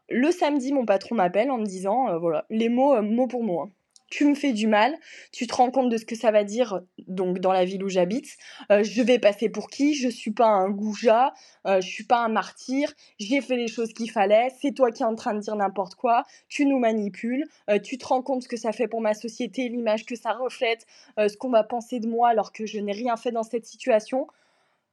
Le 0.08 0.30
samedi, 0.32 0.72
mon 0.72 0.86
patron 0.86 1.16
m'appelle 1.16 1.50
en 1.50 1.58
me 1.58 1.66
disant, 1.66 2.16
voilà, 2.20 2.46
les 2.52 2.70
mots 2.70 3.02
mot 3.02 3.26
pour 3.26 3.44
mot. 3.44 3.62
Hein 3.62 3.72
tu 4.10 4.26
me 4.26 4.36
fais 4.36 4.54
du 4.54 4.68
mal, 4.68 4.96
tu 5.32 5.48
te 5.48 5.56
rends 5.56 5.72
compte 5.72 5.90
de 5.90 5.98
ce 5.98 6.06
que 6.06 6.16
ça 6.16 6.32
va 6.32 6.44
dire 6.44 6.82
donc 7.08 7.40
dans 7.40 7.52
la 7.52 7.66
ville 7.66 7.84
où 7.84 7.90
j'habite, 7.90 8.38
euh, 8.72 8.84
je 8.84 9.02
vais 9.02 9.20
passer 9.20 9.50
pour 9.50 9.70
qui, 9.70 9.94
je 9.94 10.10
suis 10.10 10.32
pas 10.32 10.48
un 10.48 10.70
goujat, 10.70 11.34
euh, 11.68 11.82
je 11.82 11.88
suis 11.88 12.04
pas 12.04 12.24
un 12.24 12.30
martyr, 12.30 12.92
j'ai 13.20 13.42
fait 13.42 13.58
les 13.58 13.68
choses 13.68 13.94
qu'il 13.94 14.12
fallait, 14.12 14.50
c'est 14.62 14.74
toi 14.74 14.92
qui 14.92 15.04
es 15.04 15.06
en 15.06 15.16
train 15.16 15.34
de 15.34 15.40
dire 15.40 15.56
n'importe 15.56 15.96
quoi, 15.96 16.24
tu 16.48 16.66
nous 16.66 16.80
manipules, 16.80 17.46
euh, 17.70 17.80
tu 17.80 17.98
te 17.98 18.06
rends 18.06 18.22
compte 18.22 18.44
ce 18.44 18.48
que 18.48 18.58
ça 18.58 18.72
fait 18.72 18.88
pour 18.88 19.02
ma 19.02 19.14
société, 19.14 19.70
l'image 19.70 20.06
que 20.06 20.16
ça 20.16 20.34
reflète, 20.34 20.86
ce 21.18 21.36
qu'on 21.38 21.50
va 21.50 21.64
penser 21.64 22.00
de 22.00 22.08
moi 22.08 22.30
alors 22.30 22.52
que 22.52 22.66
je 22.66 22.80
n'ai 22.80 22.92
rien 22.92 23.18
fait 23.18 23.32
dans 23.32 23.44
cette 23.44 23.66
situation 23.66 24.28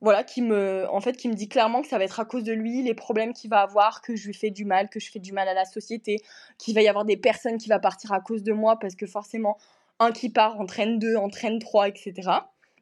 voilà, 0.06 0.22
qui 0.22 0.40
me, 0.40 0.86
en 0.88 1.00
fait, 1.00 1.16
qui 1.16 1.28
me 1.28 1.34
dit 1.34 1.48
clairement 1.48 1.82
que 1.82 1.88
ça 1.88 1.98
va 1.98 2.04
être 2.04 2.20
à 2.20 2.24
cause 2.24 2.44
de 2.44 2.52
lui, 2.52 2.80
les 2.80 2.94
problèmes 2.94 3.32
qu'il 3.32 3.50
va 3.50 3.62
avoir, 3.62 4.02
que 4.02 4.14
je 4.14 4.28
lui 4.28 4.34
fais 4.34 4.50
du 4.50 4.64
mal, 4.64 4.88
que 4.88 5.00
je 5.00 5.10
fais 5.10 5.18
du 5.18 5.32
mal 5.32 5.48
à 5.48 5.52
la 5.52 5.64
société, 5.64 6.22
qu'il 6.58 6.76
va 6.76 6.82
y 6.82 6.86
avoir 6.86 7.04
des 7.04 7.16
personnes 7.16 7.58
qui 7.58 7.68
vont 7.68 7.80
partir 7.80 8.12
à 8.12 8.20
cause 8.20 8.44
de 8.44 8.52
moi 8.52 8.78
parce 8.78 8.94
que 8.94 9.04
forcément, 9.04 9.58
un 9.98 10.12
qui 10.12 10.30
part 10.30 10.60
entraîne 10.60 11.00
deux, 11.00 11.16
entraîne 11.16 11.58
trois, 11.58 11.88
etc. 11.88 12.14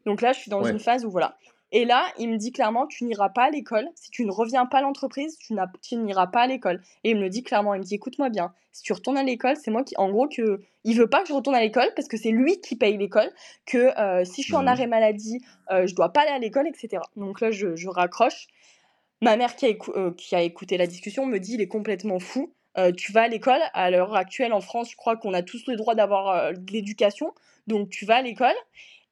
Donc 0.04 0.20
là, 0.20 0.34
je 0.34 0.40
suis 0.40 0.50
dans 0.50 0.64
une 0.64 0.78
phase 0.78 1.06
où 1.06 1.10
voilà, 1.10 1.38
et 1.72 1.84
là, 1.84 2.06
il 2.18 2.30
me 2.30 2.36
dit 2.36 2.52
clairement, 2.52 2.86
tu 2.86 3.04
n'iras 3.04 3.30
pas 3.30 3.44
à 3.44 3.50
l'école. 3.50 3.88
Si 3.96 4.10
tu 4.10 4.24
ne 4.24 4.30
reviens 4.30 4.64
pas 4.66 4.78
à 4.78 4.82
l'entreprise, 4.82 5.36
tu, 5.38 5.96
n'iras 5.96 6.26
pas 6.28 6.42
à 6.42 6.46
l'école. 6.46 6.80
Et 7.02 7.10
il 7.10 7.16
me 7.16 7.22
le 7.22 7.28
dit 7.28 7.42
clairement, 7.42 7.74
il 7.74 7.80
me 7.80 7.84
dit, 7.84 7.96
écoute-moi 7.96 8.28
bien, 8.28 8.54
si 8.72 8.82
tu 8.82 8.92
retournes 8.92 9.18
à 9.18 9.24
l'école, 9.24 9.56
c'est 9.56 9.72
moi 9.72 9.82
qui, 9.82 9.96
en 9.96 10.08
gros, 10.10 10.28
que 10.28 10.60
il 10.84 10.96
veut 10.96 11.08
pas 11.08 11.22
que 11.22 11.28
je 11.28 11.32
retourne 11.32 11.56
à 11.56 11.60
l'école 11.60 11.90
parce 11.96 12.06
que 12.06 12.16
c'est 12.16 12.30
lui 12.30 12.60
qui 12.60 12.76
paye 12.76 12.96
l'école, 12.96 13.30
que 13.66 13.98
euh, 13.98 14.24
si 14.24 14.42
je 14.42 14.46
suis 14.46 14.54
en 14.54 14.62
mmh. 14.64 14.68
arrêt 14.68 14.86
maladie, 14.86 15.40
euh, 15.70 15.86
je 15.86 15.94
dois 15.94 16.12
pas 16.12 16.20
aller 16.22 16.30
à 16.30 16.38
l'école, 16.38 16.68
etc. 16.68 17.02
Donc 17.16 17.40
là, 17.40 17.50
je, 17.50 17.88
raccroche. 17.88 18.46
Ma 19.20 19.36
mère 19.36 19.56
qui 19.56 19.66
a, 19.66 19.70
euh, 19.96 20.12
qui 20.12 20.36
a, 20.36 20.42
écouté 20.42 20.76
la 20.76 20.86
discussion 20.86 21.26
me 21.26 21.38
dit, 21.38 21.54
il 21.54 21.60
est 21.60 21.68
complètement 21.68 22.20
fou. 22.20 22.52
tu 22.96 23.12
vas 23.12 23.22
à 23.22 23.28
l'école. 23.28 23.60
À 23.72 23.90
l'heure 23.90 24.14
actuelle, 24.14 24.52
en 24.52 24.60
France, 24.60 24.90
je 24.92 24.96
crois 24.96 25.16
qu'on 25.16 25.34
a 25.34 25.42
tous 25.42 25.66
le 25.66 25.76
droit 25.76 25.94
d'avoir 25.94 26.52
de 26.52 26.72
l'éducation. 26.72 27.32
Donc, 27.66 27.88
tu 27.88 28.04
vas 28.04 28.16
à 28.16 28.22
l'école. 28.22 28.54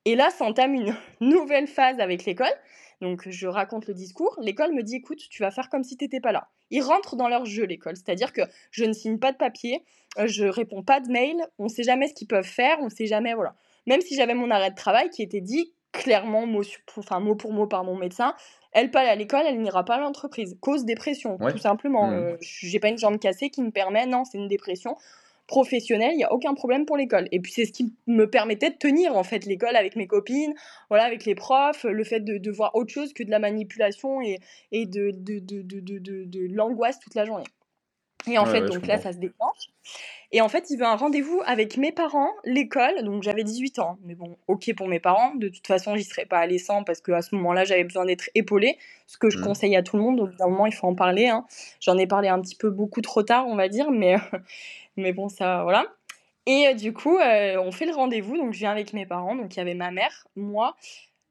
Et 0.05 0.15
là, 0.17 0.31
s'entame 0.31 0.75
une 0.75 0.95
nouvelle 1.21 1.67
phase 1.67 2.01
avec 2.01 2.25
l'école. 2.25 2.53
Donc, 3.01 3.29
je 3.29 3.47
raconte 3.49 3.88
le 3.88 3.95
discours. 3.95 4.37
L'école 4.41 4.73
me 4.73 4.83
dit 4.83 4.97
écoute, 4.97 5.19
tu 5.29 5.43
vas 5.43 5.51
faire 5.51 5.69
comme 5.69 5.83
si 5.83 5.97
tu 5.97 6.05
n'étais 6.05 6.21
pas 6.21 6.33
là. 6.33 6.49
Ils 6.71 6.83
rentrent 6.83 7.17
dans 7.17 7.29
leur 7.29 7.45
jeu, 7.45 7.65
l'école. 7.65 7.97
C'est-à-dire 7.97 8.33
que 8.33 8.43
je 8.71 8.85
ne 8.85 8.93
signe 8.93 9.19
pas 9.19 9.33
de 9.33 9.37
papier, 9.37 9.85
euh, 10.19 10.27
je 10.27 10.45
réponds 10.45 10.83
pas 10.83 11.01
de 11.01 11.11
mail, 11.11 11.37
on 11.59 11.65
ne 11.65 11.69
sait 11.69 11.83
jamais 11.83 12.09
ce 12.09 12.15
qu'ils 12.15 12.29
peuvent 12.29 12.45
faire, 12.45 12.79
on 12.81 12.85
ne 12.85 12.91
sait 12.91 13.07
jamais. 13.07 13.35
Voilà. 13.35 13.55
Même 13.87 14.01
si 14.01 14.15
j'avais 14.15 14.35
mon 14.35 14.51
arrêt 14.51 14.71
de 14.71 14.77
travail 14.77 15.11
qui 15.11 15.23
était 15.23 15.41
dit 15.41 15.75
clairement, 15.91 16.47
mot, 16.47 16.62
enfin, 16.97 17.21
mot 17.21 17.35
pour 17.35 17.53
mot 17.53 17.67
par 17.67 17.85
mon 17.85 17.97
médecin, 17.97 18.35
elle 18.73 18.91
pas 18.91 19.01
à 19.01 19.15
l'école, 19.15 19.43
elle 19.47 19.61
n'ira 19.61 19.85
pas 19.85 19.97
à 19.97 20.01
l'entreprise. 20.01 20.57
Cause 20.61 20.85
dépression, 20.85 21.37
tout 21.37 21.59
simplement. 21.59 22.11
Je 22.11 22.15
mmh. 22.15 22.19
Euh, 22.19 22.37
j'ai 22.41 22.81
pas 22.81 22.88
une 22.88 22.99
jambe 22.99 23.19
cassée 23.19 23.51
qui 23.51 23.62
me 23.62 23.71
permet, 23.71 24.07
non, 24.07 24.25
c'est 24.25 24.38
une 24.38 24.49
dépression 24.49 24.97
professionnel, 25.46 26.11
il 26.12 26.16
n'y 26.16 26.24
a 26.24 26.33
aucun 26.33 26.55
problème 26.55 26.87
pour 26.87 26.96
l'école. 26.96 27.28
Et 27.33 27.40
puis 27.40 27.52
c'est 27.52 27.66
ce 27.66 27.72
qui 27.72 27.94
me 28.07 28.28
permettait 28.31 28.70
de 28.70 28.76
tenir 28.76 29.16
en 29.16 29.24
fait 29.24 29.44
l'école 29.44 29.76
avec 29.76 29.96
mes 29.96 30.07
copines, 30.07 30.55
voilà, 30.88 31.05
avec 31.05 31.24
les 31.24 31.35
profs, 31.35 31.85
le 31.85 32.05
fait 32.05 32.20
de, 32.20 32.38
de 32.38 32.50
voir 32.50 32.74
autre 32.74 32.92
chose 32.92 33.12
que 33.12 33.22
de 33.22 33.31
la 33.31 33.38
manipulation 33.38 34.20
et, 34.22 34.38
et 34.70 34.87
de, 34.87 35.11
de, 35.12 35.40
de 35.40 36.55
l'angoisse 36.55 36.98
toute 37.00 37.14
la 37.14 37.24
journée. 37.24 37.44
Et 38.31 38.38
en 38.38 38.46
fait, 38.46 38.62
donc 38.62 38.87
là, 38.87 38.98
ça 38.98 39.12
se 39.12 39.18
déclenche. 39.18 39.70
Et 40.35 40.40
en 40.40 40.49
fait, 40.49 40.71
il 40.71 40.79
veut 40.79 40.87
un 40.87 40.97
rendez-vous 40.97 41.42
avec 41.45 41.77
mes 41.77 41.92
parents, 41.92 42.31
l'école. 42.45 43.05
Donc 43.05 43.23
j'avais 43.23 43.45
18 43.45 43.79
ans. 43.81 43.99
Mais 44.05 44.14
bon, 44.14 44.37
ok 44.49 44.75
pour 44.77 44.88
mes 44.88 44.99
parents. 44.99 45.35
De 45.35 45.49
toute 45.49 45.66
façon, 45.66 45.95
j'y 45.95 46.05
serais 46.05 46.25
pas 46.25 46.38
allée 46.38 46.59
sans 46.59 46.85
parce 46.85 47.03
qu'à 47.03 47.21
ce 47.21 47.35
moment-là, 47.35 47.64
j'avais 47.64 47.85
besoin 47.85 48.07
d'être 48.07 48.31
épaulée. 48.35 48.79
Ce 49.07 49.18
que 49.18 49.29
je 49.29 49.38
mmh. 49.38 49.42
conseille 49.42 49.77
à 49.77 49.83
tout 49.83 49.97
le 49.97 50.03
monde. 50.03 50.21
Au 50.21 50.27
bout 50.27 50.37
d'un 50.37 50.49
moment, 50.49 50.66
il 50.66 50.73
faut 50.73 50.87
en 50.87 50.95
parler. 50.95 51.29
Hein. 51.29 51.45
J'en 51.81 51.99
ai 51.99 52.07
parlé 52.07 52.29
un 52.29 52.40
petit 52.40 52.57
peu 52.57 52.71
beaucoup 52.71 53.03
trop 53.03 53.23
tard, 53.23 53.47
on 53.47 53.57
va 53.57 53.68
dire. 53.68 53.90
Mais, 53.90 54.16
mais 54.97 55.12
bon, 55.12 55.29
ça, 55.29 55.62
voilà. 55.64 55.85
Et 56.47 56.68
euh, 56.68 56.75
du 56.75 56.95
coup, 56.95 57.18
euh, 57.18 57.59
on 57.59 57.71
fait 57.71 57.87
le 57.87 57.92
rendez-vous. 57.92 58.38
Donc 58.38 58.55
je 58.55 58.59
viens 58.59 58.71
avec 58.71 58.95
mes 58.95 59.05
parents. 59.05 59.37
Donc 59.37 59.55
il 59.55 59.59
y 59.59 59.61
avait 59.61 59.75
ma 59.75 59.90
mère, 59.90 60.27
moi, 60.35 60.77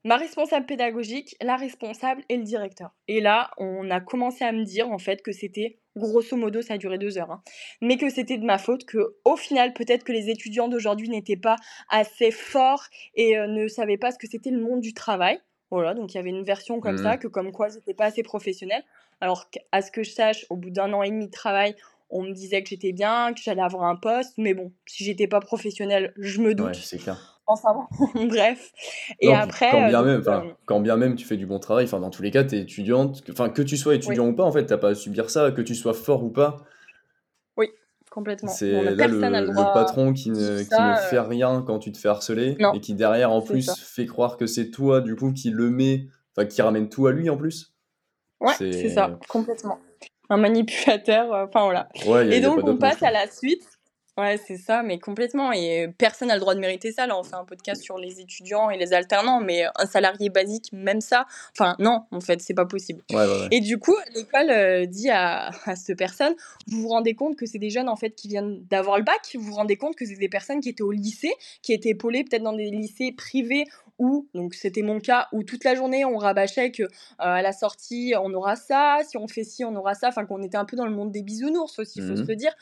ma 0.04 0.16
responsable 0.16 0.66
pédagogique, 0.66 1.36
la 1.40 1.56
responsable 1.56 2.22
et 2.28 2.36
le 2.36 2.42
directeur. 2.42 2.94
Et 3.08 3.20
là, 3.20 3.50
on 3.58 3.90
a 3.90 4.00
commencé 4.00 4.44
à 4.44 4.52
me 4.52 4.64
dire 4.64 4.90
en 4.90 4.98
fait 4.98 5.22
que 5.22 5.32
c'était 5.32 5.78
grosso 5.96 6.36
modo, 6.36 6.62
ça 6.62 6.74
a 6.74 6.78
duré 6.78 6.98
deux 6.98 7.18
heures, 7.18 7.30
hein, 7.30 7.42
mais 7.80 7.96
que 7.96 8.08
c'était 8.08 8.38
de 8.38 8.44
ma 8.44 8.58
faute, 8.58 8.84
que 8.84 9.16
au 9.24 9.36
final, 9.36 9.74
peut-être 9.74 10.04
que 10.04 10.12
les 10.12 10.30
étudiants 10.30 10.68
d'aujourd'hui 10.68 11.08
n'étaient 11.08 11.36
pas 11.36 11.56
assez 11.90 12.30
forts 12.30 12.84
et 13.14 13.36
euh, 13.36 13.46
ne 13.46 13.68
savaient 13.68 13.98
pas 13.98 14.10
ce 14.10 14.18
que 14.18 14.26
c'était 14.26 14.50
le 14.50 14.60
monde 14.60 14.80
du 14.80 14.94
travail. 14.94 15.40
Voilà, 15.70 15.94
donc 15.94 16.12
il 16.12 16.16
y 16.16 16.20
avait 16.20 16.30
une 16.30 16.44
version 16.44 16.80
comme 16.80 16.98
ça, 16.98 17.14
mmh. 17.14 17.18
que 17.18 17.28
comme 17.28 17.50
quoi 17.50 17.70
c'était 17.70 17.94
pas 17.94 18.04
assez 18.04 18.22
professionnel. 18.22 18.82
Alors 19.20 19.48
à 19.70 19.80
ce 19.80 19.90
que 19.90 20.02
je 20.02 20.10
sache, 20.10 20.44
au 20.50 20.56
bout 20.56 20.70
d'un 20.70 20.92
an 20.92 21.02
et 21.02 21.10
demi 21.10 21.26
de 21.26 21.30
travail, 21.30 21.74
on 22.10 22.22
me 22.22 22.32
disait 22.32 22.62
que 22.62 22.68
j'étais 22.68 22.92
bien, 22.92 23.32
que 23.32 23.40
j'allais 23.40 23.62
avoir 23.62 23.84
un 23.84 23.96
poste, 23.96 24.34
mais 24.36 24.52
bon, 24.52 24.72
si 24.86 25.02
j'étais 25.04 25.26
pas 25.26 25.40
professionnel, 25.40 26.12
je 26.18 26.40
me 26.40 26.54
doute. 26.54 26.66
Ouais, 26.66 26.74
c'est 26.74 26.98
clair. 26.98 27.31
Enfin 27.46 27.88
bref. 28.14 28.72
Et 29.20 29.32
après. 29.32 29.70
Quand 29.70 29.88
bien, 29.88 30.02
euh, 30.02 30.04
même, 30.04 30.22
euh, 30.26 30.52
quand 30.64 30.80
bien 30.80 30.96
même 30.96 31.16
tu 31.16 31.26
fais 31.26 31.36
du 31.36 31.46
bon 31.46 31.58
travail, 31.58 31.84
enfin, 31.84 32.00
dans 32.00 32.10
tous 32.10 32.22
les 32.22 32.30
cas, 32.30 32.44
tu 32.44 32.56
es 32.56 32.60
étudiante. 32.60 33.22
Enfin, 33.30 33.48
que 33.48 33.62
tu 33.62 33.76
sois 33.76 33.94
étudiant 33.94 34.28
ou 34.28 34.34
pas, 34.34 34.44
en 34.44 34.52
fait, 34.52 34.66
t'as 34.66 34.78
pas 34.78 34.90
à 34.90 34.94
subir 34.94 35.30
ça, 35.30 35.50
que 35.50 35.62
tu 35.62 35.74
sois 35.74 35.94
fort 35.94 36.22
ou 36.22 36.30
pas. 36.30 36.58
Oui, 37.56 37.68
complètement. 38.10 38.50
C'est 38.50 38.94
là 38.94 39.08
le, 39.08 39.74
patron 39.74 40.12
qui 40.12 40.30
ne, 40.30 40.62
qui 40.62 40.70
ne 40.70 40.96
fait 41.10 41.16
euh, 41.16 41.22
rien 41.22 41.62
quand 41.66 41.78
tu 41.78 41.90
te 41.90 41.98
fais 41.98 42.08
harceler 42.08 42.56
et 42.74 42.80
qui 42.80 42.94
derrière, 42.94 43.32
en 43.32 43.42
plus, 43.42 43.70
fait 43.70 44.06
croire 44.06 44.36
que 44.36 44.46
c'est 44.46 44.70
toi, 44.70 45.00
du 45.00 45.16
coup, 45.16 45.32
qui 45.32 45.50
le 45.50 45.70
met, 45.70 46.06
enfin, 46.36 46.46
qui 46.46 46.62
ramène 46.62 46.88
tout 46.88 47.06
à 47.06 47.12
lui 47.12 47.28
en 47.28 47.36
plus. 47.36 47.74
Ouais, 48.40 48.54
c'est 48.58 48.88
ça, 48.88 49.18
complètement. 49.28 49.78
Un 50.30 50.36
manipulateur, 50.36 51.30
enfin 51.32 51.64
voilà. 51.64 51.88
et 52.24 52.40
donc, 52.40 52.60
on 52.62 52.76
passe 52.76 53.02
à 53.02 53.10
la 53.10 53.26
suite. 53.26 53.71
Ouais, 54.18 54.38
c'est 54.46 54.58
ça, 54.58 54.82
mais 54.82 54.98
complètement. 54.98 55.52
Et 55.52 55.88
personne 55.96 56.28
n'a 56.28 56.34
le 56.34 56.40
droit 56.40 56.54
de 56.54 56.60
mériter 56.60 56.92
ça. 56.92 57.06
Là, 57.06 57.18
on 57.18 57.22
fait 57.22 57.34
un 57.34 57.44
podcast 57.44 57.82
sur 57.82 57.96
les 57.96 58.20
étudiants 58.20 58.68
et 58.68 58.76
les 58.76 58.92
alternants, 58.92 59.40
mais 59.40 59.64
un 59.76 59.86
salarié 59.86 60.28
basique, 60.28 60.68
même 60.72 61.00
ça, 61.00 61.24
enfin, 61.52 61.76
non, 61.78 62.04
en 62.10 62.20
fait, 62.20 62.42
c'est 62.42 62.52
pas 62.52 62.66
possible. 62.66 63.02
Et 63.50 63.60
du 63.60 63.78
coup, 63.78 63.96
l'école 64.14 64.50
euh, 64.50 64.84
dit 64.84 65.08
à, 65.08 65.50
à 65.64 65.76
cette 65.76 65.96
personne 65.96 66.34
vous 66.66 66.82
vous 66.82 66.88
rendez 66.88 67.14
compte 67.14 67.36
que 67.36 67.46
c'est 67.46 67.58
des 67.58 67.70
jeunes, 67.70 67.88
en 67.88 67.96
fait, 67.96 68.10
qui 68.10 68.28
viennent 68.28 68.62
d'avoir 68.68 68.98
le 68.98 69.04
bac, 69.04 69.20
vous 69.34 69.40
vous 69.40 69.54
rendez 69.54 69.76
compte 69.76 69.96
que 69.96 70.04
c'est 70.04 70.16
des 70.16 70.28
personnes 70.28 70.60
qui 70.60 70.68
étaient 70.68 70.82
au 70.82 70.92
lycée, 70.92 71.32
qui 71.62 71.72
étaient 71.72 71.90
épaulées 71.90 72.24
peut-être 72.24 72.42
dans 72.42 72.52
des 72.52 72.70
lycées 72.70 73.12
privés 73.12 73.64
où, 73.98 74.28
donc 74.34 74.54
c'était 74.54 74.82
mon 74.82 75.00
cas, 75.00 75.28
où 75.32 75.44
toute 75.44 75.64
la 75.64 75.74
journée 75.74 76.04
on 76.04 76.16
rabâchait 76.16 76.72
que 76.72 76.82
euh, 76.82 76.88
à 77.18 77.42
la 77.42 77.52
sortie 77.52 78.14
on 78.20 78.32
aura 78.32 78.56
ça, 78.56 78.98
si 79.08 79.16
on 79.16 79.28
fait 79.28 79.44
ci 79.44 79.64
on 79.64 79.74
aura 79.76 79.94
ça, 79.94 80.08
enfin 80.08 80.24
qu'on 80.24 80.42
était 80.42 80.56
un 80.56 80.64
peu 80.64 80.76
dans 80.76 80.86
le 80.86 80.92
monde 80.92 81.12
des 81.12 81.22
bisounours 81.22 81.78
aussi, 81.78 82.00
il 82.00 82.08
faut 82.08 82.16
se 82.16 82.22
mmh 82.22 82.26
le 82.26 82.36
dire. 82.36 82.52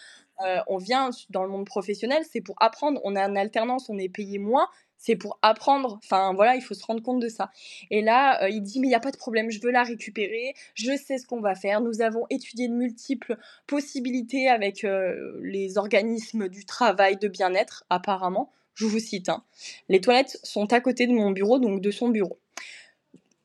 Euh, 0.44 0.58
on 0.66 0.78
vient 0.78 1.10
dans 1.30 1.42
le 1.42 1.50
monde 1.50 1.66
professionnel, 1.66 2.22
c'est 2.30 2.40
pour 2.40 2.56
apprendre. 2.60 3.00
On 3.04 3.16
est 3.16 3.22
en 3.22 3.36
alternance, 3.36 3.88
on 3.88 3.98
est 3.98 4.08
payé 4.08 4.38
moins, 4.38 4.68
c'est 4.96 5.16
pour 5.16 5.38
apprendre. 5.42 5.98
Enfin 6.04 6.32
voilà, 6.34 6.54
il 6.56 6.62
faut 6.62 6.74
se 6.74 6.84
rendre 6.84 7.02
compte 7.02 7.20
de 7.20 7.28
ça. 7.28 7.50
Et 7.90 8.02
là, 8.02 8.42
euh, 8.42 8.48
il 8.48 8.62
dit 8.62 8.80
mais 8.80 8.86
il 8.86 8.90
n'y 8.90 8.96
a 8.96 9.00
pas 9.00 9.10
de 9.10 9.16
problème, 9.16 9.50
je 9.50 9.60
veux 9.60 9.70
la 9.70 9.82
récupérer, 9.82 10.54
je 10.74 10.96
sais 10.96 11.18
ce 11.18 11.26
qu'on 11.26 11.40
va 11.40 11.54
faire. 11.54 11.80
Nous 11.80 12.02
avons 12.02 12.26
étudié 12.30 12.68
de 12.68 12.74
multiples 12.74 13.36
possibilités 13.66 14.48
avec 14.48 14.84
euh, 14.84 15.38
les 15.42 15.78
organismes 15.78 16.48
du 16.48 16.64
travail 16.64 17.16
de 17.16 17.28
bien-être, 17.28 17.84
apparemment. 17.90 18.52
Je 18.74 18.86
vous 18.86 19.00
cite. 19.00 19.28
Hein. 19.28 19.42
Les 19.88 20.00
toilettes 20.00 20.38
sont 20.42 20.72
à 20.72 20.80
côté 20.80 21.06
de 21.06 21.12
mon 21.12 21.32
bureau, 21.32 21.58
donc 21.58 21.82
de 21.82 21.90
son 21.90 22.08
bureau. 22.08 22.38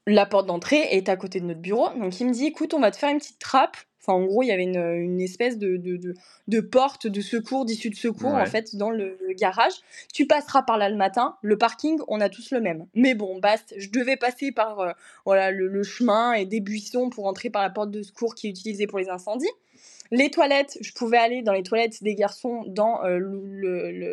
La 0.07 0.25
porte 0.25 0.45
d'entrée 0.45 0.87
est 0.91 1.09
à 1.09 1.17
côté 1.17 1.39
de 1.39 1.45
notre 1.45 1.61
bureau. 1.61 1.89
Donc 1.97 2.19
il 2.19 2.27
me 2.27 2.31
dit 2.31 2.45
écoute, 2.45 2.73
on 2.73 2.79
va 2.79 2.91
te 2.91 2.97
faire 2.97 3.09
une 3.09 3.17
petite 3.17 3.39
trappe 3.39 3.77
Enfin, 4.05 4.19
en 4.19 4.25
gros, 4.25 4.43
il 4.43 4.47
y 4.47 4.51
avait 4.51 4.63
une, 4.63 5.19
espèce 5.19 5.57
de, 5.57 5.77
de, 5.77 6.59
porte 6.59 7.07
de 7.07 7.21
secours, 7.21 7.65
d'issue 7.65 7.89
de 7.89 7.95
secours, 7.95 8.35
en 8.35 8.45
fait, 8.45 8.75
dans 8.75 8.91
le, 8.91 9.17
garage. 9.31 9.73
Tu 10.13 10.27
passeras 10.27 10.61
par 10.61 10.77
là 10.77 10.89
le 10.89 10.95
matin. 10.95 11.37
Le 11.41 11.57
parking, 11.57 11.99
on 12.07 12.21
a 12.21 12.29
tous 12.29 12.51
le 12.51 12.61
même. 12.61 12.85
Mais 12.93 13.15
bon, 13.15 13.39
basta. 13.39 13.75
Je 13.77 13.89
devais 13.89 14.15
passer 14.15 14.51
par 14.51 14.79
euh, 14.79 14.91
voilà, 15.25 15.49
le, 15.51 15.83
chemin 15.83 16.33
et 16.33 16.45
des 16.45 16.59
buissons 16.59 17.09
pour 17.09 17.25
entrer 17.25 17.49
par 17.49 17.63
la 17.63 17.69
porte 17.69 17.89
de 17.89 18.03
secours 18.03 18.35
qui 18.35 18.47
est 18.47 18.49
utilisée 18.51 18.85
pour 18.85 18.99
les 18.99 19.09
incendies. 19.09 19.49
Les 20.11 20.29
toilettes, 20.29 20.77
je 20.81 20.93
pouvais 20.93 21.17
aller 21.17 21.41
dans 21.41 21.53
les 21.53 21.63
toilettes 21.63 22.03
des 22.03 22.13
garçons 22.13 22.63
dans 22.67 23.03
euh, 23.03 23.19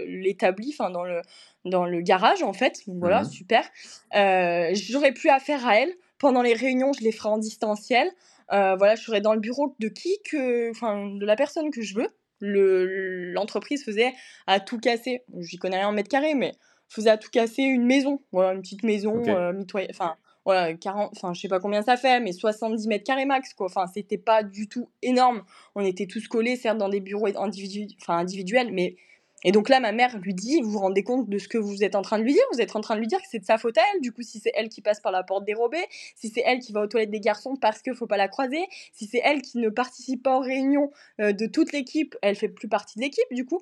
l'établi, 0.07 0.74
enfin 0.76 0.90
dans 0.90 1.05
le, 1.05 1.20
dans 1.66 1.85
le 1.85 2.00
garage 2.00 2.42
en 2.42 2.55
fait. 2.55 2.83
voilà, 2.87 3.22
mmh 3.22 3.31
super. 3.31 3.68
Euh, 4.16 4.70
j'aurais 4.72 5.12
plus 5.12 5.28
affaire 5.28 5.66
à 5.66 5.78
elle. 5.78 5.92
Pendant 6.18 6.42
les 6.42 6.55
réunions, 6.55 6.92
je 6.92 7.02
les 7.02 7.12
ferai 7.12 7.31
en 7.31 7.38
distanciel. 7.38 8.09
Euh, 8.52 8.76
voilà, 8.76 8.94
je 8.94 9.02
serais 9.02 9.20
dans 9.20 9.35
le 9.35 9.40
bureau 9.40 9.74
de 9.78 9.88
qui 9.88 10.18
que, 10.28 10.70
enfin, 10.70 11.09
de 11.09 11.24
la 11.24 11.37
personne 11.37 11.70
que 11.70 11.83
je 11.83 11.94
veux. 11.94 12.09
L'entreprise 12.40 13.85
faisait 13.85 14.12
à 14.46 14.59
tout 14.59 14.78
casser. 14.78 15.22
J'y 15.38 15.59
connais 15.59 15.78
rien 15.78 15.88
en 15.88 15.92
mètre 15.92 16.09
carré, 16.09 16.35
mais 16.35 16.52
faisait 16.88 17.11
à 17.11 17.16
tout 17.16 17.31
casser 17.31 17.62
une 17.62 17.87
maison. 17.87 18.20
Voilà, 18.33 18.55
une 18.55 18.62
petite 18.62 18.83
maison, 18.83 19.22
euh, 19.28 19.52
enfin, 19.90 20.16
voilà, 20.44 20.74
40, 20.74 21.12
enfin, 21.16 21.33
je 21.35 21.40
sais 21.40 21.48
pas 21.48 21.61
combien 21.61 21.83
ça 21.83 21.96
fait, 21.96 22.20
mais 22.20 22.33
70 22.33 22.88
mètres 22.88 23.05
carrés 23.05 23.26
max, 23.26 23.55
quoi. 23.55 23.66
Enfin, 23.66 23.87
c'était 23.87 24.18
pas 24.18 24.42
du 24.42 24.68
tout 24.68 24.90
énorme. 25.02 25.44
On 25.74 25.85
était 25.85 26.07
tous 26.07 26.26
collés, 26.26 26.57
certes, 26.57 26.78
dans 26.78 26.88
des 26.88 27.00
bureaux 27.00 27.28
individu 27.37 27.87
enfin, 28.00 28.18
individuels, 28.18 28.72
mais 28.72 28.96
Et 29.44 29.52
donc 29.52 29.68
là, 29.68 29.81
ma 29.81 29.92
mère 29.92 30.18
lui 30.18 30.35
dit, 30.35 30.61
vous 30.61 30.70
vous 30.70 30.78
rendez 30.78 31.02
compte 31.02 31.28
de 31.28 31.38
ce 31.38 31.48
que 31.48 31.59
vous 31.59 31.83
êtes 31.83 31.94
en 31.94 32.02
train 32.02 32.18
de 32.18 32.24
lui 32.24 32.33
dire? 32.33 32.42
Vous 32.52 32.61
êtes 32.61 32.76
en 32.76 32.81
train 32.81 32.94
de 32.94 33.00
lui 33.00 33.07
dire 33.07 33.20
que 33.20 33.26
c'est 33.28 33.38
de 33.38 33.44
sa 33.44 33.59
faute 33.59 33.76
à 33.78 33.83
elle. 33.92 34.00
Du 34.00 34.12
coup, 34.12 34.22
si 34.22 34.38
c'est 34.38 34.52
elle 34.55 34.68
qui 34.68 34.81
passe 34.81 35.00
par 35.00 35.12
la 35.12 35.22
porte 35.22 35.44
dérobée, 35.44 35.85
si 36.16 36.28
c'est 36.28 36.42
elle 36.44 36.61
qui 36.61 36.72
va 36.72 36.83
aux 36.83 36.87
toilettes 36.87 37.11
des 37.11 37.20
garçons 37.20 37.57
parce 37.57 37.83
qu'il 37.83 37.94
faut 37.94 38.07
pas 38.07 38.16
la 38.16 38.28
croiser, 38.28 38.64
si 38.92 39.07
c'est 39.07 39.20
elle 39.24 39.42
qui 39.42 39.59
ne 39.59 39.68
participe 39.68 40.22
pas 40.22 40.37
aux 40.37 40.42
réunions 40.42 40.90
euh, 41.20 41.33
de 41.33 41.46
toute 41.46 41.72
l'équipe, 41.72 42.16
elle 42.22 42.37
fait 42.37 42.48
plus 42.48 42.68
partie 42.68 42.98
de 42.98 43.05
l'équipe, 43.05 43.33
du 43.33 43.44
coup. 43.44 43.61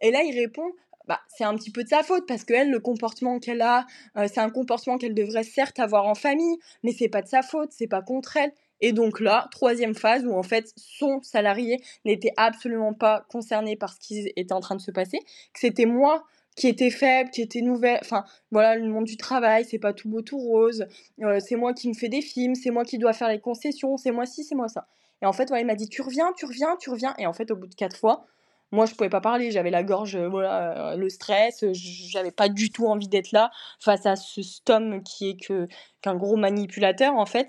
Et 0.00 0.10
là, 0.10 0.22
il 0.22 0.34
répond, 0.38 0.72
bah, 1.06 1.20
c'est 1.28 1.44
un 1.44 1.54
petit 1.56 1.70
peu 1.70 1.84
de 1.84 1.88
sa 1.88 2.02
faute 2.02 2.26
parce 2.26 2.44
que 2.44 2.54
elle, 2.54 2.70
le 2.70 2.80
comportement 2.80 3.38
qu'elle 3.38 3.62
a, 3.62 3.86
euh, 4.16 4.28
c'est 4.32 4.40
un 4.40 4.50
comportement 4.50 4.98
qu'elle 4.98 5.14
devrait 5.14 5.44
certes 5.44 5.78
avoir 5.78 6.06
en 6.06 6.14
famille, 6.14 6.56
mais 6.82 6.92
c'est 6.92 7.08
pas 7.08 7.22
de 7.22 7.28
sa 7.28 7.42
faute, 7.42 7.70
c'est 7.72 7.88
pas 7.88 8.02
contre 8.02 8.36
elle. 8.36 8.52
Et 8.80 8.92
donc 8.92 9.20
là, 9.20 9.48
troisième 9.50 9.94
phase 9.94 10.24
où 10.24 10.32
en 10.32 10.42
fait 10.42 10.72
son 10.76 11.20
salarié 11.22 11.82
n'était 12.04 12.32
absolument 12.36 12.94
pas 12.94 13.24
concerné 13.28 13.76
par 13.76 13.92
ce 13.92 14.00
qui 14.00 14.32
était 14.36 14.52
en 14.52 14.60
train 14.60 14.76
de 14.76 14.80
se 14.80 14.90
passer, 14.90 15.18
que 15.52 15.60
c'était 15.60 15.86
moi 15.86 16.24
qui 16.56 16.68
était 16.68 16.90
faible, 16.90 17.30
qui 17.30 17.42
était 17.42 17.62
nouvelle, 17.62 17.98
enfin 18.02 18.24
voilà, 18.50 18.76
le 18.76 18.86
monde 18.86 19.04
du 19.04 19.16
travail, 19.16 19.64
c'est 19.64 19.78
pas 19.78 19.92
tout 19.92 20.08
beau 20.08 20.20
tout 20.20 20.38
rose, 20.38 20.86
euh, 21.22 21.40
c'est 21.40 21.56
moi 21.56 21.72
qui 21.72 21.88
me 21.88 21.94
fais 21.94 22.08
des 22.08 22.22
films, 22.22 22.54
c'est 22.54 22.70
moi 22.70 22.84
qui 22.84 22.98
dois 22.98 23.12
faire 23.12 23.28
les 23.28 23.40
concessions, 23.40 23.96
c'est 23.96 24.10
moi 24.10 24.26
ci, 24.26 24.44
c'est 24.44 24.54
moi 24.54 24.68
ça. 24.68 24.86
Et 25.22 25.26
en 25.26 25.32
fait, 25.32 25.48
voilà, 25.48 25.62
il 25.62 25.66
m'a 25.66 25.74
dit 25.74 25.88
tu 25.88 26.02
reviens, 26.02 26.32
tu 26.36 26.46
reviens, 26.46 26.76
tu 26.78 26.90
reviens, 26.90 27.14
et 27.18 27.26
en 27.26 27.32
fait 27.32 27.50
au 27.50 27.56
bout 27.56 27.66
de 27.66 27.74
quatre 27.74 27.96
fois, 27.96 28.26
moi 28.72 28.86
je 28.86 28.94
pouvais 28.94 29.08
pas 29.10 29.20
parler, 29.20 29.50
j'avais 29.50 29.70
la 29.70 29.82
gorge, 29.82 30.16
euh, 30.16 30.28
voilà, 30.28 30.92
euh, 30.92 30.96
le 30.96 31.08
stress, 31.08 31.64
j'avais 31.72 32.30
pas 32.30 32.48
du 32.48 32.70
tout 32.70 32.86
envie 32.86 33.08
d'être 33.08 33.32
là 33.32 33.50
face 33.78 34.06
à 34.06 34.16
ce 34.16 34.40
homme 34.68 35.02
qui 35.02 35.30
est 35.30 35.40
que 35.40 35.66
qu'un 36.02 36.14
gros 36.14 36.36
manipulateur 36.36 37.14
en 37.14 37.26
fait. 37.26 37.48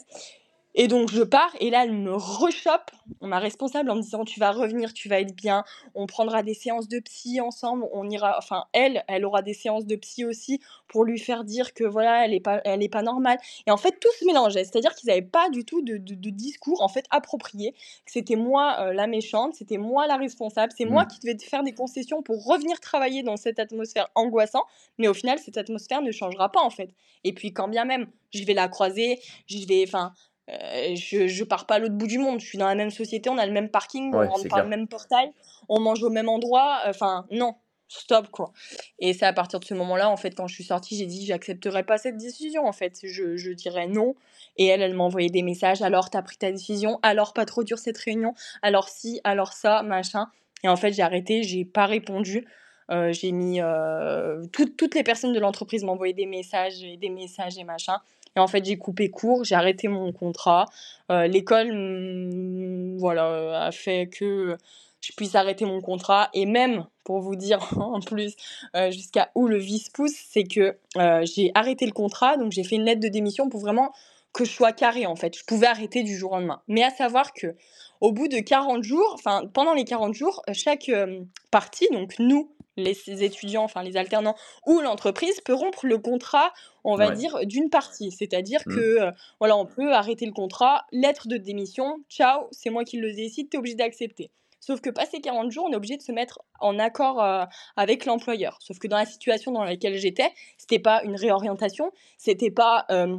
Et 0.74 0.88
donc 0.88 1.12
je 1.12 1.22
pars 1.22 1.54
et 1.60 1.70
là 1.70 1.84
elle 1.84 1.92
me 1.92 2.14
rechoppe, 2.14 2.92
ma 3.20 3.40
responsable 3.40 3.90
en 3.92 3.96
me 3.96 4.02
disant 4.02 4.24
tu 4.24 4.40
vas 4.40 4.52
revenir, 4.52 4.94
tu 4.94 5.10
vas 5.10 5.20
être 5.20 5.36
bien, 5.36 5.66
on 5.96 6.08
prendra 6.08 6.44
des 6.44 6.54
séances 6.54 6.88
de 6.88 7.00
psy 7.00 7.42
ensemble, 7.42 7.86
on 7.92 8.10
ira, 8.10 8.36
enfin 8.38 8.66
elle, 8.72 9.04
elle 9.08 9.26
aura 9.26 9.42
des 9.42 9.54
séances 9.54 9.86
de 9.86 9.96
psy 9.98 10.24
aussi 10.24 10.62
pour 10.88 11.04
lui 11.04 11.20
faire 11.20 11.44
dire 11.44 11.74
que 11.74 11.84
voilà 11.84 12.26
elle 12.26 12.34
est 12.34 12.40
pas, 12.40 12.62
elle 12.64 12.82
est 12.84 12.90
pas 12.90 13.02
normale. 13.02 13.38
Et 13.68 13.72
en 13.72 13.78
fait 13.78 14.00
tout 14.00 14.12
se 14.20 14.26
mélangeait, 14.26 14.64
c'est-à-dire 14.64 14.96
qu'ils 14.96 15.08
n'avaient 15.10 15.22
pas 15.22 15.50
du 15.50 15.66
tout 15.66 15.82
de, 15.82 15.98
de, 15.98 16.30
discours 16.30 16.82
en 16.82 16.88
fait 16.88 17.06
approprié, 17.10 17.74
que 18.06 18.12
c'était 18.12 18.38
moi 18.38 18.78
euh, 18.80 18.94
la 18.94 19.08
méchante, 19.08 19.56
c'était 19.56 19.78
moi 19.78 20.08
la 20.08 20.16
responsable, 20.16 20.72
c'est 20.78 20.86
moi 20.86 21.04
mmh. 21.04 21.08
qui 21.08 21.20
devais 21.20 21.38
faire 21.40 21.64
des 21.64 21.74
concessions 21.74 22.22
pour 22.22 22.46
revenir 22.46 22.80
travailler 22.80 23.24
dans 23.24 23.36
cette 23.36 23.60
atmosphère 23.60 24.08
angoissante, 24.16 24.66
mais 24.98 25.10
au 25.10 25.14
final 25.14 25.38
cette 25.40 25.58
atmosphère 25.58 26.02
ne 26.02 26.12
changera 26.12 26.50
pas 26.50 26.62
en 26.62 26.70
fait. 26.70 26.92
Et 27.26 27.34
puis 27.34 27.52
quand 27.52 27.68
bien 27.68 27.84
même 27.84 28.08
je 28.34 28.46
vais 28.46 28.54
la 28.54 28.70
croiser, 28.70 29.20
je 29.48 29.66
vais, 29.68 29.84
enfin 29.86 30.14
euh, 30.52 30.96
je, 30.96 31.28
je 31.28 31.44
pars 31.44 31.66
pas 31.66 31.76
à 31.76 31.80
l'autre 31.80 31.96
bout 31.96 32.08
du 32.08 32.18
monde. 32.18 32.40
Je 32.40 32.46
suis 32.46 32.58
dans 32.58 32.68
la 32.68 32.76
même 32.76 32.92
société, 32.92 33.30
on 33.30 33.38
a 33.38 33.46
le 33.46 33.52
même 33.52 33.70
parking, 33.70 34.14
on 34.14 34.28
rentre 34.28 34.48
par 34.48 34.64
le 34.64 34.70
même 34.70 34.88
portail, 34.88 35.32
on 35.70 35.80
mange 35.80 36.04
au 36.04 36.10
même 36.10 36.30
endroit. 36.30 36.82
Enfin, 36.86 37.26
non, 37.32 37.56
stop 37.88 38.30
quoi. 38.30 38.52
Et 39.00 39.14
c'est 39.14 39.26
à 39.26 39.34
partir 39.34 39.60
de 39.60 39.66
ce 39.66 39.74
moment-là, 39.74 40.10
en 40.10 40.18
fait, 40.18 40.36
quand 40.36 40.48
je 40.48 40.56
suis 40.56 40.64
sortie, 40.64 40.98
j'ai 40.98 41.06
dit 41.06 41.26
j'accepterai 41.26 41.84
pas 41.84 41.98
cette 41.98 42.18
décision. 42.18 42.66
En 42.66 42.74
fait, 42.74 43.00
je, 43.04 43.38
je 43.38 43.52
dirais 43.52 43.88
non. 43.88 44.16
Et 44.58 44.66
elle, 44.66 44.82
elle 44.82 44.94
m'a 44.94 45.04
envoyé 45.04 45.30
des 45.30 45.44
messages. 45.44 45.82
Alors, 45.82 46.10
t'as 46.10 46.22
pris 46.22 46.38
ta 46.38 46.52
décision. 46.52 47.00
Alors, 47.04 47.34
pas 47.34 47.46
trop 47.46 47.64
dur 47.64 47.80
cette 47.80 47.98
réunion. 47.98 48.34
Alors, 48.62 48.90
si, 48.90 49.22
alors 49.24 49.54
ça, 49.54 49.82
machin. 49.84 50.28
Et 50.64 50.68
en 50.68 50.76
fait, 50.76 50.92
j'ai 50.92 51.02
arrêté, 51.02 51.44
j'ai 51.44 51.66
pas 51.66 51.86
répondu. 51.86 52.46
Euh, 52.92 53.14
j'ai 53.14 53.32
mis 53.32 53.62
euh, 53.62 54.44
toutes 54.52 54.94
les 54.94 55.04
personnes 55.04 55.32
de 55.32 55.40
l'entreprise 55.40 55.84
m'envoyaient 55.84 56.14
des 56.14 56.26
messages 56.26 56.84
et 56.84 56.98
des 56.98 57.10
messages 57.10 57.58
et 57.58 57.64
machin. 57.64 57.98
Et 58.36 58.40
en 58.40 58.48
fait, 58.48 58.64
j'ai 58.64 58.78
coupé 58.78 59.10
court, 59.10 59.44
j'ai 59.44 59.56
arrêté 59.56 59.88
mon 59.88 60.12
contrat. 60.12 60.66
Euh, 61.12 61.28
l'école, 61.28 61.72
mm, 61.74 62.98
voilà, 62.98 63.66
a 63.66 63.72
fait 63.72 64.08
que 64.08 64.58
je 65.02 65.12
puisse 65.14 65.36
arrêter 65.36 65.66
mon 65.66 65.82
contrat. 65.82 66.30
Et 66.34 66.46
même, 66.46 66.86
pour 67.04 67.20
vous 67.20 67.36
dire 67.36 67.60
en 67.78 68.00
plus, 68.00 68.36
euh, 68.76 68.92
jusqu'à 68.92 69.32
où 69.36 69.48
le 69.48 69.58
vice 69.58 69.90
pousse, 69.90 70.16
c'est 70.30 70.44
que 70.44 70.78
euh, 70.98 71.26
j'ai 71.26 71.52
arrêté 71.56 71.86
le 71.86 71.92
contrat, 71.92 72.38
donc 72.38 72.52
j'ai 72.52 72.64
fait 72.64 72.76
une 72.76 72.86
lettre 72.86 73.02
de 73.02 73.10
démission 73.10 73.50
pour 73.50 73.60
vraiment 73.60 73.92
que 74.34 74.46
je 74.46 74.52
sois 74.52 74.72
carré 74.72 75.06
en 75.06 75.18
fait. 75.18 75.38
Je 75.38 75.44
pouvais 75.44 75.68
arrêter 75.68 76.04
du 76.04 76.16
jour 76.16 76.32
au 76.32 76.36
lendemain. 76.36 76.62
Mais 76.70 76.84
à 76.84 76.90
savoir 76.90 77.34
que 77.34 77.56
au 78.00 78.14
bout 78.14 78.30
de 78.30 78.40
40 78.40 78.82
jours, 78.82 79.12
enfin 79.14 79.44
pendant 79.54 79.74
les 79.74 79.84
40 79.84 80.14
jours, 80.14 80.42
chaque 80.54 80.90
partie, 81.52 81.88
donc 81.92 82.16
nous, 82.18 82.50
les 82.78 83.24
étudiants, 83.24 83.64
enfin 83.64 83.84
les 83.84 83.98
alternants 83.98 84.36
ou 84.66 84.80
l'entreprise 84.80 85.40
peut 85.42 85.54
rompre 85.54 85.86
le 85.86 85.98
contrat, 85.98 86.54
on 86.84 86.96
va 86.96 87.12
dire, 87.12 87.46
d'une 87.46 87.70
partie. 87.70 88.12
C'est-à-dire 88.12 88.62
mmh. 88.66 88.76
que, 88.76 89.02
euh, 89.02 89.12
voilà, 89.40 89.58
on 89.58 89.66
peut 89.66 89.94
arrêter 89.94 90.26
le 90.26 90.32
contrat, 90.32 90.86
lettre 90.92 91.28
de 91.28 91.38
démission, 91.38 92.04
ciao, 92.10 92.48
c'est 92.52 92.70
moi 92.70 92.84
qui 92.84 92.98
le 92.98 93.14
décide, 93.14 93.50
t'es 93.50 93.58
obligé 93.58 93.76
d'accepter. 93.76 94.32
Sauf 94.60 94.80
que 94.80 94.92
passé 94.92 95.22
40 95.22 95.52
jours, 95.52 95.66
on 95.68 95.74
est 95.74 95.76
obligé 95.76 95.98
de 95.98 96.04
se 96.04 96.12
mettre 96.12 96.40
en 96.60 96.78
accord 96.78 97.22
euh, 97.24 97.46
avec 97.78 98.06
l'employeur. 98.06 98.60
Sauf 98.62 98.78
que 98.78 98.88
dans 98.88 98.98
la 98.98 99.08
situation 99.08 99.52
dans 99.52 99.64
laquelle 99.64 99.98
j'étais, 99.98 100.32
c'était 100.58 100.80
pas 100.80 101.04
une 101.04 101.16
réorientation, 101.16 101.92
c'était 102.20 102.52
pas 102.52 102.86
euh, 102.92 103.18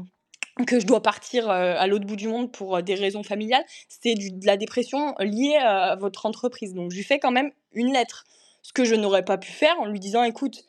que 0.67 0.79
je 0.79 0.87
dois 0.87 1.03
partir 1.03 1.51
à 1.51 1.87
l'autre 1.87 2.07
bout 2.07 2.15
du 2.15 2.29
monde 2.29 2.53
pour 2.53 2.83
des 2.83 2.95
raisons 2.95 3.23
familiales, 3.23 3.65
c'était 3.89 4.15
de 4.15 4.47
la 4.47 4.57
dépression 4.57 5.15
liée 5.19 5.57
à 5.57 5.97
votre 5.97 6.27
entreprise. 6.27 6.75
Donc 6.75 6.91
je 6.91 6.97
lui 6.97 7.05
fais 7.05 7.19
quand 7.19 7.31
même 7.31 7.51
une 7.73 7.93
lettre 7.93 8.25
ce 8.63 8.73
que 8.73 8.85
je 8.85 8.95
n'aurais 8.95 9.25
pas 9.25 9.39
pu 9.39 9.51
faire 9.51 9.79
en 9.81 9.87
lui 9.87 10.01
disant 10.01 10.23
écoute, 10.23 10.65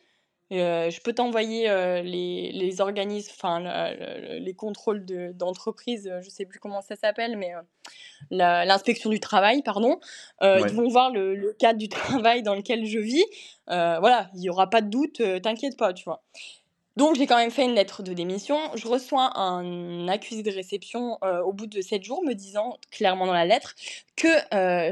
euh, 0.51 0.89
je 0.89 1.01
peux 1.01 1.13
t'envoyer 1.13 1.69
euh, 1.69 2.01
les, 2.01 2.51
les, 2.51 2.81
organismes, 2.81 3.31
enfin 3.35 3.59
les 3.59 4.53
contrôles 4.53 5.05
d'entreprise, 5.35 6.11
je 6.21 6.25
ne 6.25 6.31
sais 6.31 6.45
plus 6.45 6.59
comment 6.59 6.81
ça 6.81 6.95
s'appelle, 6.95 7.37
mais 7.37 7.53
euh, 7.55 7.61
l'inspection 8.29 9.09
du 9.09 9.19
travail, 9.19 9.63
pardon. 9.63 9.99
Ils 10.41 10.73
vont 10.73 10.87
voir 10.87 11.11
le, 11.11 11.35
le, 11.35 11.53
cadre 11.53 11.79
du 11.79 11.89
travail 11.89 12.43
dans 12.43 12.55
lequel 12.55 12.85
je 12.85 12.99
vis. 12.99 13.25
voilà, 13.67 14.29
il 14.35 14.41
n'y 14.41 14.49
aura 14.49 14.69
pas 14.69 14.81
de 14.81 14.89
doute, 14.89 15.21
t'inquiète 15.41 15.77
pas, 15.77 15.93
tu 15.93 16.03
vois. 16.03 16.21
Donc 16.95 17.15
j'ai 17.15 17.25
quand 17.25 17.37
même 17.37 17.49
fait 17.49 17.65
une 17.65 17.73
lettre 17.73 18.03
de 18.03 18.13
démission. 18.13 18.59
Je 18.75 18.87
reçois 18.87 19.35
un 19.39 20.07
accusé 20.07 20.43
de 20.43 20.51
réception 20.51 21.17
au 21.23 21.51
bout 21.51 21.65
de 21.65 21.81
sept 21.81 22.03
jours 22.03 22.23
me 22.23 22.33
disant 22.33 22.77
clairement 22.91 23.25
dans 23.25 23.33
la 23.33 23.45
lettre 23.45 23.73
que 24.15 24.29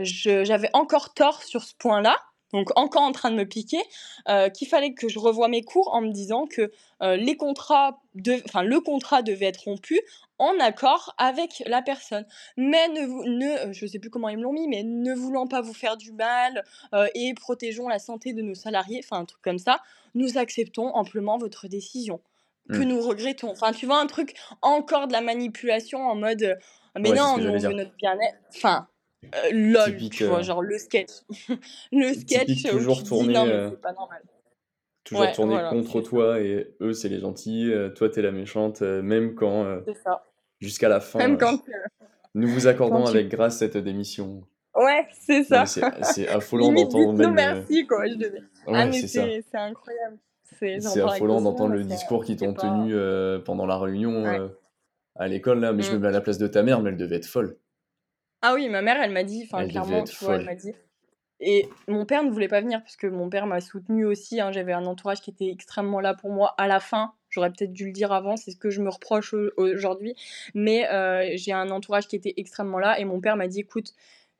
j'avais 0.03 0.69
encore 0.73 1.13
tort 1.13 1.43
sur 1.43 1.61
ce 1.61 1.75
point-là 1.75 2.15
donc 2.53 2.69
encore 2.77 3.03
en 3.03 3.11
train 3.11 3.31
de 3.31 3.35
me 3.35 3.45
piquer, 3.45 3.81
euh, 4.27 4.49
qu'il 4.49 4.67
fallait 4.67 4.93
que 4.93 5.07
je 5.07 5.19
revoie 5.19 5.47
mes 5.47 5.63
cours 5.63 5.93
en 5.93 6.01
me 6.01 6.11
disant 6.11 6.47
que 6.47 6.71
euh, 7.01 7.15
les 7.15 7.37
contrats 7.37 8.01
de, 8.15 8.41
enfin, 8.45 8.63
le 8.63 8.79
contrat 8.79 9.21
devait 9.21 9.45
être 9.45 9.65
rompu 9.65 9.99
en 10.37 10.59
accord 10.59 11.13
avec 11.17 11.63
la 11.65 11.81
personne. 11.81 12.25
Mais 12.57 12.87
ne, 12.89 13.67
ne 13.67 13.73
je 13.73 13.85
sais 13.85 13.99
plus 13.99 14.09
comment 14.09 14.29
ils 14.29 14.37
me 14.37 14.43
l'ont 14.43 14.53
mis, 14.53 14.67
mais 14.67 14.83
ne 14.83 15.13
voulant 15.13 15.47
pas 15.47 15.61
vous 15.61 15.73
faire 15.73 15.97
du 15.97 16.11
mal 16.11 16.63
euh, 16.93 17.07
et 17.15 17.33
protégeons 17.33 17.87
la 17.87 17.99
santé 17.99 18.33
de 18.33 18.41
nos 18.41 18.55
salariés, 18.55 19.01
enfin 19.03 19.21
un 19.21 19.25
truc 19.25 19.41
comme 19.41 19.59
ça, 19.59 19.81
nous 20.15 20.37
acceptons 20.37 20.87
amplement 20.95 21.37
votre 21.37 21.67
décision 21.67 22.21
que 22.69 22.77
mmh. 22.77 22.83
nous 22.83 23.01
regrettons. 23.01 23.49
Enfin, 23.49 23.71
tu 23.71 23.85
vois, 23.85 23.99
un 23.99 24.07
truc 24.07 24.35
encore 24.61 25.07
de 25.07 25.13
la 25.13 25.21
manipulation 25.21 26.07
en 26.07 26.15
mode 26.15 26.57
mais 26.99 27.11
non, 27.11 27.35
on 27.35 27.37
veut 27.37 27.73
notre 27.73 27.95
bien-être. 27.95 28.37
Enfin, 28.55 28.87
euh, 29.23 29.51
lol, 29.53 30.09
tu 30.09 30.25
vois, 30.25 30.39
euh, 30.39 30.43
genre 30.43 30.61
le 30.61 30.77
sketch. 30.77 31.11
le 31.91 32.13
sketch 32.13 32.63
toujours 32.63 33.03
tourné. 33.03 33.37
Euh, 33.37 33.69
pas 33.71 33.93
normal. 33.93 34.21
Toujours 35.03 35.31
tourné 35.31 35.57
contre 35.69 36.01
toi 36.01 36.39
et 36.39 36.75
eux 36.79 36.93
c'est 36.93 37.09
les 37.09 37.19
gentils, 37.19 37.71
toi 37.95 38.09
t'es 38.09 38.21
la 38.21 38.31
méchante, 38.31 38.81
même 38.81 39.35
quand 39.35 39.81
jusqu'à 40.59 40.89
la 40.89 40.99
fin. 40.99 41.19
Même 41.19 41.37
quand 41.37 41.59
nous 42.33 42.47
vous 42.47 42.67
accordons 42.67 43.05
avec 43.05 43.29
grâce 43.29 43.57
cette 43.57 43.77
démission. 43.77 44.43
Ouais, 44.75 45.05
c'est 45.19 45.43
ça. 45.43 45.65
C'est 45.65 46.27
affolant 46.27 46.71
d'entendre 46.71 47.13
même. 47.13 47.33
merci 47.33 47.85
quoi, 47.85 48.07
je 48.07 48.15
devais. 48.15 48.41
ah 48.67 48.85
mais 48.85 49.01
c'est 49.01 49.43
incroyable. 49.53 50.17
C'est 50.59 51.01
affolant 51.01 51.41
d'entendre 51.41 51.73
le 51.73 51.83
discours 51.83 52.23
qu'ils 52.23 52.37
t'ont 52.37 52.53
tenu 52.53 52.93
pendant 53.43 53.65
la 53.65 53.77
réunion 53.77 54.49
à 55.15 55.27
l'école 55.27 55.59
là, 55.59 55.73
mais 55.73 55.83
je 55.83 55.91
me 55.91 55.97
mm. 55.97 56.01
mets 56.01 56.07
à 56.07 56.11
la 56.11 56.21
place 56.21 56.37
de 56.37 56.47
ta 56.47 56.63
mère, 56.63 56.81
mais 56.81 56.89
elle 56.89 56.97
devait 56.97 57.17
être 57.17 57.25
folle. 57.25 57.57
Ah 58.41 58.53
oui, 58.53 58.69
ma 58.69 58.81
mère, 58.81 59.01
elle 59.01 59.11
m'a 59.11 59.23
dit, 59.23 59.43
enfin 59.45 59.67
clairement, 59.67 60.03
tu 60.03 60.15
vois, 60.23 60.35
elle 60.35 60.45
m'a 60.45 60.55
dit. 60.55 60.73
Et 61.43 61.67
mon 61.87 62.05
père 62.05 62.23
ne 62.23 62.29
voulait 62.29 62.47
pas 62.47 62.61
venir 62.61 62.81
parce 62.81 62.95
que 62.95 63.07
mon 63.07 63.27
père 63.27 63.47
m'a 63.47 63.61
soutenu 63.61 64.05
aussi. 64.05 64.39
Hein. 64.39 64.51
J'avais 64.51 64.73
un 64.73 64.85
entourage 64.85 65.21
qui 65.21 65.31
était 65.31 65.49
extrêmement 65.49 65.99
là 65.99 66.13
pour 66.13 66.29
moi 66.29 66.53
à 66.57 66.67
la 66.67 66.79
fin. 66.79 67.13
J'aurais 67.29 67.49
peut-être 67.49 67.73
dû 67.73 67.85
le 67.85 67.91
dire 67.91 68.11
avant, 68.11 68.37
c'est 68.37 68.51
ce 68.51 68.57
que 68.57 68.69
je 68.69 68.81
me 68.81 68.89
reproche 68.89 69.33
aujourd'hui. 69.57 70.13
Mais 70.53 70.87
euh, 70.89 71.31
j'ai 71.35 71.51
un 71.51 71.71
entourage 71.71 72.07
qui 72.07 72.15
était 72.15 72.35
extrêmement 72.37 72.77
là 72.77 72.99
et 72.99 73.05
mon 73.05 73.19
père 73.21 73.37
m'a 73.37 73.47
dit 73.47 73.61
écoute, 73.61 73.93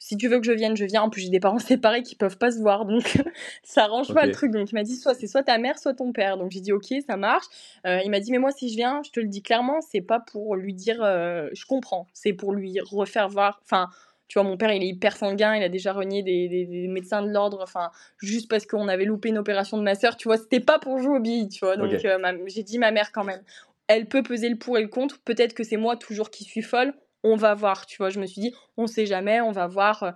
si 0.04 0.18
tu 0.18 0.28
veux 0.28 0.40
que 0.40 0.48
je 0.48 0.52
vienne, 0.52 0.76
je 0.76 0.84
viens. 0.84 1.04
En 1.04 1.12
plus, 1.12 1.22
j'ai 1.22 1.30
des 1.30 1.40
parents 1.40 1.60
séparés 1.60 2.02
qui 2.02 2.16
peuvent 2.16 2.38
pas 2.38 2.52
se 2.52 2.60
voir, 2.60 2.86
donc 2.86 3.22
ça 3.64 3.84
arrange 3.84 4.14
pas 4.14 4.26
le 4.26 4.32
truc. 4.32 4.52
Donc 4.52 4.72
il 4.72 4.76
m'a 4.76 4.84
dit 4.84 4.96
soit 4.96 5.14
c'est 5.14 5.28
soit 5.28 5.44
ta 5.44 5.60
mère, 5.60 5.78
soit 5.78 5.94
ton 5.94 6.12
père. 6.12 6.38
Donc 6.38 6.50
j'ai 6.52 6.60
dit 6.60 6.74
ok, 6.74 6.88
ça 7.08 7.18
marche. 7.18 7.46
Euh, 7.86 8.00
il 8.04 8.10
m'a 8.10 8.20
dit 8.20 8.32
mais 8.32 8.40
moi 8.40 8.52
si 8.52 8.70
je 8.70 8.76
viens, 8.76 9.02
je 9.06 9.12
te 9.12 9.20
le 9.20 9.28
dis 9.28 9.44
clairement, 9.44 9.80
c'est 9.80 10.02
pas 10.02 10.20
pour 10.20 10.56
lui 10.56 10.74
dire 10.74 11.02
euh, 11.04 11.50
je 11.54 11.66
comprends, 11.66 12.08
c'est 12.14 12.34
pour 12.34 12.52
lui 12.52 12.80
refaire 12.82 13.30
voir. 13.30 13.62
Enfin, 13.64 13.90
tu 14.28 14.40
vois, 14.40 14.44
mon 14.44 14.58
père 14.58 14.74
il 14.74 14.82
est 14.82 14.88
hyper 14.88 15.16
sanguin, 15.16 15.56
il 15.56 15.62
a 15.62 15.70
déjà 15.70 15.94
renié 15.94 16.24
des, 16.24 16.88
médecins 16.88 17.22
de 17.22 17.30
l'ordre, 17.30 17.60
enfin 17.62 17.92
juste 18.18 18.50
parce 18.50 18.66
qu'on 18.66 18.88
avait 18.88 19.06
loupé 19.06 19.30
une 19.30 19.38
opération 19.38 19.78
de 19.78 19.84
ma 19.84 19.94
sœur. 19.94 20.18
Tu 20.18 20.28
vois, 20.28 20.38
c'était 20.38 20.62
pas 20.62 20.80
pour 20.80 20.98
jouer 20.98 21.18
au 21.18 21.20
billes, 21.20 21.48
tu 21.48 21.64
vois. 21.64 21.78
Donc 21.78 21.94
euh, 21.94 22.38
j'ai 22.48 22.64
dit 22.64 22.80
ma 22.80 22.90
mère 22.90 23.12
quand 23.12 23.24
même. 23.24 23.42
Elle 23.86 24.08
peut 24.08 24.24
peser 24.24 24.50
le 24.50 24.58
pour 24.58 24.80
et 24.80 24.82
le 24.82 24.88
contre. 24.88 25.20
Peut-être 25.20 25.54
que 25.54 25.64
c'est 25.64 25.78
moi 25.78 25.96
toujours 25.96 26.32
qui 26.32 26.44
suis 26.44 26.64
folle 26.64 26.96
on 27.24 27.36
va 27.36 27.54
voir, 27.54 27.86
tu 27.86 27.98
vois. 27.98 28.10
Je 28.10 28.20
me 28.20 28.26
suis 28.26 28.42
dit, 28.42 28.54
on 28.78 28.88
sait 28.88 29.06
jamais, 29.06 29.42
on 29.42 29.52
va 29.52 29.68
voir. 29.68 30.16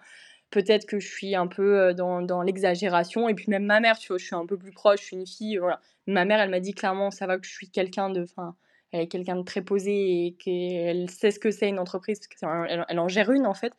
peut-être 0.52 0.86
que 0.86 1.00
je 1.00 1.08
suis 1.08 1.36
un 1.36 1.48
peu 1.48 1.94
dans, 1.94 2.22
dans 2.22 2.42
l'exagération. 2.42 3.28
Et 3.30 3.34
puis 3.34 3.46
même 3.50 3.66
ma 3.66 3.80
mère, 3.80 3.98
tu 3.98 4.08
vois, 4.10 4.18
je 4.18 4.26
suis 4.26 4.36
un 4.36 4.46
peu 4.46 4.58
plus 4.58 4.72
proche, 4.72 5.02
je 5.02 5.06
suis 5.06 5.16
une 5.18 5.28
fille, 5.28 5.58
voilà. 5.58 5.80
Ma 6.08 6.26
mère, 6.26 6.40
elle 6.40 6.50
m'a 6.50 6.60
dit 6.60 6.74
clairement, 6.74 7.12
ça 7.12 7.28
va 7.28 7.38
que 7.38 7.46
je 7.48 7.52
suis 7.52 7.70
quelqu'un 7.70 8.10
de, 8.10 8.24
enfin, 8.24 8.56
elle 8.92 9.02
est 9.02 9.08
quelqu'un 9.08 9.36
de 9.36 9.44
très 9.44 9.62
posé 9.62 10.28
et 10.28 10.34
qu'elle 10.34 11.10
sait 11.10 11.32
ce 11.32 11.40
que 11.40 11.52
c'est 11.52 11.68
une 11.68 11.80
entreprise, 11.80 12.20
parce 12.20 12.28
qu'elle 12.28 12.86
elle 12.88 13.00
en 13.00 13.08
gère 13.08 13.32
une 13.32 13.46
en 13.46 13.54
fait. 13.54 13.74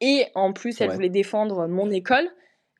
Et 0.00 0.26
en 0.34 0.52
plus, 0.52 0.80
elle 0.80 0.90
voulait 0.90 1.08
défendre 1.08 1.66
mon 1.68 1.90
école. 1.90 2.28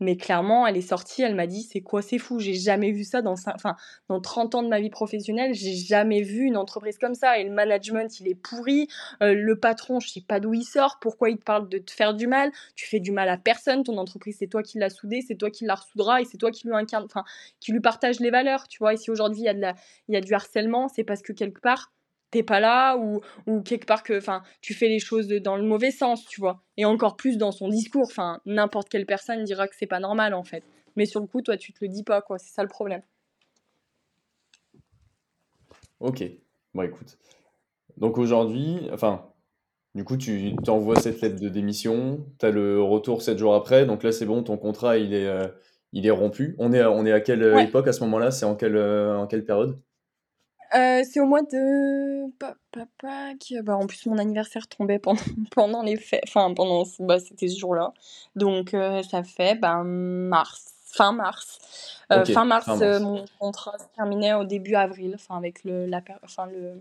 Mais 0.01 0.17
clairement, 0.17 0.67
elle 0.67 0.79
est 0.79 0.81
sortie, 0.81 1.23
elle 1.23 1.35
m'a 1.35 1.47
dit 1.47 1.63
c'est 1.63 1.83
quoi, 1.83 2.01
c'est 2.01 2.19
fou, 2.19 2.39
j'ai 2.39 2.55
jamais 2.55 2.91
vu 2.91 3.05
ça 3.05 3.21
dans, 3.21 3.35
enfin, 3.35 3.77
dans 4.09 4.21
30 4.21 4.55
ans 4.55 4.63
de 4.63 4.69
ma 4.69 4.81
vie 4.81 4.89
professionnelle, 4.89 5.53
j'ai 5.53 5.75
jamais 5.75 6.23
vu 6.23 6.45
une 6.45 6.57
entreprise 6.57 6.97
comme 6.99 7.15
ça. 7.15 7.39
Et 7.39 7.45
le 7.45 7.51
management, 7.51 8.19
il 8.21 8.29
est 8.29 8.35
pourri. 8.35 8.89
Euh, 9.23 9.35
le 9.35 9.59
patron, 9.59 10.01
je 10.01 10.09
sais 10.09 10.23
pas 10.27 10.41
d'où 10.41 10.55
il 10.55 10.65
sort, 10.65 10.99
pourquoi 11.01 11.29
il 11.29 11.39
te 11.39 11.45
parle 11.45 11.69
de 11.69 11.79
te 11.79 11.91
faire 11.91 12.15
du 12.15 12.27
mal. 12.27 12.51
Tu 12.75 12.87
fais 12.89 13.01
du 13.01 13.13
mal 13.13 13.29
à 13.29 13.37
personne, 13.37 13.85
ton 13.85 13.99
entreprise, 13.99 14.37
c'est 14.39 14.47
toi 14.47 14.63
qui 14.63 14.79
l'as 14.79 14.91
soudée, 14.91 15.21
c'est 15.21 15.37
toi 15.37 15.51
qui 15.51 15.67
la 15.67 15.75
ressoudra 15.75 16.23
et 16.23 16.25
c'est 16.25 16.39
toi 16.39 16.51
qui 16.51 16.67
lui 16.67 16.75
incarne, 16.75 17.05
enfin, 17.05 17.25
qui 17.61 17.73
lui 17.73 17.81
partage 17.81 18.21
les 18.21 18.31
valeurs, 18.31 18.69
tu 18.69 18.79
vois. 18.79 18.95
Et 18.95 18.97
si 18.97 19.11
aujourd'hui 19.11 19.43
il 19.45 19.75
il 20.09 20.15
y 20.15 20.17
a 20.17 20.21
du 20.21 20.33
harcèlement, 20.33 20.89
c'est 20.89 21.05
parce 21.05 21.23
que 21.23 21.33
quelque 21.33 21.61
part, 21.61 21.93
t'es 22.31 22.43
pas 22.43 22.61
là 22.61 22.97
ou, 22.97 23.21
ou 23.47 23.61
quelque 23.63 23.87
part 23.87 24.03
que 24.03 24.17
enfin 24.17 24.43
tu 24.61 24.75
fais 24.75 24.89
les 24.89 24.99
choses 24.99 25.29
dans 25.29 25.57
le 25.57 25.63
mauvais 25.63 25.91
sens 25.91 26.25
tu 26.27 26.41
vois. 26.41 26.63
Et 26.77 26.85
encore 26.85 27.17
plus 27.17 27.37
dans 27.37 27.53
son 27.53 27.69
discours 27.69 28.07
enfin 28.07 28.41
n'importe 28.47 28.89
quelle 28.89 29.07
personne 29.07 29.45
dira 29.45 29.69
que 29.69 29.75
c'est 29.77 29.87
pas 29.87 30.01
normal 30.01 30.35
en 30.35 30.45
fait. 30.45 30.63
Mais 30.97 31.07
sur 31.07 31.21
le 31.21 31.27
coup 31.27 31.43
toi 31.43 31.57
tu 31.57 31.73
te 31.73 31.79
le 31.83 31.89
dis 31.89 32.05
pas 32.05 32.23
quoi. 32.23 32.39
C'est 32.39 32.53
ça 32.53 32.63
le 32.63 32.69
problème. 32.69 33.03
Ok. 35.99 36.25
Bon 36.75 36.83
écoute. 36.83 37.19
Donc 37.97 38.19
aujourd'hui 38.19 38.89
enfin 38.93 39.27
du 39.95 40.05
coup 40.05 40.17
tu 40.17 40.55
t'envoies 40.65 40.97
cette 40.97 41.21
lettre 41.21 41.41
de 41.41 41.49
démission 41.49 42.25
tu 42.39 42.47
as 42.47 42.51
le 42.51 42.81
retour 42.81 43.23
7 43.23 43.39
jours 43.39 43.55
après 43.55 43.87
donc 43.87 44.05
là 44.05 44.13
c'est 44.13 44.27
bon 44.27 44.43
ton 44.45 44.57
contrat 44.57 44.99
il 44.99 45.13
est 45.15 45.27
euh, 45.27 45.49
il 45.93 46.07
est 46.07 46.11
rompu. 46.11 46.55
On 46.59 46.73
est 46.73 46.85
on 46.85 47.05
est 47.05 47.13
à 47.13 47.21
quelle 47.21 47.43
époque 47.59 47.89
à 47.89 47.93
ce 47.93 48.01
moment 48.01 48.21
là 48.21 48.31
c'est 48.31 48.47
en 48.47 48.55
quelle 48.55 48.77
euh, 48.77 49.19
en 49.19 49.27
quelle 49.27 49.45
période? 49.45 49.77
Euh, 50.75 51.03
c'est 51.11 51.21
au 51.21 51.27
mois 51.27 51.43
de 51.43 52.31
papa 52.39 53.35
qui 53.41 53.61
bah, 53.61 53.77
en 53.77 53.87
plus 53.87 54.07
mon 54.07 54.19
anniversaire 54.19 54.69
tombait 54.69 54.99
pendant 54.99 55.21
pendant 55.51 55.83
les 55.83 55.97
fêtes 55.97 56.23
enfin 56.27 56.53
pendant 56.55 56.85
bah, 57.01 57.19
c'était 57.19 57.49
ce 57.49 57.59
jour-là. 57.59 57.93
Donc 58.37 58.75
euh, 58.75 59.03
ça 59.03 59.23
fait, 59.23 59.57
ben 59.57 59.83
mars, 59.85 60.73
fin 60.87 61.13
mars. 61.13 61.59
Euh, 62.13 62.25
fin 62.25 62.45
mars, 62.45 62.69
mon 63.01 63.25
contrat 63.39 63.79
se 63.79 63.85
terminait 63.97 64.35
au 64.35 64.45
début 64.45 64.75
avril, 64.75 65.13
enfin 65.15 65.37
avec 65.37 65.65
le 65.65 65.87
la 65.87 66.03
enfin 66.23 66.47
le 66.47 66.81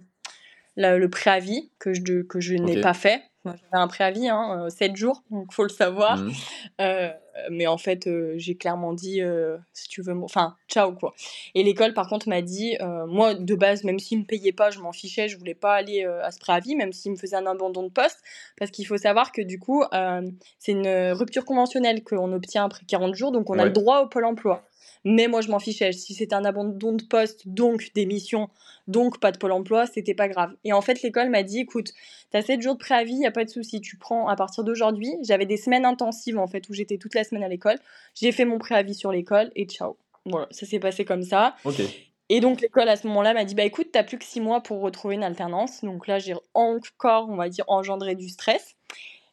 le 0.75 1.09
préavis 1.09 1.71
que 1.79 1.93
je 1.93 2.21
que 2.21 2.39
je 2.39 2.55
n'ai 2.55 2.81
pas 2.81 2.93
fait. 2.93 3.23
J'avais 3.45 3.57
un 3.71 3.87
préavis, 3.87 4.27
hein, 4.29 4.69
7 4.69 4.95
jours, 4.95 5.23
donc 5.31 5.53
faut 5.53 5.63
le 5.63 5.69
savoir. 5.69 6.17
Mmh. 6.17 6.31
Euh, 6.81 7.09
mais 7.51 7.67
en 7.67 7.77
fait, 7.77 8.07
euh, 8.07 8.33
j'ai 8.37 8.55
clairement 8.55 8.93
dit, 8.93 9.21
euh, 9.21 9.57
si 9.73 9.87
tu 9.87 10.01
veux, 10.01 10.13
enfin, 10.23 10.55
ciao 10.67 10.93
quoi. 10.93 11.13
Et 11.55 11.63
l'école, 11.63 11.93
par 11.93 12.07
contre, 12.07 12.27
m'a 12.27 12.41
dit, 12.41 12.77
moi, 13.07 13.33
de 13.33 13.55
base, 13.55 13.83
même 13.83 13.99
s'ils 13.99 14.19
me 14.19 14.25
payaient 14.25 14.51
pas, 14.51 14.71
je 14.71 14.79
m'en 14.79 14.91
fichais, 14.91 15.27
je 15.27 15.37
voulais 15.37 15.55
pas 15.55 15.73
aller 15.73 16.03
à 16.03 16.31
ce 16.31 16.39
préavis, 16.39 16.75
même 16.75 16.93
s'ils 16.93 17.11
me 17.11 17.17
faisaient 17.17 17.35
un 17.35 17.45
abandon 17.45 17.83
de 17.83 17.89
poste, 17.89 18.19
parce 18.57 18.71
qu'il 18.71 18.85
faut 18.85 18.97
savoir 18.97 19.31
que 19.31 19.41
du 19.41 19.59
coup, 19.59 19.83
c'est 20.59 20.71
une 20.71 21.11
rupture 21.11 21.45
conventionnelle 21.45 22.03
qu'on 22.03 22.31
obtient 22.33 22.65
après 22.65 22.85
40 22.85 23.15
jours, 23.15 23.31
donc 23.31 23.49
on 23.49 23.57
a 23.57 23.65
le 23.65 23.71
droit 23.71 24.01
au 24.01 24.07
pôle 24.07 24.25
emploi. 24.25 24.63
Mais 25.05 25.27
moi, 25.27 25.41
je 25.41 25.49
m'en 25.49 25.59
fichais. 25.59 25.91
Si 25.93 26.13
c'était 26.13 26.35
un 26.35 26.45
abandon 26.45 26.93
de 26.93 27.03
poste, 27.03 27.47
donc 27.47 27.91
démission, 27.95 28.49
donc 28.87 29.19
pas 29.19 29.31
de 29.31 29.37
pôle 29.37 29.51
emploi, 29.51 29.85
c'était 29.85 30.13
pas 30.13 30.27
grave. 30.27 30.53
Et 30.63 30.73
en 30.73 30.81
fait, 30.81 31.01
l'école 31.01 31.29
m'a 31.29 31.43
dit 31.43 31.59
écoute, 31.59 31.93
t'as 32.31 32.41
7 32.41 32.61
jours 32.61 32.73
de 32.73 32.79
préavis, 32.79 33.15
y 33.15 33.25
a 33.25 33.31
pas 33.31 33.45
de 33.45 33.49
souci. 33.49 33.81
Tu 33.81 33.97
prends 33.97 34.27
à 34.27 34.35
partir 34.35 34.63
d'aujourd'hui. 34.63 35.13
J'avais 35.23 35.45
des 35.45 35.57
semaines 35.57 35.85
intensives 35.85 36.37
en 36.37 36.47
fait 36.47 36.67
où 36.69 36.73
j'étais 36.73 36.97
toute 36.97 37.15
la 37.15 37.23
semaine 37.23 37.43
à 37.43 37.47
l'école. 37.47 37.77
J'ai 38.15 38.31
fait 38.31 38.45
mon 38.45 38.57
préavis 38.57 38.95
sur 38.95 39.11
l'école 39.11 39.51
et 39.55 39.65
ciao. 39.65 39.97
Voilà, 40.25 40.47
ça 40.51 40.65
s'est 40.65 40.79
passé 40.79 41.05
comme 41.05 41.23
ça. 41.23 41.55
Et 42.31 42.41
donc 42.41 42.61
l'école 42.61 42.89
à 42.89 42.95
ce 42.95 43.07
moment-là 43.07 43.33
m'a 43.33 43.45
dit 43.45 43.55
bah 43.55 43.63
écoute, 43.63 43.87
t'as 43.91 44.03
plus 44.03 44.19
que 44.19 44.25
6 44.25 44.41
mois 44.41 44.61
pour 44.61 44.81
retrouver 44.81 45.15
une 45.15 45.23
alternance. 45.23 45.83
Donc 45.83 46.07
là, 46.07 46.19
j'ai 46.19 46.35
encore, 46.53 47.29
on 47.29 47.35
va 47.35 47.47
dire, 47.49 47.65
engendré 47.67 48.15
du 48.15 48.27
stress. 48.27 48.75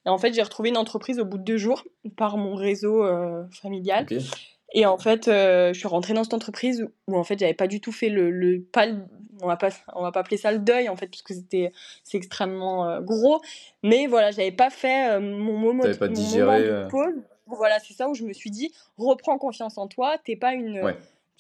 Et 0.06 0.08
en 0.08 0.18
fait, 0.18 0.32
j'ai 0.32 0.42
retrouvé 0.42 0.68
une 0.68 0.76
entreprise 0.76 1.18
au 1.18 1.24
bout 1.24 1.38
de 1.38 1.42
deux 1.42 1.58
jours 1.58 1.84
par 2.16 2.36
mon 2.36 2.54
réseau 2.54 3.02
euh, 3.02 3.42
familial. 3.50 4.06
Et 4.72 4.86
en 4.86 4.98
fait, 4.98 5.28
euh, 5.28 5.72
je 5.72 5.78
suis 5.78 5.88
rentrée 5.88 6.14
dans 6.14 6.24
cette 6.24 6.34
entreprise 6.34 6.86
où, 7.06 7.16
en 7.16 7.24
fait, 7.24 7.38
j'avais 7.38 7.54
pas 7.54 7.66
du 7.66 7.80
tout 7.80 7.92
fait 7.92 8.08
le, 8.08 8.30
le 8.30 8.60
pas 8.60 8.86
on 9.42 9.46
va 9.46 9.56
pas 9.56 9.68
on 9.94 10.02
va 10.02 10.12
pas 10.12 10.20
appeler 10.20 10.38
ça 10.38 10.50
le 10.50 10.58
deuil 10.58 10.88
en 10.88 10.96
fait 10.96 11.08
parce 11.08 11.20
que 11.20 11.34
c'était 11.34 11.70
c'est 12.02 12.16
extrêmement 12.16 12.88
euh, 12.88 13.00
gros, 13.00 13.42
mais 13.82 14.06
voilà, 14.06 14.30
j'avais 14.30 14.50
pas 14.50 14.70
fait 14.70 15.10
euh, 15.10 15.20
mon, 15.20 15.58
moment, 15.58 15.84
pas 15.98 16.08
digéré, 16.08 16.62
de 16.62 16.88
pause. 16.88 17.14
Voilà, 17.46 17.78
c'est 17.78 17.94
ça 17.94 18.08
où 18.08 18.14
je 18.14 18.24
me 18.24 18.32
suis 18.32 18.50
dit 18.50 18.72
reprends 18.96 19.38
confiance 19.38 19.78
en 19.78 19.88
toi, 19.88 20.16
t'es 20.24 20.36
pas 20.36 20.54
une 20.54 20.82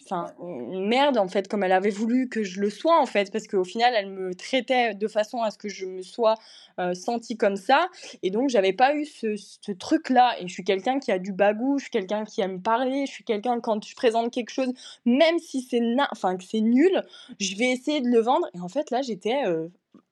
enfin 0.04 0.32
merde 0.40 1.18
en 1.18 1.28
fait 1.28 1.48
comme 1.48 1.64
elle 1.64 1.72
avait 1.72 1.90
voulu 1.90 2.28
que 2.28 2.42
je 2.42 2.60
le 2.60 2.70
sois 2.70 3.00
en 3.00 3.06
fait 3.06 3.32
parce 3.32 3.46
qu'au 3.46 3.64
final 3.64 3.92
elle 3.96 4.10
me 4.10 4.34
traitait 4.34 4.94
de 4.94 5.08
façon 5.08 5.42
à 5.42 5.50
ce 5.50 5.58
que 5.58 5.68
je 5.68 5.86
me 5.86 6.02
sois 6.02 6.36
euh, 6.78 6.94
sentie 6.94 7.36
comme 7.36 7.56
ça. 7.56 7.88
Et 8.22 8.30
donc 8.30 8.50
j'avais 8.50 8.72
pas 8.72 8.94
eu 8.94 9.04
ce, 9.04 9.36
ce, 9.36 9.72
truc 9.72 10.10
là 10.10 10.36
et 10.40 10.46
je 10.46 10.52
suis 10.52 10.64
quelqu'un 10.64 11.00
qui 11.00 11.10
a 11.10 11.18
du 11.18 11.32
bagou 11.32 11.78
je 11.78 11.84
suis 11.84 11.90
quelqu'un 11.90 12.24
qui 12.24 12.40
aime 12.40 12.62
parler 12.62 13.06
je 13.06 13.12
suis 13.12 13.24
quelqu'un 13.24 13.60
quand 13.60 13.84
je 13.84 13.94
présente 13.94 14.32
quelque 14.32 14.50
chose 14.50 14.72
même 15.04 15.38
si 15.38 15.62
c'est 15.62 15.80
enfin 16.10 16.36
que 16.36 16.44
c'est 16.44 16.60
nul 16.60 17.02
je 17.40 17.56
vais 17.56 17.70
essayer 17.70 18.00
de 18.00 18.08
le 18.08 18.20
vendre. 18.20 18.46
Et 18.54 18.60
en 18.60 18.68
fait 18.68 18.90
là 18.90 19.02
j'étais 19.02 19.42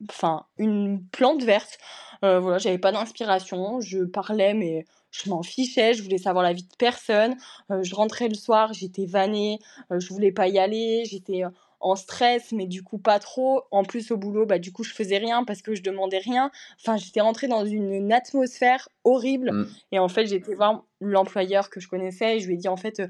enfin 0.09 0.45
une 0.59 1.03
plante 1.13 1.43
verte. 1.43 1.79
Voilà 2.23 2.59
j'avais 2.59 2.79
pas 2.79 2.91
d'inspiration 2.91 3.81
je 3.81 4.05
parlais 4.05 4.55
mais 4.55 4.87
je 5.15 5.31
m'en 5.31 5.43
fichais, 5.43 5.95
je 5.95 6.03
voulais 6.03 6.19
savoir 6.19 6.43
la 6.43 6.53
vie 6.53 6.65
de 6.65 6.77
personne. 6.77 7.37
Euh, 7.71 7.83
je 7.83 7.95
rentrais 7.95 8.29
le 8.29 8.35
soir, 8.35 8.73
j'étais 8.73 9.07
vannée, 9.07 9.61
euh, 9.93 10.01
je 10.01 10.09
voulais 10.13 10.33
pas 10.33 10.49
y 10.49 10.59
aller, 10.59 11.05
j'étais 11.05 11.45
euh, 11.45 11.51
en 11.81 11.95
stress, 11.95 12.51
mais 12.51 12.67
du 12.67 12.83
coup 12.83 12.99
pas 12.99 13.21
trop. 13.21 13.63
En 13.71 13.85
plus 13.85 14.11
au 14.11 14.17
boulot, 14.17 14.45
bah 14.45 14.59
du 14.59 14.73
coup 14.73 14.83
je 14.83 14.93
faisais 14.93 15.19
rien 15.19 15.45
parce 15.45 15.63
que 15.63 15.75
je 15.75 15.83
demandais 15.83 16.19
rien. 16.19 16.51
Enfin, 16.81 16.97
j'étais 16.97 17.21
rentrée 17.21 17.47
dans 17.47 17.65
une, 17.65 18.13
atmosphère 18.13 18.89
horrible. 19.05 19.53
Mmh. 19.53 19.67
Et 19.93 19.99
en 19.99 20.09
fait, 20.09 20.27
j'étais 20.27 20.55
voir 20.55 20.85
l'employeur 21.01 21.71
que 21.71 21.79
je 21.79 21.89
connaissais 21.89 22.37
et 22.37 22.41
je 22.41 22.47
lui 22.49 22.55
ai 22.55 22.57
dit 22.57 22.69
en 22.69 22.77
fait, 22.77 23.01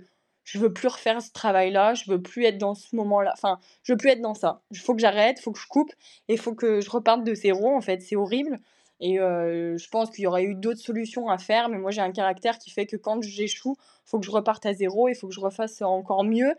je 0.45 0.59
veux 0.59 0.73
plus 0.73 0.89
refaire 0.89 1.23
ce 1.23 1.33
travail-là, 1.33 1.95
je 1.95 2.11
veux 2.11 2.21
plus 2.21 2.45
être 2.45 2.59
dans 2.59 2.75
ce 2.75 2.95
moment-là. 2.97 3.33
Enfin, 3.35 3.59
je 3.83 3.93
veux 3.93 3.97
plus 3.97 4.11
être 4.11 4.21
dans 4.21 4.35
ça. 4.35 4.61
Il 4.73 4.79
faut 4.79 4.95
que 4.95 5.01
j'arrête, 5.01 5.39
il 5.39 5.43
faut 5.43 5.53
que 5.53 5.61
je 5.61 5.69
coupe 5.69 5.93
et 6.29 6.35
il 6.35 6.39
faut 6.39 6.55
que 6.55 6.83
je 6.83 6.91
reparte 6.91 7.25
de 7.25 7.35
zéro. 7.35 7.75
En 7.75 7.81
fait, 7.81 8.03
c'est 8.03 8.17
horrible. 8.17 8.61
Et 9.01 9.17
je 9.17 9.89
pense 9.91 10.11
qu'il 10.11 10.25
y 10.25 10.27
aurait 10.27 10.45
eu 10.45 10.55
d'autres 10.55 10.81
solutions 10.81 11.29
à 11.29 11.39
faire, 11.39 11.69
mais 11.69 11.79
moi 11.79 11.91
j'ai 11.91 12.01
un 12.01 12.13
caractère 12.13 12.59
qui 12.59 12.71
fait 12.71 12.87
que 12.87 12.97
quand 12.97 13.23
j'échoue, 13.23 13.77
il 13.79 14.09
faut 14.09 14.19
que 14.19 14.27
je 14.27 14.31
reparte 14.31 14.65
à 14.67 14.73
zéro, 14.73 15.09
il 15.09 15.15
faut 15.15 15.29
que 15.29 15.35
je 15.35 15.41
refasse 15.41 15.83
encore 15.83 16.25
mieux. 16.25 16.55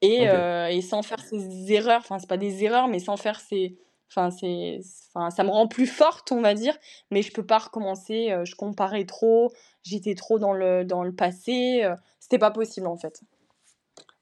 Et, 0.00 0.24
et 0.24 0.82
sans 0.82 1.02
faire 1.02 1.20
ces 1.20 1.72
erreurs, 1.72 2.00
enfin 2.00 2.18
c'est 2.18 2.28
pas 2.28 2.36
des 2.36 2.64
erreurs, 2.64 2.88
mais 2.88 2.98
sans 2.98 3.16
faire 3.16 3.40
ces... 3.40 3.78
Enfin, 4.14 4.30
c'est, 4.30 4.80
enfin, 5.14 5.30
ça 5.30 5.42
me 5.42 5.48
rend 5.48 5.66
plus 5.66 5.86
forte, 5.86 6.32
on 6.32 6.42
va 6.42 6.52
dire, 6.52 6.76
mais 7.10 7.22
je 7.22 7.32
peux 7.32 7.46
pas 7.46 7.58
recommencer. 7.58 8.34
je 8.44 8.54
comparais 8.54 9.06
trop, 9.06 9.50
j'étais 9.82 10.14
trop 10.14 10.38
dans 10.38 10.52
le, 10.52 10.84
dans 10.84 11.02
le 11.02 11.14
passé. 11.14 11.88
c'était 12.20 12.38
pas 12.38 12.50
possible 12.50 12.86
en 12.86 12.96
fait. 12.96 13.22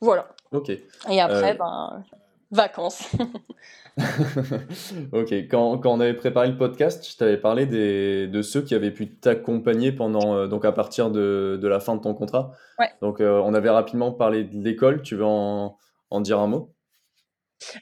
Voilà. 0.00 0.28
Ok. 0.52 0.70
Et 0.70 1.20
après, 1.20 1.54
ben, 1.54 2.02
vacances. 2.50 3.10
ok, 5.12 5.32
quand, 5.50 5.78
quand, 5.78 5.92
on 5.92 6.00
avait 6.00 6.14
préparé 6.14 6.48
le 6.48 6.56
podcast, 6.56 7.06
je 7.08 7.16
t'avais 7.16 7.36
parlé 7.36 7.66
des, 7.66 8.26
de 8.26 8.42
ceux 8.42 8.62
qui 8.62 8.74
avaient 8.74 8.90
pu 8.90 9.08
t'accompagner 9.08 9.92
pendant, 9.92 10.34
euh, 10.34 10.46
donc 10.46 10.64
à 10.64 10.72
partir 10.72 11.10
de, 11.10 11.58
de, 11.60 11.68
la 11.68 11.80
fin 11.80 11.96
de 11.96 12.00
ton 12.00 12.14
contrat. 12.14 12.52
Ouais. 12.78 12.90
Donc 13.02 13.20
euh, 13.20 13.40
on 13.44 13.54
avait 13.54 13.70
rapidement 13.70 14.12
parlé 14.12 14.44
de 14.44 14.56
l'école, 14.62 15.02
tu 15.02 15.16
veux 15.16 15.24
en, 15.24 15.76
en 16.10 16.20
dire 16.20 16.38
un 16.38 16.46
mot? 16.46 16.72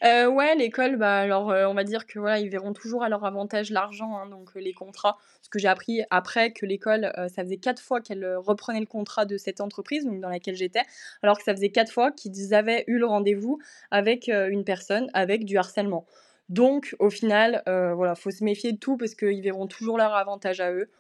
Euh, 0.05 0.27
ouais, 0.27 0.55
l'école, 0.57 0.97
bah, 0.97 1.19
alors, 1.19 1.51
euh, 1.51 1.67
on 1.67 1.75
va 1.75 1.85
dire 1.85 2.07
que 2.07 2.19
voilà, 2.19 2.39
ils 2.39 2.49
verront 2.49 2.73
toujours 2.73 3.03
à 3.03 3.09
leur 3.09 3.25
avantage 3.25 3.71
l'argent, 3.71 4.17
hein, 4.17 4.27
donc 4.27 4.51
euh, 4.57 4.61
les 4.61 4.73
contrats. 4.73 5.17
Ce 5.43 5.49
que 5.49 5.59
j'ai 5.59 5.69
appris 5.69 6.03
après 6.11 6.53
que 6.53 6.67
l'école, 6.67 7.11
ça 7.35 7.43
faisait 7.43 7.57
quatre 7.57 7.81
fois 7.81 8.01
qu'elle 8.01 8.37
reprenait 8.37 8.81
le 8.81 8.87
contrat 8.87 9.25
de 9.25 9.39
cette 9.39 9.61
entreprise, 9.61 10.05
donc 10.05 10.21
dans 10.21 10.29
laquelle 10.29 10.57
j'étais, 10.57 10.83
alors 11.23 11.39
que 11.39 11.45
ça 11.45 11.55
faisait 11.55 11.71
quatre 11.71 11.91
fois 11.91 12.13
qu'ils 12.13 12.55
avaient 12.55 12.85
eu 12.87 12.99
le 12.99 13.07
rendez-vous 13.07 13.59
avec 13.91 14.29
une 14.29 14.65
personne 14.65 15.09
avec 15.15 15.47
du 15.47 15.57
harcèlement. 15.57 16.05
Donc, 16.51 16.95
au 16.99 17.09
final, 17.09 17.63
voilà, 17.67 18.15
faut 18.15 18.31
se 18.31 18.45
méfier 18.45 18.73
de 18.73 18.79
tout 18.79 18.99
parce 18.99 19.15
qu'ils 19.15 19.41
verront 19.41 19.67
toujours 19.67 19.97
leur 19.97 20.15
avantage 20.15 20.61
à 20.61 20.71
eux. 20.71 20.91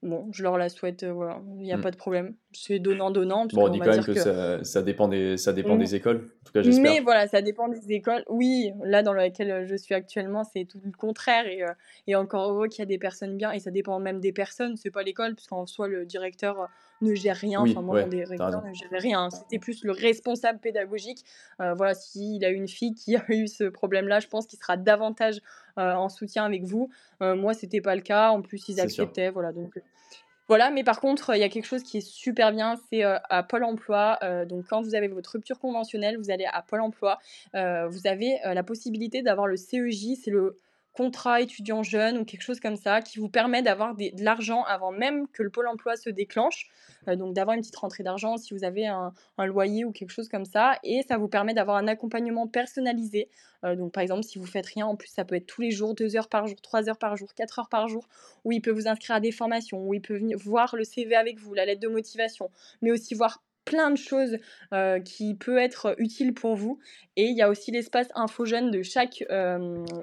Bon, 0.00 0.28
je 0.30 0.44
leur 0.44 0.56
la 0.58 0.68
souhaite, 0.68 1.04
voilà, 1.04 1.42
il 1.56 1.62
n'y 1.62 1.72
a 1.72 1.76
mmh. 1.76 1.80
pas 1.80 1.90
de 1.90 1.96
problème. 1.96 2.34
C'est 2.52 2.78
donnant-donnant. 2.78 3.46
Bon, 3.46 3.66
on 3.66 3.68
dit 3.68 3.80
quand 3.80 3.90
même 3.90 4.04
que, 4.04 4.14
Ça, 4.14 4.62
ça, 4.62 4.82
dépend, 4.82 5.08
des, 5.08 5.36
ça 5.36 5.52
dépend 5.52 5.74
mmh. 5.74 5.78
des 5.80 5.94
écoles, 5.96 6.16
en 6.16 6.44
tout 6.44 6.52
cas 6.52 6.62
j'espère. 6.62 6.82
Mais 6.82 7.00
voilà, 7.00 7.26
ça 7.26 7.42
dépend 7.42 7.66
des 7.66 7.92
écoles. 7.92 8.22
Oui, 8.28 8.70
là 8.84 9.02
dans 9.02 9.12
laquelle 9.12 9.66
je 9.66 9.74
suis 9.74 9.96
actuellement, 9.96 10.44
c'est 10.44 10.66
tout 10.66 10.80
le 10.84 10.92
contraire. 10.92 11.48
Et, 11.48 11.64
euh, 11.64 11.72
et 12.06 12.14
encore 12.14 12.48
heureux 12.52 12.68
qu'il 12.68 12.78
y 12.78 12.82
a 12.82 12.86
des 12.86 12.98
personnes 12.98 13.36
bien, 13.36 13.50
et 13.50 13.58
ça 13.58 13.72
dépend 13.72 13.98
même 13.98 14.20
des 14.20 14.32
personnes, 14.32 14.76
c'est 14.76 14.92
pas 14.92 15.02
l'école, 15.02 15.34
puisqu'en 15.34 15.66
soi 15.66 15.88
le 15.88 16.06
directeur 16.06 16.60
euh, 16.60 16.66
ne 17.00 17.14
gère 17.14 17.36
rien. 17.36 17.60
enfin, 17.60 17.82
moi, 17.82 18.00
mon 18.00 18.08
directeur 18.08 18.64
ne 18.64 18.72
gérait 18.72 18.98
rien. 18.98 19.30
C'était 19.30 19.58
plus 19.58 19.84
le 19.84 19.92
responsable 19.92 20.60
pédagogique. 20.60 21.24
Euh, 21.60 21.74
voilà, 21.74 21.94
s'il 21.94 22.44
a 22.44 22.50
une 22.50 22.68
fille 22.68 22.94
qui 22.94 23.16
a 23.16 23.24
eu 23.28 23.48
ce 23.48 23.64
problème-là, 23.64 24.20
je 24.20 24.28
pense 24.28 24.46
qu'il 24.46 24.58
sera 24.58 24.76
davantage 24.76 25.40
en 25.78 26.08
soutien 26.08 26.44
avec 26.44 26.64
vous. 26.64 26.90
moi, 27.20 27.54
c'était 27.54 27.80
pas 27.80 27.94
le 27.94 28.02
cas. 28.02 28.30
En 28.30 28.42
plus, 28.42 28.68
ils 28.68 28.80
acceptaient. 28.80 29.30
Voilà, 29.30 29.52
donc 29.52 29.80
Voilà, 30.46 30.70
mais 30.70 30.84
par 30.84 31.00
contre, 31.00 31.34
il 31.34 31.40
y 31.40 31.44
a 31.44 31.48
quelque 31.48 31.66
chose 31.66 31.82
qui 31.82 31.98
est 31.98 32.06
super 32.06 32.52
bien, 32.52 32.74
c'est 32.90 33.02
à 33.02 33.42
Pôle 33.42 33.64
emploi. 33.64 34.18
donc, 34.48 34.66
quand 34.68 34.82
vous 34.82 34.94
avez 34.94 35.08
votre 35.08 35.32
rupture 35.32 35.58
conventionnelle, 35.58 36.16
vous 36.18 36.30
allez 36.30 36.46
à 36.46 36.62
Pôle 36.62 36.80
emploi. 36.80 37.18
vous 37.54 38.06
avez 38.06 38.38
la 38.44 38.62
possibilité 38.62 39.22
d'avoir 39.22 39.46
le 39.46 39.56
CEJ, 39.56 40.16
c'est 40.22 40.30
le 40.30 40.58
contrat 40.98 41.40
étudiant 41.40 41.84
jeune 41.84 42.18
ou 42.18 42.24
quelque 42.24 42.42
chose 42.42 42.58
comme 42.58 42.74
ça 42.74 43.02
qui 43.02 43.20
vous 43.20 43.28
permet 43.28 43.62
d'avoir 43.62 43.94
de 43.94 44.24
l'argent 44.24 44.64
avant 44.64 44.90
même 44.90 45.28
que 45.28 45.44
le 45.44 45.50
pôle 45.50 45.68
emploi 45.68 45.94
se 45.94 46.10
déclenche. 46.10 46.66
Euh, 47.06 47.14
donc 47.14 47.34
d'avoir 47.34 47.54
une 47.54 47.60
petite 47.60 47.76
rentrée 47.76 48.02
d'argent 48.02 48.36
si 48.36 48.52
vous 48.52 48.64
avez 48.64 48.88
un, 48.88 49.12
loyer 49.38 49.84
ou 49.84 49.92
quelque 49.92 50.10
chose 50.10 50.28
comme 50.28 50.44
ça. 50.44 50.76
Et 50.82 51.04
ça 51.08 51.16
vous 51.16 51.28
permet 51.28 51.54
d'avoir 51.54 51.76
un 51.76 51.86
accompagnement 51.86 52.48
personnalisé. 52.48 53.28
Euh, 53.64 53.76
donc 53.76 53.92
par 53.92 54.02
exemple, 54.02 54.24
si 54.24 54.40
vous 54.40 54.46
faites 54.46 54.66
rien, 54.66 54.86
en 54.86 54.96
plus 54.96 55.08
ça 55.08 55.24
peut 55.24 55.36
être 55.36 55.46
tous 55.46 55.60
les 55.60 55.70
jours, 55.70 55.94
2 55.94 56.16
heures 56.16 56.28
par 56.28 56.48
jour, 56.48 56.60
3 56.60 56.88
heures 56.88 56.98
par 56.98 57.16
jour, 57.16 57.32
4 57.32 57.60
heures 57.60 57.68
par 57.68 57.86
jour, 57.86 58.08
où 58.44 58.50
il 58.50 58.60
peut 58.60 58.72
vous 58.72 58.88
inscrire 58.88 59.14
à 59.14 59.20
des 59.20 59.30
formations, 59.30 59.78
où 59.78 59.94
il 59.94 60.02
peut 60.02 60.18
venir 60.18 60.36
voir 60.36 60.74
le 60.74 60.82
CV 60.82 61.14
avec 61.14 61.38
vous, 61.38 61.54
la 61.54 61.64
lettre 61.64 61.80
de 61.80 61.88
motivation, 61.88 62.50
mais 62.82 62.90
aussi 62.90 63.14
voir 63.14 63.40
plein 63.68 63.90
de 63.90 63.96
choses 63.96 64.38
qui 65.04 65.34
peut 65.34 65.58
être 65.58 65.94
utile 65.98 66.32
pour 66.32 66.56
vous. 66.56 66.78
Et 67.16 67.24
il 67.24 67.36
y 67.36 67.42
a 67.42 67.50
aussi 67.50 67.72
l'espace 67.72 68.06
info 68.14 68.44
jeune 68.44 68.70
de 68.70 68.82
chaque 68.82 69.24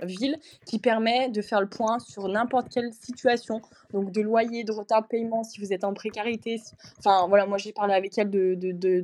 ville 0.04 0.38
qui 0.66 0.80
permet 0.80 1.30
de 1.30 1.42
faire 1.42 1.62
le 1.62 1.70
point 1.70 1.98
sur 2.00 2.28
n'importe 2.28 2.68
quelle 2.70 2.92
situation, 2.94 3.62
donc 3.94 4.12
de 4.12 4.22
loyer, 4.22 4.66
de 4.66 4.72
retard 4.72 5.02
de 5.04 5.08
paiement 5.08 5.44
si 5.44 5.62
vous 5.62 5.72
êtes 5.72 5.84
en 5.86 5.94
précarité. 5.94 6.62
Enfin 7.00 7.26
voilà, 7.28 7.46
moi 7.46 7.58
j'ai 7.58 7.72
parlé 7.72 7.94
avec 7.94 8.18
elle 8.18 8.30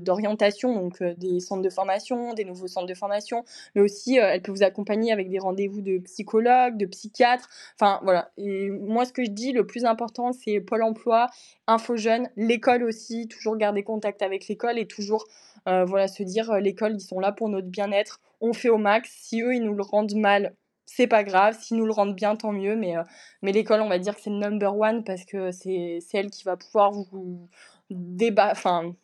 d'orientation, 0.04 0.70
de, 0.70 0.76
de, 0.76 0.82
donc 0.82 1.04
des 1.20 1.40
centres 1.40 1.62
de 1.62 1.70
formation, 1.70 2.34
des 2.34 2.44
nouveaux 2.44 2.68
centres 2.68 2.88
de 2.88 2.94
formation, 2.94 3.46
mais 3.76 3.82
aussi 3.82 4.18
elle 4.18 4.42
peut 4.42 4.52
vous 4.52 4.64
accompagner 4.64 5.14
avec 5.14 5.30
des 5.30 5.40
rendez-vous 5.40 5.82
de 5.82 5.98
psychologues, 6.00 6.78
de 6.78 6.86
psychiatres. 6.86 7.50
Enfin 7.80 8.02
voilà. 8.04 8.32
Moi 8.38 9.06
ce 9.06 9.14
que 9.14 9.24
je 9.24 9.32
dis, 9.32 9.54
le 9.54 9.66
plus 9.66 9.86
important 9.86 10.34
c'est 10.34 10.60
Pôle 10.60 10.84
Emploi, 10.84 11.30
Info 11.68 11.96
Jeune, 11.96 12.28
l'école 12.36 12.84
aussi, 12.84 13.30
toujours 13.30 13.56
garder 13.56 13.84
contact 13.84 14.22
avec 14.22 14.44
l'école 14.52 14.78
et 14.78 14.86
toujours 14.86 15.26
euh, 15.68 15.86
voilà, 15.86 16.08
se 16.08 16.24
dire 16.24 16.52
euh, 16.52 16.60
l'école, 16.60 16.94
ils 16.96 17.02
sont 17.02 17.20
là 17.20 17.32
pour 17.32 17.50
notre 17.50 17.68
bien-être, 17.68 18.20
on 18.40 18.54
fait 18.54 18.70
au 18.70 18.78
max. 18.78 19.12
Si 19.22 19.42
eux, 19.42 19.56
ils 19.56 19.64
nous 19.64 19.74
le 19.74 19.84
rendent 19.84 20.16
mal, 20.16 20.56
c'est 20.86 21.08
pas 21.08 21.24
grave. 21.24 21.58
S'ils 21.60 21.78
nous 21.78 21.86
le 21.86 21.92
rendent 21.92 22.16
bien, 22.16 22.36
tant 22.36 22.52
mieux. 22.52 22.76
Mais, 22.76 22.98
euh, 22.98 23.04
mais 23.42 23.52
l'école, 23.52 23.82
on 23.82 23.90
va 23.90 24.00
dire 24.00 24.16
que 24.16 24.22
c'est 24.22 24.32
le 24.32 24.38
number 24.38 24.76
one 24.76 25.04
parce 25.04 25.26
que 25.26 25.52
c'est 25.52 26.02
elle 26.14 26.32
qui 26.32 26.44
va 26.44 26.58
pouvoir 26.58 26.92
vous, 26.92 27.48
débat, 27.92 28.50
enfin, 28.52 28.96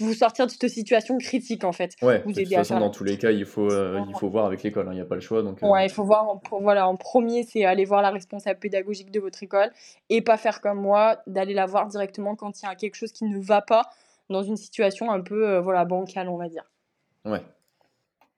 vous 0.00 0.12
sortir 0.12 0.46
de 0.46 0.50
cette 0.50 0.68
situation 0.68 1.16
critique 1.18 1.62
en 1.62 1.72
fait. 1.72 1.94
Ouais, 2.02 2.20
vous 2.26 2.32
de 2.32 2.42
toute 2.42 2.52
façon, 2.52 2.80
dans 2.80 2.90
tous 2.90 3.04
les 3.04 3.16
cas, 3.16 3.30
il 3.30 3.46
faut, 3.46 3.70
il 3.70 4.14
faut 4.18 4.28
voir 4.28 4.44
avec 4.44 4.62
l'école, 4.62 4.88
hein, 4.88 4.92
il 4.92 4.96
n'y 4.96 5.00
a 5.00 5.06
pas 5.06 5.14
le 5.14 5.20
choix. 5.20 5.42
Donc, 5.42 5.58
Ouais, 5.62 5.86
il 5.86 5.90
faut 5.90 6.04
voir, 6.04 6.28
en, 6.28 6.42
voilà, 6.60 6.88
en 6.88 6.96
premier, 6.96 7.44
c'est 7.44 7.64
aller 7.64 7.84
voir 7.84 8.02
la 8.02 8.10
responsable 8.10 8.58
pédagogique 8.58 9.12
de 9.12 9.20
votre 9.20 9.42
école 9.42 9.70
et 10.10 10.20
pas 10.20 10.36
faire 10.36 10.60
comme 10.60 10.80
moi, 10.80 11.22
d'aller 11.28 11.54
la 11.54 11.66
voir 11.66 11.86
directement 11.86 12.34
quand 12.34 12.60
il 12.60 12.66
y 12.66 12.68
a 12.68 12.74
quelque 12.74 12.96
chose 12.96 13.12
qui 13.12 13.24
ne 13.24 13.38
va 13.38 13.62
pas 13.62 13.88
dans 14.30 14.42
une 14.42 14.56
situation 14.56 15.10
un 15.10 15.20
peu 15.20 15.48
euh, 15.48 15.60
voilà, 15.60 15.84
bancale, 15.84 16.28
on 16.28 16.36
va 16.36 16.48
dire. 16.48 16.64
Ouais. 17.24 17.42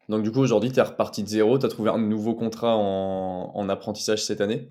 Donc 0.09 0.23
du 0.23 0.31
coup, 0.31 0.41
aujourd'hui, 0.41 0.71
tu 0.71 0.79
es 0.79 0.83
reparti 0.83 1.23
de 1.23 1.29
zéro, 1.29 1.59
tu 1.59 1.67
as 1.67 1.69
trouvé 1.69 1.91
un 1.91 1.99
nouveau 1.99 2.35
contrat 2.35 2.77
en, 2.77 3.51
en 3.55 3.69
apprentissage 3.69 4.25
cette 4.25 4.41
année? 4.41 4.69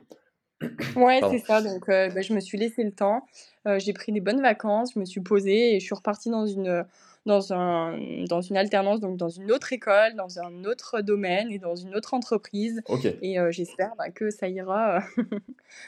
Ouais, 0.96 1.20
c'est 1.30 1.40
ça. 1.40 1.62
Donc, 1.62 1.90
euh, 1.90 2.10
bah, 2.10 2.22
je 2.22 2.34
me 2.34 2.40
suis 2.40 2.58
laissé 2.58 2.84
le 2.84 2.92
temps. 2.92 3.26
Euh, 3.68 3.78
j'ai 3.78 3.92
pris 3.92 4.14
des 4.14 4.22
bonnes 4.22 4.42
vacances, 4.42 4.94
je 4.94 5.00
me 5.00 5.06
suis 5.06 5.20
posée 5.20 5.76
et 5.76 5.80
je 5.82 5.86
suis 5.86 5.96
repartie 5.96 6.30
dans 6.30 6.46
une, 6.46 6.86
dans, 7.26 7.52
un, 7.52 8.00
dans 8.30 8.40
une 8.40 8.56
alternance, 8.56 9.02
donc 9.02 9.18
dans 9.18 9.28
une 9.28 9.52
autre 9.52 9.74
école, 9.74 10.16
dans 10.16 10.40
un 10.40 10.64
autre 10.64 11.02
domaine 11.02 11.52
et 11.52 11.60
dans 11.60 11.76
une 11.76 11.94
autre 11.96 12.14
entreprise. 12.14 12.82
Et 13.22 13.38
j'espère 13.50 13.92
bah, 13.98 14.10
que 14.12 14.30
ça 14.30 14.48
ira 14.48 15.02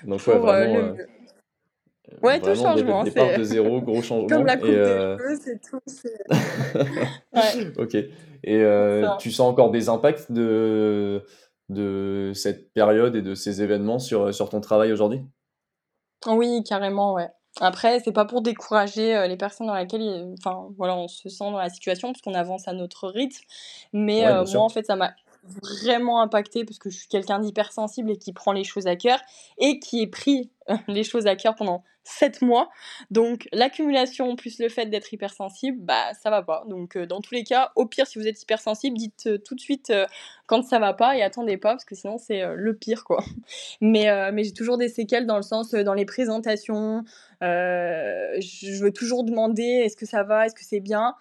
donc, 0.03 0.21
pour 0.23 0.39
vraiment, 0.39 0.95
le, 0.97 1.07
Ouais, 2.21 2.39
tout 2.39 2.55
changement. 2.55 3.03
Des, 3.03 3.11
départ 3.11 3.37
de 3.37 3.43
zéro, 3.43 3.81
gros 3.81 4.01
changement. 4.01 4.27
Comme 4.27 4.45
la 4.45 4.57
coupe 4.57 4.69
et, 4.69 4.75
euh... 4.75 5.17
c'est 5.41 5.59
tout. 5.61 5.79
ouais. 7.33 7.73
ok. 7.77 7.95
Et 7.95 8.61
euh, 8.61 9.07
tu 9.19 9.31
sens 9.31 9.51
encore 9.51 9.71
des 9.71 9.89
impacts 9.89 10.31
de, 10.31 11.23
de 11.69 12.31
cette 12.33 12.73
période 12.73 13.15
et 13.15 13.21
de 13.21 13.35
ces 13.35 13.61
événements 13.61 13.99
sur, 13.99 14.33
sur 14.33 14.49
ton 14.49 14.61
travail 14.61 14.91
aujourd'hui? 14.91 15.21
Oui, 16.25 16.63
carrément, 16.63 17.13
ouais. 17.13 17.29
Après, 17.59 17.99
c'est 17.99 18.11
pas 18.11 18.25
pour 18.25 18.41
décourager 18.41 19.15
euh, 19.15 19.27
les 19.27 19.37
personnes 19.37 19.67
dans 19.67 19.75
lesquelles, 19.75 20.33
enfin, 20.39 20.67
voilà, 20.77 20.95
on 20.95 21.07
se 21.07 21.27
sent 21.29 21.43
dans 21.43 21.57
la 21.57 21.69
situation, 21.69 22.11
parce 22.11 22.21
qu'on 22.21 22.35
avance 22.35 22.67
à 22.67 22.73
notre 22.73 23.07
rythme. 23.07 23.43
Mais 23.93 24.25
euh, 24.27 24.45
moi, 24.53 24.63
en 24.63 24.69
fait, 24.69 24.85
ça 24.85 24.95
m'a 24.95 25.13
vraiment 25.43 26.21
impacté 26.21 26.65
parce 26.65 26.77
que 26.77 26.89
je 26.89 26.97
suis 26.97 27.07
quelqu'un 27.07 27.39
d'hypersensible 27.39 28.11
et 28.11 28.17
qui 28.17 28.33
prend 28.33 28.51
les 28.51 28.63
choses 28.63 28.85
à 28.85 28.95
cœur 28.95 29.19
et 29.57 29.79
qui 29.79 30.01
est 30.01 30.07
pris 30.07 30.51
les 30.87 31.03
choses 31.03 31.25
à 31.25 31.35
cœur 31.35 31.55
pendant 31.55 31.83
7 32.07 32.41
mois. 32.41 32.69
Donc 33.11 33.47
l'accumulation 33.51 34.35
plus 34.35 34.59
le 34.59 34.69
fait 34.69 34.85
d'être 34.85 35.11
hypersensible, 35.13 35.79
bah 35.81 36.13
ça 36.21 36.29
va 36.29 36.41
pas. 36.41 36.63
Donc 36.67 36.95
euh, 36.95 37.05
dans 37.05 37.21
tous 37.21 37.33
les 37.33 37.43
cas, 37.43 37.71
au 37.75 37.85
pire 37.85 38.07
si 38.07 38.17
vous 38.17 38.27
êtes 38.27 38.41
hypersensible, 38.41 38.97
dites 38.97 39.27
euh, 39.27 39.37
tout 39.37 39.55
de 39.55 39.59
suite 39.59 39.89
euh, 39.89 40.05
quand 40.45 40.63
ça 40.63 40.79
va 40.79 40.93
pas 40.93 41.17
et 41.17 41.21
attendez 41.21 41.57
pas 41.57 41.71
parce 41.71 41.85
que 41.85 41.95
sinon 41.95 42.17
c'est 42.17 42.43
le 42.55 42.75
pire 42.75 43.03
quoi. 43.03 43.23
Mais, 43.81 44.07
mais 44.31 44.43
j'ai 44.43 44.53
toujours 44.53 44.77
des 44.77 44.89
séquelles 44.89 45.25
dans 45.25 45.35
le 45.35 45.43
sens 45.43 45.71
dans 45.71 45.93
les 45.93 46.05
présentations, 46.05 47.03
je 47.41 48.81
veux 48.81 48.91
toujours 48.91 49.23
demander 49.23 49.63
est-ce 49.63 49.97
que 49.97 50.05
ça 50.05 50.23
va, 50.23 50.45
est-ce 50.45 50.55
que 50.55 50.63
c'est 50.63 50.79
bien? 50.79 51.15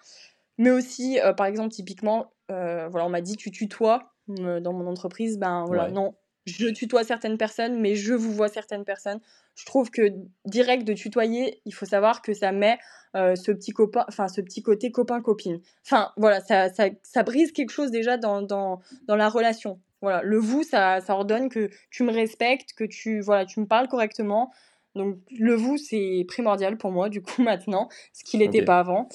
Mais 0.57 0.71
aussi 0.71 1.19
par 1.35 1.45
exemple 1.45 1.69
typiquement 1.69 2.31
voilà, 2.47 3.05
on 3.05 3.09
m'a 3.09 3.21
dit 3.21 3.35
tu 3.35 3.51
tutoies 3.51 4.13
dans 4.27 4.73
mon 4.73 4.87
entreprise, 4.87 5.37
ben 5.37 5.65
voilà, 5.67 5.89
non, 5.89 6.15
je 6.45 6.67
tutoie 6.67 7.03
certaines 7.03 7.37
personnes, 7.37 7.79
mais 7.79 7.95
je 7.95 8.13
vous 8.13 8.31
vois 8.31 8.47
certaines 8.47 8.85
personnes. 8.85 9.19
Je 9.57 9.65
trouve 9.65 9.89
que 9.89 10.13
direct 10.45 10.87
de 10.87 10.93
tutoyer, 10.93 11.61
il 11.65 11.73
faut 11.73 11.87
savoir 11.87 12.21
que 12.21 12.33
ça 12.33 12.51
met 12.51 12.77
euh, 13.15 13.35
ce 13.35 13.51
petit 13.51 13.71
copain, 13.71 14.05
enfin 14.07 14.27
ce 14.27 14.39
petit 14.39 14.61
côté 14.61 14.91
copain-copine. 14.91 15.59
Enfin 15.83 16.11
voilà, 16.15 16.41
ça, 16.41 16.69
ça, 16.69 16.89
ça, 17.01 17.23
brise 17.23 17.51
quelque 17.51 17.71
chose 17.71 17.89
déjà 17.89 18.17
dans, 18.17 18.43
dans, 18.43 18.81
dans 19.07 19.15
la 19.15 19.29
relation. 19.29 19.79
Voilà, 20.03 20.21
le 20.21 20.37
vous, 20.37 20.61
ça, 20.61 21.01
ça 21.01 21.15
ordonne 21.15 21.49
que 21.49 21.71
tu 21.89 22.03
me 22.03 22.11
respectes, 22.11 22.73
que 22.73 22.83
tu, 22.83 23.19
voilà, 23.19 23.45
tu 23.45 23.59
me 23.59 23.65
parles 23.65 23.87
correctement. 23.87 24.51
Donc 24.93 25.17
le 25.31 25.55
vous, 25.55 25.77
c'est 25.77 26.23
primordial 26.27 26.77
pour 26.77 26.91
moi, 26.91 27.09
du 27.09 27.23
coup, 27.23 27.41
maintenant, 27.41 27.89
ce 28.13 28.23
qu'il 28.23 28.41
n'était 28.41 28.63
pas 28.63 28.77
avant. 28.77 29.09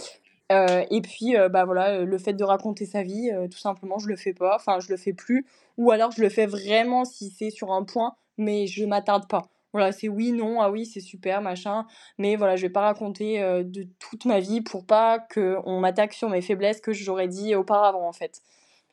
Euh, 0.50 0.84
et 0.90 1.02
puis, 1.02 1.36
euh, 1.36 1.48
bah 1.48 1.64
voilà, 1.64 2.00
le 2.00 2.18
fait 2.18 2.32
de 2.32 2.42
raconter 2.42 2.84
sa 2.84 3.04
vie, 3.04 3.30
tout 3.48 3.58
simplement, 3.58 4.00
je 4.00 4.08
le 4.08 4.16
fais 4.16 4.34
pas, 4.34 4.56
enfin, 4.56 4.80
je 4.80 4.88
le 4.88 4.96
fais 4.96 5.12
plus. 5.12 5.46
Ou 5.78 5.92
alors, 5.92 6.10
je 6.10 6.20
le 6.20 6.28
fais 6.28 6.46
vraiment 6.46 7.04
si 7.04 7.30
c'est 7.30 7.50
sur 7.50 7.70
un 7.70 7.84
point, 7.84 8.16
mais 8.38 8.66
je 8.66 8.84
m'attarde 8.84 9.28
pas. 9.28 9.48
Voilà, 9.72 9.92
c'est 9.92 10.08
oui, 10.08 10.32
non, 10.32 10.60
ah 10.60 10.70
oui, 10.70 10.86
c'est 10.86 11.00
super, 11.00 11.40
machin. 11.40 11.86
Mais 12.18 12.36
voilà, 12.36 12.56
je 12.56 12.62
vais 12.62 12.72
pas 12.72 12.82
raconter 12.82 13.40
de 13.64 13.86
toute 13.98 14.26
ma 14.26 14.38
vie 14.38 14.60
pour 14.60 14.84
pas 14.84 15.18
qu'on 15.18 15.80
m'attaque 15.80 16.12
sur 16.12 16.28
mes 16.28 16.42
faiblesses 16.42 16.80
que 16.80 16.92
j'aurais 16.92 17.28
dit 17.28 17.54
auparavant, 17.54 18.06
en 18.06 18.12
fait. 18.12 18.42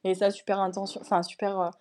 Et 0.05 0.15
ça, 0.15 0.31
super 0.31 0.59
intention, 0.59 1.01
enfin, 1.01 1.21
super. 1.21 1.71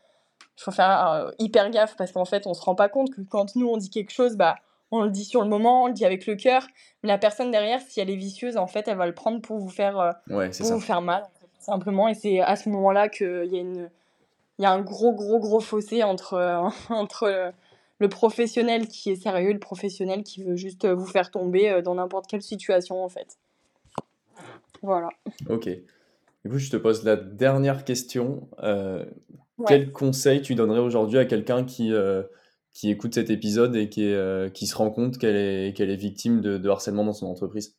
Il 0.57 0.63
faut 0.65 0.73
faire 0.73 1.31
hyper 1.39 1.71
gaffe 1.71 1.95
parce 1.97 2.11
qu'en 2.11 2.25
fait, 2.25 2.47
on 2.49 2.55
se 2.55 2.63
rend 2.63 2.75
pas 2.75 2.89
compte 2.89 3.15
que 3.15 3.21
quand 3.21 3.55
nous, 3.55 3.69
on 3.69 3.77
dit 3.77 3.91
quelque 3.91 4.11
chose, 4.11 4.37
bah 4.37 4.57
on 4.91 5.03
le 5.03 5.11
dit 5.11 5.25
sur 5.25 5.43
le 5.43 5.49
moment, 5.49 5.85
on 5.85 5.87
le 5.89 5.93
dit 5.93 6.05
avec 6.05 6.27
le 6.27 6.37
cœur. 6.37 6.67
Mais 7.03 7.09
la 7.09 7.19
personne 7.19 7.51
derrière, 7.51 7.81
si 7.81 8.01
elle 8.01 8.11
est 8.11 8.17
vicieuse, 8.17 8.57
en 8.57 8.67
fait, 8.67 8.89
elle 8.89 8.97
va 8.97 9.07
le 9.07 9.15
prendre 9.15 9.41
pour 9.41 9.59
vous 9.59 9.69
faire, 9.69 9.99
euh, 9.99 10.13
pour 10.27 10.73
vous 10.73 10.81
faire 10.81 11.03
mal, 11.03 11.25
simplement. 11.59 12.09
Et 12.09 12.15
c'est 12.15 12.41
à 12.41 12.57
ce 12.57 12.69
moment-là 12.71 13.09
qu'il 13.09 13.49
y 13.53 13.57
a 13.57 13.61
une, 13.61 13.91
il 14.59 14.63
y 14.63 14.67
a 14.67 14.73
un 14.73 14.81
gros, 14.81 15.13
gros, 15.13 15.39
gros 15.39 15.61
fossé 15.61 16.03
entre, 16.03 16.35
euh, 16.35 16.69
entre 16.89 17.53
le 17.99 18.09
professionnel 18.09 18.89
qui 18.89 19.11
est 19.11 19.17
sérieux 19.17 19.53
le 19.53 19.59
professionnel 19.59 20.23
qui 20.23 20.43
veut 20.43 20.57
juste 20.57 20.87
vous 20.87 21.07
faire 21.07 21.31
tomber 21.31 21.71
euh, 21.71 21.83
dans 21.83 21.95
n'importe 21.97 22.27
quelle 22.29 22.43
situation, 22.43 23.03
en 23.05 23.09
fait. 23.09 23.39
Voilà. 24.83 25.09
Ok. 25.49 25.69
Du 26.45 26.51
coup, 26.51 26.59
je 26.59 26.71
te 26.71 26.77
pose 26.77 27.05
la 27.05 27.17
dernière 27.17 27.85
question. 27.85 28.49
Quel 29.67 29.91
conseil 29.91 30.41
tu 30.41 30.55
donnerais 30.55 30.79
aujourd'hui 30.79 31.19
à 31.19 31.25
quelqu'un 31.25 31.65
qui 31.65 31.93
qui 32.79 32.91
écoute 32.91 33.15
cet 33.15 33.29
épisode 33.29 33.75
et 33.75 33.89
qui, 33.89 34.13
euh, 34.13 34.49
qui 34.51 34.69
se 34.69 34.77
rend 34.77 34.91
compte 34.91 35.19
qu'elle 35.19 35.35
est, 35.35 35.77
qu'elle 35.77 35.91
est 35.91 35.97
victime 35.97 36.41
de, 36.41 36.69
harcèlement 36.69 37.05
dans 37.05 37.13
son 37.13 37.27
entreprise? 37.27 37.77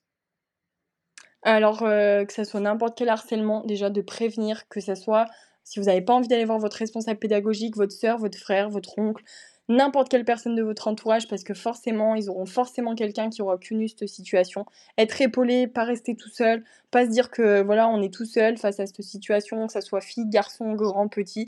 Alors, 1.42 1.84
euh, 1.84 2.26
que 2.26 2.34
ce 2.34 2.44
soit 2.44 2.60
n'importe 2.60 2.98
quel 2.98 3.08
harcèlement, 3.08 3.64
déjà 3.64 3.90
de 3.90 4.02
prévenir, 4.02 4.68
que 4.68 4.82
ce 4.82 4.96
soit 4.96 5.26
si 5.64 5.80
vous 5.80 5.86
n'avez 5.86 6.02
pas 6.02 6.14
envie 6.14 6.28
d'aller 6.28 6.44
voir 6.44 6.60
votre 6.60 6.76
responsable 6.76 7.18
pédagogique, 7.18 7.78
votre 7.78 7.94
soeur, 7.94 8.18
votre 8.18 8.38
frère, 8.38 8.70
votre 8.70 9.00
oncle, 9.00 9.24
n'importe 9.70 10.10
quelle 10.10 10.26
personne 10.26 10.56
de 10.56 10.64
votre 10.64 10.88
entourage, 10.88 11.28
parce 11.28 11.44
que 11.44 11.54
forcément, 11.54 12.16
ils 12.16 12.30
auront 12.30 12.48
forcément 12.48 12.96
quelqu'un 12.96 13.30
qui 13.30 13.42
aura 13.42 13.58
connu 13.58 13.88
cette 13.88 14.08
situation. 14.08 14.66
Être 14.98 15.22
épaulé, 15.22 15.68
pas 15.68 15.84
rester 15.84 16.16
tout 16.16 16.30
seul, 16.30 16.64
pas 16.92 17.06
se 17.06 17.12
dire 17.12 17.30
que 17.30 17.62
voilà, 17.62 17.88
on 17.88 18.02
est 18.02 18.14
tout 18.14 18.26
seul 18.26 18.58
face 18.58 18.80
à 18.80 18.88
cette 18.88 19.02
situation, 19.04 19.68
que 19.68 19.74
ce 19.74 19.82
soit 19.82 20.02
fille, 20.02 20.26
garçon, 20.28 20.74
grand, 20.74 21.08
petit. 21.08 21.46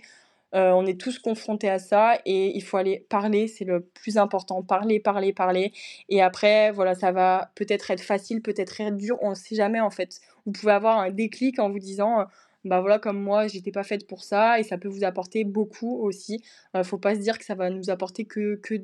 Euh, 0.53 0.72
on 0.72 0.86
est 0.86 0.99
tous 0.99 1.17
confrontés 1.17 1.69
à 1.69 1.80
ça 1.80 2.15
et 2.26 2.55
il 2.55 2.61
faut 2.61 2.78
aller 2.78 3.05
parler, 3.09 3.47
c'est 3.47 3.63
le 3.63 3.80
plus 3.80 4.17
important. 4.17 4.61
Parler, 4.61 4.99
parler, 4.99 5.34
parler. 5.34 5.72
Et 6.09 6.22
après, 6.22 6.72
voilà, 6.72 6.93
ça 6.93 7.11
va 7.11 7.51
peut-être 7.55 7.89
être 7.89 8.01
facile, 8.01 8.41
peut-être 8.41 8.82
être 8.82 8.97
dur, 8.97 9.17
on 9.22 9.32
ne 9.32 9.36
sait 9.36 9.55
jamais 9.55 9.80
en 9.80 9.89
fait. 9.89 10.19
Vous 10.45 10.51
pouvez 10.51 10.74
avoir 10.74 10.99
un 10.99 11.09
déclic 11.09 11.57
en 11.59 11.69
vous 11.69 11.80
disant 11.80 12.26
bah 12.64 12.80
voilà, 12.80 12.99
comme 12.99 13.20
moi, 13.20 13.47
j'étais 13.47 13.72
pas 13.72 13.84
faite 13.84 14.07
pour 14.07 14.24
ça 14.24 14.59
et 14.59 14.64
ça 14.64 14.78
peut 14.78 14.88
vous 14.88 15.03
apporter 15.03 15.43
beaucoup 15.43 15.99
aussi. 16.01 16.43
Euh, 16.76 16.84
faut 16.84 16.99
pas 16.99 17.16
se 17.16 17.20
dire 17.20 17.39
que 17.39 17.45
ça 17.45 17.55
va 17.55 17.70
nous 17.70 17.89
apporter 17.89 18.26
que, 18.26 18.55
que 18.55 18.76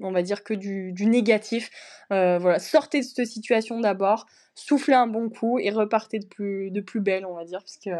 on 0.00 0.12
va 0.12 0.22
dire 0.22 0.44
que 0.44 0.54
du, 0.54 0.92
négatif. 1.06 1.70
Euh, 2.12 2.38
voilà, 2.38 2.58
sortez 2.58 3.00
de 3.00 3.04
cette 3.04 3.26
situation 3.26 3.80
d'abord, 3.80 4.26
soufflez 4.54 4.94
un 4.94 5.06
bon 5.06 5.30
coup 5.30 5.58
et 5.58 5.70
repartez 5.70 6.18
de 6.18 6.26
plus, 6.26 6.70
de 6.70 6.80
plus 6.80 7.00
belle, 7.00 7.24
on 7.24 7.34
va 7.34 7.44
dire, 7.44 7.60
parce 7.60 7.78
que 7.78 7.90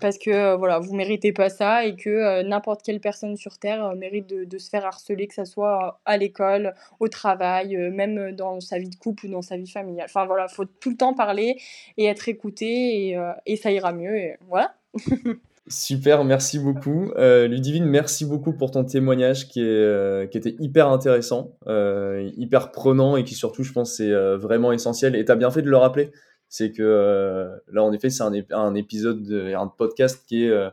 parce 0.00 0.18
que 0.18 0.30
euh, 0.30 0.56
voilà, 0.56 0.78
vous 0.78 0.94
méritez 0.94 1.32
pas 1.32 1.48
ça 1.48 1.86
et 1.86 1.96
que 1.96 2.10
euh, 2.10 2.42
n'importe 2.42 2.82
quelle 2.82 3.00
personne 3.00 3.36
sur 3.36 3.58
Terre 3.58 3.84
euh, 3.84 3.94
mérite 3.94 4.26
de, 4.26 4.58
se 4.58 4.68
faire 4.68 4.84
harceler, 4.84 5.26
que 5.26 5.34
ce 5.34 5.44
soit 5.44 6.00
à 6.04 6.16
l'école, 6.16 6.74
au 7.00 7.08
travail, 7.08 7.76
même 7.90 8.32
dans 8.32 8.60
sa 8.60 8.78
vie 8.78 8.88
de 8.88 8.96
couple 8.96 9.26
ou 9.26 9.30
dans 9.30 9.42
sa 9.42 9.56
vie 9.56 9.68
familiale. 9.68 10.06
Enfin 10.08 10.26
voilà, 10.26 10.48
faut 10.48 10.64
tout 10.64 10.90
le 10.90 10.96
temps 10.96 11.14
parler 11.14 11.56
et 11.96 12.06
être 12.06 12.28
écouté 12.28 13.16
et, 13.46 13.56
ça 13.56 13.70
ira 13.70 13.92
mieux. 13.92 14.32
Voilà. 14.48 14.74
Super, 15.66 16.24
merci 16.24 16.58
beaucoup. 16.58 17.12
Ludivine, 17.16 17.86
merci 17.86 18.26
beaucoup 18.26 18.52
pour 18.52 18.70
ton 18.70 18.84
témoignage 18.84 19.48
qui 19.48 19.60
était 19.60 20.56
hyper 20.60 20.88
intéressant, 20.88 21.56
hyper 21.66 22.70
prenant 22.70 23.16
et 23.16 23.24
qui 23.24 23.34
surtout, 23.34 23.64
je 23.64 23.72
pense, 23.72 24.00
est 24.00 24.12
vraiment 24.36 24.72
essentiel. 24.72 25.16
Et 25.16 25.24
tu 25.24 25.32
as 25.32 25.36
bien 25.36 25.50
fait 25.50 25.62
de 25.62 25.70
le 25.70 25.76
rappeler 25.76 26.10
c'est 26.54 26.70
que 26.70 26.84
euh, 26.84 27.58
là, 27.72 27.82
en 27.82 27.92
effet, 27.92 28.10
c'est 28.10 28.22
un, 28.22 28.74
épisode, 28.76 29.24
de, 29.24 29.52
un 29.54 29.66
podcast 29.66 30.24
qui 30.24 30.44
est 30.44 30.50
euh, 30.50 30.70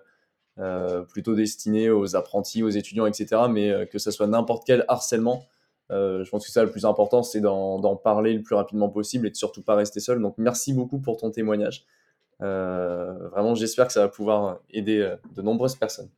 euh, 0.60 1.02
plutôt 1.02 1.34
destiné 1.34 1.90
aux 1.90 2.16
apprentis, 2.16 2.62
aux 2.62 2.70
étudiants, 2.70 3.08
etc. 3.08 3.42
Mais 3.50 3.88
que 3.92 3.98
ce 3.98 4.12
soit 4.12 4.28
n'importe 4.28 4.62
quel 4.64 4.86
harcèlement, 4.88 5.48
je 5.90 6.30
pense 6.30 6.46
que 6.46 6.52
ça, 6.52 6.64
le 6.64 6.70
plus 6.70 6.86
important, 6.86 7.24
c'est 7.24 7.42
d'en 7.42 7.96
parler 7.96 8.36
le 8.36 8.44
plus 8.44 8.54
rapidement 8.54 8.90
possible 8.90 9.26
et 9.26 9.32
de 9.32 9.36
surtout 9.36 9.64
pas 9.64 9.74
rester 9.74 10.00
seul. 10.00 10.22
Donc, 10.22 10.36
merci 10.38 10.72
beaucoup 10.72 11.00
pour 11.00 11.18
ton 11.18 11.32
témoignage. 11.32 11.84
vraiment, 12.40 13.56
j'espère 13.56 13.88
que 13.88 13.94
ça 13.94 14.02
va 14.02 14.08
pouvoir 14.08 14.60
aider 14.70 15.16
de 15.36 15.42
nombreuses 15.42 15.76
personnes. 15.76 16.10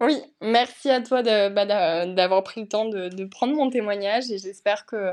Oui, 0.00 0.20
merci 0.40 0.90
à 0.90 1.00
toi 1.02 1.22
bah, 1.22 2.04
d'avoir 2.04 2.42
pris 2.42 2.62
le 2.62 2.66
temps 2.66 2.86
de, 2.86 3.24
prendre 3.26 3.54
mon 3.54 3.70
témoignage 3.70 4.28
et 4.32 4.38
j'espère 4.38 4.86
que 4.86 5.12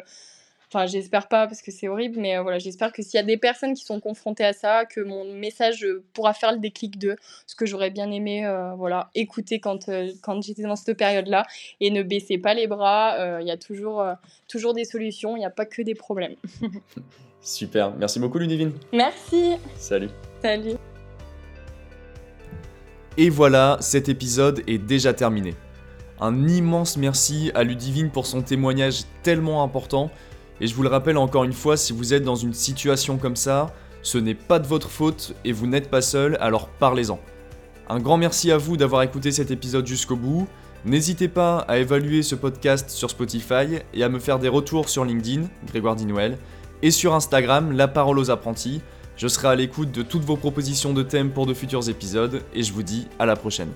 Enfin, 0.73 0.85
j'espère 0.85 1.27
pas 1.27 1.47
parce 1.47 1.61
que 1.61 1.69
c'est 1.69 1.89
horrible, 1.89 2.17
mais 2.17 2.37
euh, 2.37 2.43
voilà, 2.43 2.57
j'espère 2.57 2.93
que 2.93 3.01
s'il 3.01 3.15
y 3.15 3.17
a 3.17 3.23
des 3.23 3.35
personnes 3.35 3.73
qui 3.73 3.83
sont 3.83 3.99
confrontées 3.99 4.45
à 4.45 4.53
ça, 4.53 4.85
que 4.85 5.01
mon 5.01 5.25
message 5.25 5.83
euh, 5.83 6.01
pourra 6.13 6.33
faire 6.33 6.53
le 6.53 6.59
déclic 6.59 6.97
d'eux. 6.97 7.17
Ce 7.45 7.55
que 7.55 7.65
j'aurais 7.65 7.89
bien 7.89 8.09
aimé, 8.09 8.45
euh, 8.45 8.71
voilà, 8.75 9.09
écouter 9.13 9.59
quand, 9.59 9.89
quand 10.21 10.41
j'étais 10.41 10.61
dans 10.61 10.77
cette 10.77 10.97
période-là 10.97 11.45
et 11.81 11.91
ne 11.91 12.03
baissez 12.03 12.37
pas 12.37 12.53
les 12.53 12.67
bras. 12.67 13.41
Il 13.41 13.47
y 13.47 13.51
a 13.51 13.57
toujours, 13.57 14.01
toujours 14.47 14.73
des 14.73 14.85
solutions, 14.85 15.35
il 15.35 15.39
n'y 15.39 15.45
a 15.45 15.49
pas 15.49 15.65
que 15.65 15.81
des 15.81 15.93
problèmes. 15.93 16.35
Super, 17.41 17.91
merci 17.97 18.19
beaucoup 18.19 18.37
Ludivine. 18.37 18.71
Merci. 18.93 19.57
Salut. 19.75 20.09
Salut. 20.41 20.75
Et 23.17 23.29
voilà, 23.29 23.77
cet 23.81 24.07
épisode 24.07 24.63
est 24.67 24.77
déjà 24.77 25.13
terminé. 25.13 25.53
Un 26.21 26.47
immense 26.47 26.95
merci 26.95 27.51
à 27.55 27.63
Ludivine 27.63 28.09
pour 28.09 28.25
son 28.25 28.41
témoignage 28.41 29.01
tellement 29.23 29.63
important 29.63 30.09
et 30.61 30.67
je 30.67 30.75
vous 30.75 30.83
le 30.83 30.89
rappelle 30.89 31.17
encore 31.17 31.43
une 31.43 31.53
fois, 31.53 31.75
si 31.75 31.91
vous 31.91 32.13
êtes 32.13 32.23
dans 32.23 32.35
une 32.35 32.53
situation 32.53 33.17
comme 33.17 33.35
ça, 33.35 33.73
ce 34.03 34.19
n'est 34.19 34.35
pas 34.35 34.59
de 34.59 34.67
votre 34.67 34.89
faute 34.89 35.33
et 35.43 35.51
vous 35.51 35.65
n'êtes 35.65 35.89
pas 35.89 36.01
seul, 36.01 36.37
alors 36.39 36.67
parlez-en. 36.67 37.19
Un 37.89 37.99
grand 37.99 38.17
merci 38.17 38.51
à 38.51 38.57
vous 38.57 38.77
d'avoir 38.77 39.01
écouté 39.01 39.31
cet 39.31 39.49
épisode 39.49 39.87
jusqu'au 39.87 40.15
bout. 40.15 40.47
N'hésitez 40.85 41.27
pas 41.27 41.59
à 41.67 41.79
évaluer 41.79 42.21
ce 42.21 42.35
podcast 42.35 42.91
sur 42.91 43.09
Spotify 43.09 43.79
et 43.93 44.03
à 44.03 44.09
me 44.09 44.19
faire 44.19 44.37
des 44.37 44.49
retours 44.49 44.87
sur 44.87 45.03
LinkedIn, 45.03 45.47
Grégoire 45.65 45.95
Dinouel, 45.95 46.37
et 46.83 46.91
sur 46.91 47.15
Instagram, 47.15 47.71
La 47.71 47.87
Parole 47.87 48.19
aux 48.19 48.29
Apprentis. 48.29 48.81
Je 49.17 49.27
serai 49.27 49.47
à 49.47 49.55
l'écoute 49.55 49.91
de 49.91 50.03
toutes 50.03 50.23
vos 50.23 50.37
propositions 50.37 50.93
de 50.93 51.03
thèmes 51.03 51.31
pour 51.31 51.47
de 51.47 51.55
futurs 51.55 51.89
épisodes 51.89 52.43
et 52.53 52.61
je 52.61 52.71
vous 52.71 52.83
dis 52.83 53.07
à 53.17 53.25
la 53.25 53.35
prochaine. 53.35 53.69